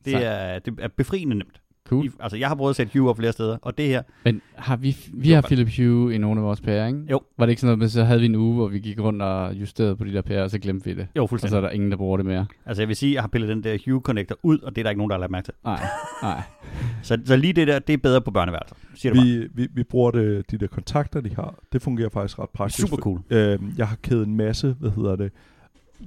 [0.06, 1.62] Det, er, det er befriende nemt.
[1.90, 2.06] Cool.
[2.06, 4.02] I, altså, jeg har prøvet at sætte Hue op flere steder, og det her...
[4.24, 7.00] Men har vi, vi har Philip Hue i nogle af vores pærer, ikke?
[7.12, 7.22] Jo.
[7.38, 9.22] Var det ikke sådan noget med, så havde vi en uge, hvor vi gik rundt
[9.22, 11.08] og justerede på de der pærer, og så glemte vi det?
[11.16, 11.58] Jo, fuldstændig.
[11.58, 12.46] Og så er der ingen, der bruger det mere.
[12.66, 14.84] Altså, jeg vil sige, jeg har pillet den der Hue connector ud, og det er
[14.84, 15.54] der ikke nogen, der har lagt mærke til.
[15.64, 15.82] Nej,
[16.22, 16.42] nej.
[17.04, 18.76] så, så lige det der, det er bedre på børneværelser.
[18.96, 21.56] Siger vi, vi, vi bruger det, de der kontakter, de har.
[21.74, 22.88] Det fungerer faktisk ret praktisk.
[22.88, 23.20] Super cool.
[23.28, 25.32] For, øh, jeg har kædet en masse, hvad hedder det,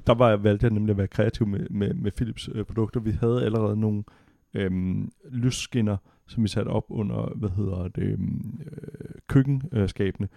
[0.07, 3.01] der var jeg valgt jeg nemlig at være kreativ med, med, med Philips øh, produkter.
[3.01, 4.05] Vi havde allerede nogle
[4.55, 5.97] øhm, lysskinner,
[6.27, 10.29] som vi satte op under, hvad hedder det, øhm, øh, køkkenskabene.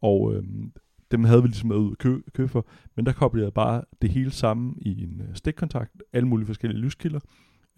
[0.00, 0.72] Og øhm,
[1.10, 2.66] dem havde vi ligesom været ude at kø- købe for,
[2.96, 6.80] men der koblede jeg bare det hele sammen i en øh, stikkontakt, alle mulige forskellige
[6.80, 7.20] lyskilder,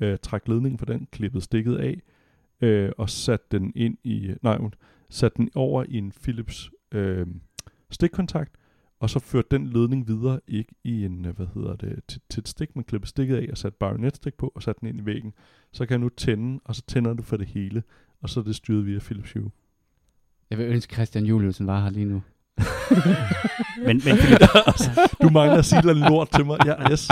[0.01, 2.03] øh, trak ledningen fra den, klippede stikket af,
[2.61, 4.59] øh, og satte den ind i, nej,
[5.11, 7.27] satte den over i en Philips øh,
[7.91, 8.53] stikkontakt,
[9.05, 12.41] og så førte den ledning videre, ikke i en, øh, hvad hedder det, til, til
[12.41, 15.07] et stik, man klipper stikket af og satte bajonetstik på og satte den ind i
[15.07, 15.33] væggen.
[15.73, 17.83] Så kan jeg nu tænde, og så tænder det for det hele,
[18.23, 19.51] og så er det styret via Philips Hue.
[20.51, 22.23] Jeg vil ønske, Christian Juliusen var her lige nu.
[23.87, 24.17] men, men
[25.23, 26.59] du mangler at sige noget lort til mig.
[26.67, 27.09] Ja, yes.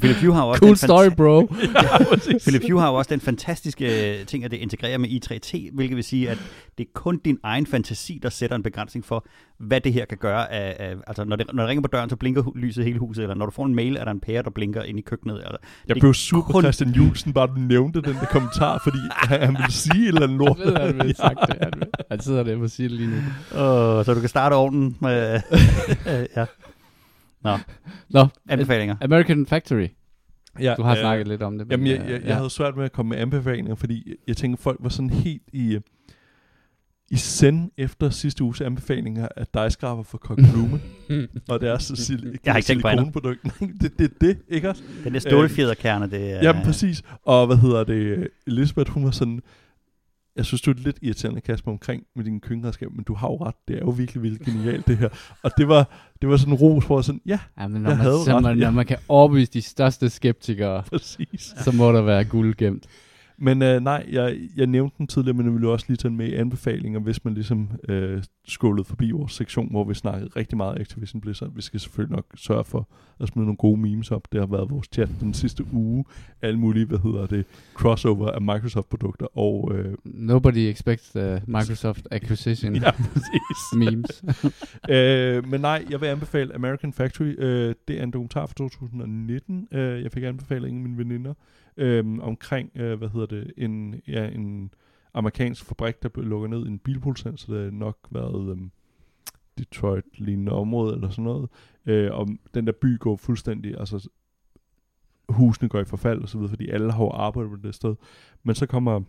[0.00, 1.40] Philip Hue har også cool story, bro.
[1.82, 5.96] ja, Philip Hue har også den fantastiske øh, ting, at det integrerer med i3T, hvilket
[5.96, 6.38] vil sige, at
[6.78, 9.26] det er kun din egen fantasi, der sætter en begrænsning for,
[9.58, 10.52] hvad det her kan gøre.
[10.52, 13.22] Af, af, altså, når det, når det ringer på døren, så blinker lyset hele huset,
[13.22, 15.36] eller når du får en mail, er der en pære, der blinker ind i køkkenet.
[15.36, 16.62] Eller, jeg blev super kun...
[16.62, 20.38] Christian Julesen, bare du nævnte den der kommentar, fordi han ville sige et eller andet
[20.38, 20.58] lort.
[20.58, 21.56] Jeg ved, han ville sagt det.
[21.60, 23.16] Han, han sidder der og sige det lige nu.
[23.16, 25.40] Uh, så du kan starte ovnen med...
[26.36, 26.44] ja.
[27.44, 27.58] Nå.
[28.10, 28.26] Nå.
[28.48, 28.96] Anbefalinger.
[29.00, 29.88] American Factory.
[30.60, 31.66] Ja, du har øh, snakket lidt om det.
[31.70, 32.34] Jamen, jeg, jeg, jeg ja.
[32.34, 35.78] havde svært med at komme med anbefalinger, fordi jeg tænkte, folk var sådan helt i,
[37.10, 40.80] i send efter sidste uges anbefalinger af dejskraber for Kong Blume.
[41.48, 44.68] og det er så sil- jeg har ikke tænkt på det, det er det, ikke
[44.68, 44.82] også?
[45.04, 46.42] Den der stålfjederkerne, det er...
[46.42, 47.02] Jamen, præcis.
[47.22, 48.28] Og hvad hedder det?
[48.46, 49.40] Elisabeth, hun var sådan,
[50.36, 53.36] jeg synes, du er lidt irriterende, Kasper, omkring med din køkkenredskab, men du har jo
[53.36, 53.54] ret.
[53.68, 55.08] Det er jo virkelig, virkelig genialt, det her.
[55.42, 57.96] Og det var, det var sådan en ros for sådan, ja, ja men når jeg
[57.98, 58.42] man, havde ret.
[58.42, 58.64] Man, ja.
[58.64, 61.54] Når man kan overbevise de største skeptikere, Præcis.
[61.64, 62.86] så må der være guld gemt.
[63.38, 66.28] Men øh, nej, jeg, jeg nævnte den tidligere, men jeg ville også lige tage med
[66.28, 70.80] i anbefalinger, hvis man ligesom øh, skålede forbi vores sektion, hvor vi snakkede rigtig meget
[70.80, 71.54] Activision Blizzard.
[71.54, 72.88] Vi skal selvfølgelig nok sørge for
[73.20, 74.32] at smide nogle gode memes op.
[74.32, 76.04] Det har været vores chat den sidste uge.
[76.42, 79.38] Alle mulige, hvad hedder det, crossover af Microsoft-produkter.
[79.38, 82.90] Og, øh, Nobody expects the Microsoft acquisition ja,
[83.76, 84.24] memes.
[84.90, 87.34] øh, men nej, jeg vil anbefale American Factory.
[87.38, 89.68] Øh, det er en dokumentar fra 2019.
[89.72, 91.34] Øh, jeg fik anbefalet en af mine veninder
[91.76, 94.74] øhm, omkring, øh, hvad hedder det, en, ja, en
[95.14, 98.70] amerikansk fabrik, der lukker ned i en bilproducent, så det har nok været øhm,
[99.58, 101.48] Detroit-lignende område eller sådan noget.
[101.86, 104.08] Øh, og den der by går fuldstændig, altså
[105.28, 107.94] husene går i forfald og så videre, fordi alle har arbejdet på det sted.
[108.42, 109.00] Men så kommer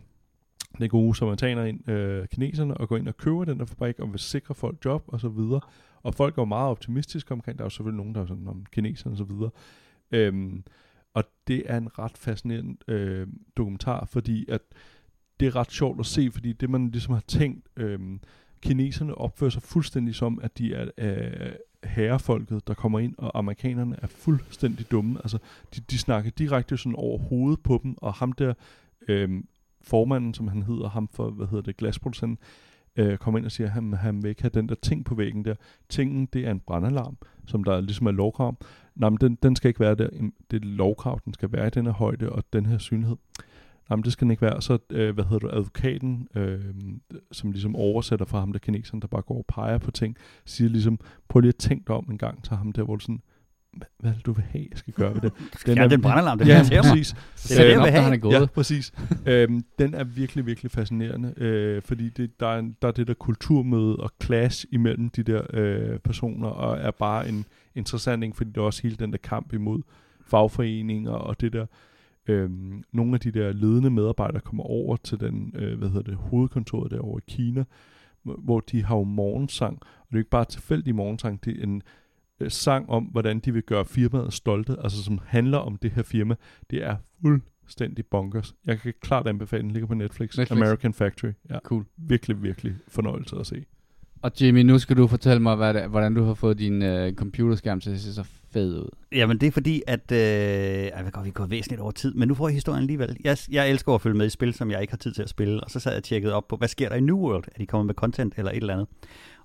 [0.77, 4.11] den gode samaritaner ind, øh, kineserne, og går ind og køber den der fabrik, og
[4.11, 5.61] vil sikre folk job og så videre.
[6.03, 8.47] Og folk er jo meget optimistiske omkring, der er jo selvfølgelig nogen, der er sådan
[8.47, 9.49] om kineserne og så videre.
[10.11, 10.63] Øhm,
[11.13, 13.27] og det er en ret fascinerende øh,
[13.57, 14.61] dokumentar, fordi at
[15.39, 17.99] det er ret sjovt at se, fordi det man ligesom har tænkt, øh,
[18.61, 21.51] kineserne opfører sig fuldstændig som, at de er øh,
[21.83, 25.19] herrefolket, der kommer ind, og amerikanerne er fuldstændig dumme.
[25.23, 25.37] Altså,
[25.75, 28.53] de, de snakker direkte sådan over hovedet på dem, og ham der,
[29.07, 29.43] øh,
[29.81, 32.37] formanden, som han hedder, ham for, hvad hedder det, glasproducenten,
[32.95, 35.15] øh, kommer ind og siger, at han, han vil ikke have den der ting på
[35.15, 35.55] væggen der.
[35.89, 37.17] Tingen, det er en brandalarm,
[37.47, 38.55] som der ligesom er lovkrav.
[38.95, 40.09] Nej, men den, den skal ikke være der.
[40.51, 43.15] Det er lovkrav, den skal være i den her højde og den her synlighed.
[43.89, 44.61] Nej, men det skal den ikke være.
[44.61, 46.59] Så, øh, hvad hedder du, advokaten, øh,
[47.31, 50.69] som ligesom oversætter for ham, der kineseren, der bare går og peger på ting, siger
[50.69, 53.21] ligesom, prøv lige at tænke dig om en gang til ham der, hvor du sådan,
[53.99, 55.31] hvad det, du vil have, jeg skal gøre ved det?
[55.65, 57.15] Den er, den brandalarm, den ja, præcis.
[57.49, 58.03] Det er det, jeg vil have.
[58.03, 58.33] han er gået.
[58.33, 58.93] Ja, præcis.
[59.25, 63.13] øhm, den er virkelig, virkelig fascinerende, øh, fordi det, der, er der er det der
[63.13, 67.45] kulturmøde og clash imellem de der øh, personer, og er bare en
[67.75, 69.81] interessant ting, fordi der er også hele den der kamp imod
[70.27, 71.65] fagforeninger og det der,
[72.27, 72.49] øh,
[72.91, 76.91] nogle af de der ledende medarbejdere kommer over til den, øh, hvad hedder det, hovedkontoret
[76.91, 77.63] derovre i Kina,
[78.23, 81.75] hvor- de har jo morgensang, og det er ikke bare tilfældig morgensang, det er en
[81.75, 81.81] øh,
[82.47, 86.35] sang om, hvordan de vil gøre firmaet stolte, altså som handler om det her firma.
[86.69, 88.53] Det er fuldstændig bonkers.
[88.65, 90.37] Jeg kan klart anbefale den, ligger på Netflix.
[90.37, 90.57] Netflix.
[90.57, 91.31] American Factory.
[91.49, 91.85] Ja, Cool.
[91.97, 93.65] virkelig, virkelig fornøjelse at se.
[94.21, 97.13] Og Jimmy, nu skal du fortælle mig, hvad det, hvordan du har fået din øh,
[97.13, 98.89] computerskærm til at se så fed ud.
[99.13, 102.27] Jamen det er fordi, at øh, jeg ved godt, vi går væsentligt over tid, men
[102.27, 103.17] nu får jeg historien alligevel.
[103.23, 105.29] Jeg, jeg elsker at følge med i spil, som jeg ikke har tid til at
[105.29, 107.43] spille, og så sad jeg og tjekkede op på, hvad sker der i New World?
[107.55, 108.87] Er de kommet med content eller et eller andet?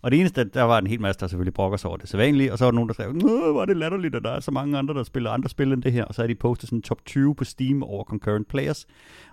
[0.02, 2.52] Og det eneste, der var en hel masse, der selvfølgelig brokker sig over det sædvanlige,
[2.52, 4.40] og så var der nogen, der sagde, Nå, hvor er det latterligt, at der er
[4.40, 6.68] så mange andre, der spiller andre spil end det her, og så havde de postet
[6.68, 8.86] sådan top 20 på Steam over concurrent players,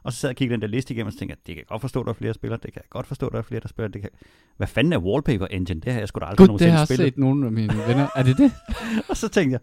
[0.03, 1.55] og så sad jeg og kiggede den der liste igennem, og så tænkte jeg, det
[1.55, 3.41] kan jeg godt forstå, der er flere spillere, det kan jeg godt forstå, der er
[3.41, 4.09] flere, der spiller, det kan...
[4.57, 5.81] Hvad fanden er Wallpaper Engine?
[5.81, 7.05] Det har jeg sgu da aldrig Gud, det nogensinde har jeg spillet.
[7.05, 8.07] set nogle af mine venner.
[8.15, 8.51] Er det det?
[9.09, 9.59] Og så tænkte jeg,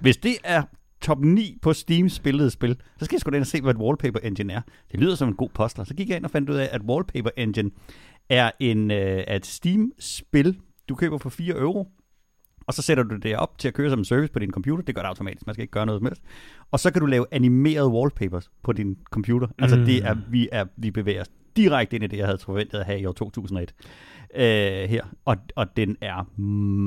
[0.00, 0.62] hvis det er
[1.00, 3.74] top 9 på Steam spillede spil, så skal jeg sgu da ind og se, hvad
[3.74, 4.60] et Wallpaper Engine er.
[4.92, 5.84] Det lyder som en god postler.
[5.84, 7.70] Så gik jeg ind og fandt ud af, at Wallpaper Engine
[8.28, 10.56] er, en, øh, er et Steam-spil,
[10.88, 11.88] du køber for 4 euro,
[12.66, 14.84] og så sætter du det op til at køre som en service på din computer.
[14.84, 16.22] Det gør det automatisk, man skal ikke gøre noget som helst.
[16.70, 19.48] Og så kan du lave animerede wallpapers på din computer.
[19.58, 19.84] Altså Mm.
[19.84, 22.86] det er, vi, er, vi bevæger os direkte ind i det, jeg havde forventet at
[22.86, 23.74] have i år 2001
[24.34, 24.42] øh,
[24.90, 25.04] her.
[25.24, 26.38] Og, og den er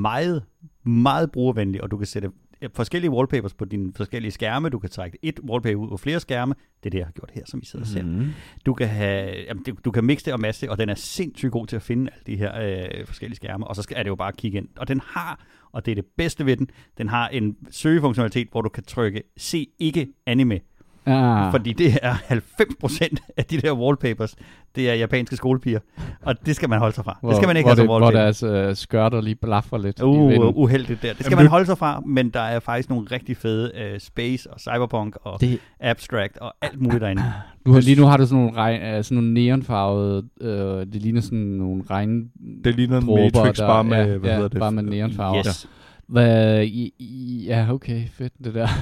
[0.01, 0.43] meget,
[0.85, 2.29] meget brugervenlig, og du kan sætte
[2.75, 4.69] forskellige wallpapers på dine forskellige skærme.
[4.69, 6.53] Du kan trække et wallpaper ud på flere skærme.
[6.83, 8.03] Det er det, jeg har gjort her, som I sidder og ser.
[8.03, 8.25] Mm.
[8.65, 10.95] Du kan, have, jamen, det- du kan mixe det og masse det, og den er
[10.95, 12.61] sindssygt god til at finde alle de her
[12.99, 14.67] øh, forskellige skærme, og så skal, er det jo bare at kigge ind.
[14.77, 18.61] Og den har, og det er det bedste ved den, den har en søgefunktionalitet, hvor
[18.61, 20.59] du kan trykke se ikke anime,
[21.07, 21.51] Ah.
[21.51, 24.35] fordi det er 90% af de der wallpapers,
[24.75, 25.79] det er japanske skolepiger,
[26.21, 27.17] og det skal man holde sig fra.
[27.21, 28.23] hvor, det skal man ikke have som det, Hvor wallpaper.
[28.23, 30.01] deres øh, skørter lige blaffer lidt.
[30.01, 30.51] Uh, vinden.
[30.55, 31.07] uheldigt der.
[31.13, 33.99] Det skal Jamen, man holde sig fra, men der er faktisk nogle rigtig fede uh,
[33.99, 37.23] space og cyberpunk og det, abstract og alt muligt derinde.
[37.65, 40.49] du har, lige nu har du sådan nogle, regn, øh, sådan nogle neonfarvede, øh,
[40.93, 42.29] det ligner sådan nogle regn...
[42.63, 44.59] Det ligner en Matrix der- bare med, ja, hvad ja, hedder det?
[44.59, 45.37] bare med neonfarver.
[45.47, 45.67] Yes.
[46.07, 48.67] Hvad, i, i, ja, okay, fedt det der.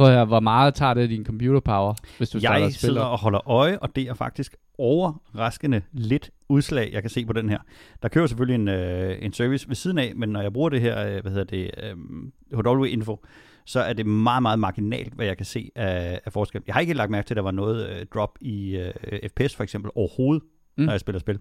[0.00, 2.72] Prøv at høre, hvor meget tager det din computer power, hvis du starter Jeg at
[2.72, 2.92] spille?
[2.92, 7.32] sidder og holder øje, og det er faktisk overraskende lidt udslag, jeg kan se på
[7.32, 7.58] den her.
[8.02, 10.80] Der kører selvfølgelig en, øh, en service ved siden af, men når jeg bruger det
[10.80, 13.24] her, øh, hvad hedder det, øh, HW-info,
[13.64, 16.62] så er det meget, meget marginalt, hvad jeg kan se af, af forskel.
[16.66, 18.92] Jeg har ikke lagt mærke til, at der var noget øh, drop i øh,
[19.28, 20.42] FPS for eksempel overhovedet,
[20.76, 20.84] mm.
[20.84, 21.38] når jeg spiller spil.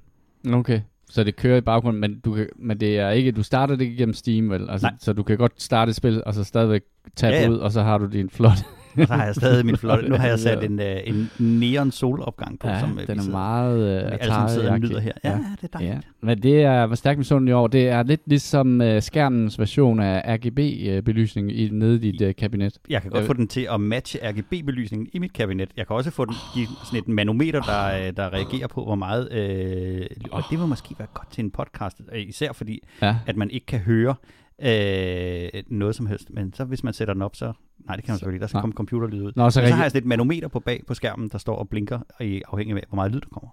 [0.54, 3.76] Okay, så det kører i baggrunden, men, du kan, men det er ikke, du starter
[3.76, 4.70] det ikke gennem Steam, vel?
[4.70, 4.96] Altså, Nej.
[5.00, 6.82] så du kan godt starte et spil, og så stadigvæk
[7.16, 8.58] tage Ja, ja, ud, og så har du din flot.
[9.02, 10.10] Og så har jeg stadig min flotte.
[10.10, 13.22] Nu har jeg sat en, øh, en neon solopgang på, ja, som øh, den er
[13.22, 15.12] sidder, meget alle sammen sidder og nyder her.
[15.24, 15.38] Ja, Ja.
[15.62, 15.94] det er dejligt.
[15.94, 17.68] Ja, men det er var stærkt misundelig over.
[17.68, 22.78] Det er lidt ligesom uh, skærmens version af RGB-belysning i, nede i dit uh, kabinet.
[22.90, 23.28] Jeg kan godt Øh.
[23.28, 25.70] få den til at matche RGB-belysningen i mit kabinet.
[25.78, 28.96] Jeg kan også få den give sådan et manometer, der, øh, der reagerer på, hvor
[28.96, 29.32] meget...
[29.34, 33.16] Øh, og det vil måske være godt til en podcast, øh, især fordi, Ja.
[33.28, 34.16] at man ikke kan høre
[34.62, 36.30] øh, noget som helst.
[36.30, 37.54] Men så hvis man sætter den op, så...
[37.86, 38.42] Nej, det kan man selvfølgelig.
[38.42, 38.62] Der skal Nej.
[38.62, 39.32] komme computerlyd ud.
[39.36, 41.70] Nå, så, Så, har jeg sådan et manometer på bag på skærmen, der står og
[41.70, 43.50] blinker, i afhængig af, hvor meget lyd der kommer.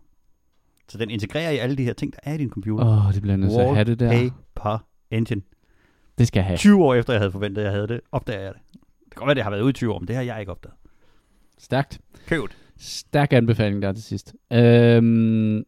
[0.88, 2.84] Så den integrerer i alle de her ting, der er i din computer.
[2.86, 4.08] Åh, oh, det bliver nødt til at have det der.
[4.08, 4.78] Wallpaper
[5.10, 5.42] Engine.
[6.18, 6.56] Det skal jeg have.
[6.56, 8.62] 20 år efter, jeg havde forventet, at jeg havde det, opdager jeg det.
[8.72, 10.40] Det kan godt være, det har været ude i 20 år, men det har jeg
[10.40, 10.74] ikke opdaget.
[11.58, 12.00] Stærkt.
[12.26, 12.56] Købt.
[12.78, 14.34] Stærk anbefaling der til sidst.
[14.52, 15.64] Øhm,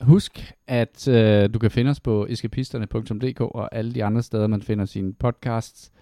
[0.00, 4.62] husk, at øh, du kan finde os på eskapisterne.dk og alle de andre steder, man
[4.62, 5.92] finder sine podcasts.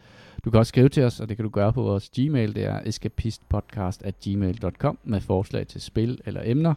[0.45, 2.55] Du kan også skrive til os, og det kan du gøre på vores Gmail.
[2.55, 6.75] Det er escapistpodcast.gmail.com med forslag til spil eller emner.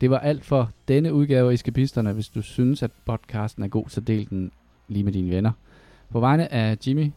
[0.00, 2.12] Det var alt for denne udgave af Escapisterne.
[2.12, 4.52] Hvis du synes, at podcasten er god, så del den
[4.88, 5.52] lige med dine venner.
[6.10, 7.10] På vegne af Jimmy,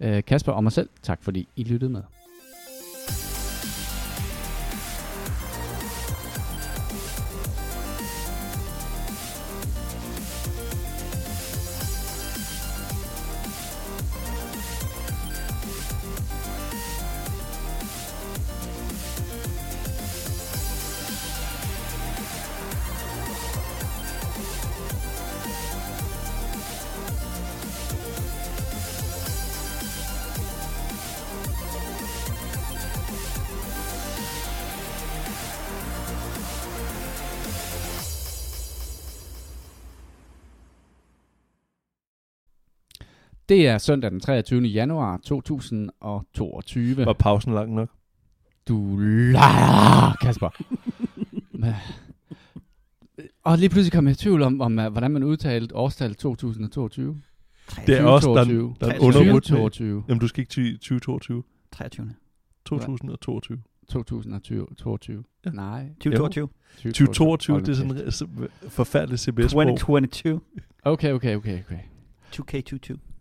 [0.00, 2.02] øh, Kasper og mig selv, tak fordi I lyttede med.
[43.54, 44.60] Det er søndag den 23.
[44.62, 47.06] januar 2022.
[47.06, 47.88] Var pausen lang nok?
[48.68, 50.48] Du lader, Kasper.
[51.52, 51.74] Men-
[53.44, 57.20] og lige pludselig kom jeg i tvivl om, om uh, hvordan man udtalte årstallet 2022.
[57.86, 58.74] Det er også, der, 2022.
[58.80, 59.06] der er en 23.
[59.06, 59.42] undervurdering.
[59.42, 60.04] 2022.
[60.08, 61.42] Jamen, du skal ikke til 2022.
[61.72, 62.14] 23.
[62.64, 63.58] 2022.
[63.88, 65.24] 2022.
[65.46, 65.50] Ja.
[65.50, 65.88] Nej.
[66.00, 66.48] 2022.
[66.84, 69.64] 2022, Hold det er sådan en forfærdelig CBS-sprog.
[69.64, 70.40] 2022.
[70.84, 71.78] Okay, okay, okay, okay.
[72.36, 73.13] 2K22.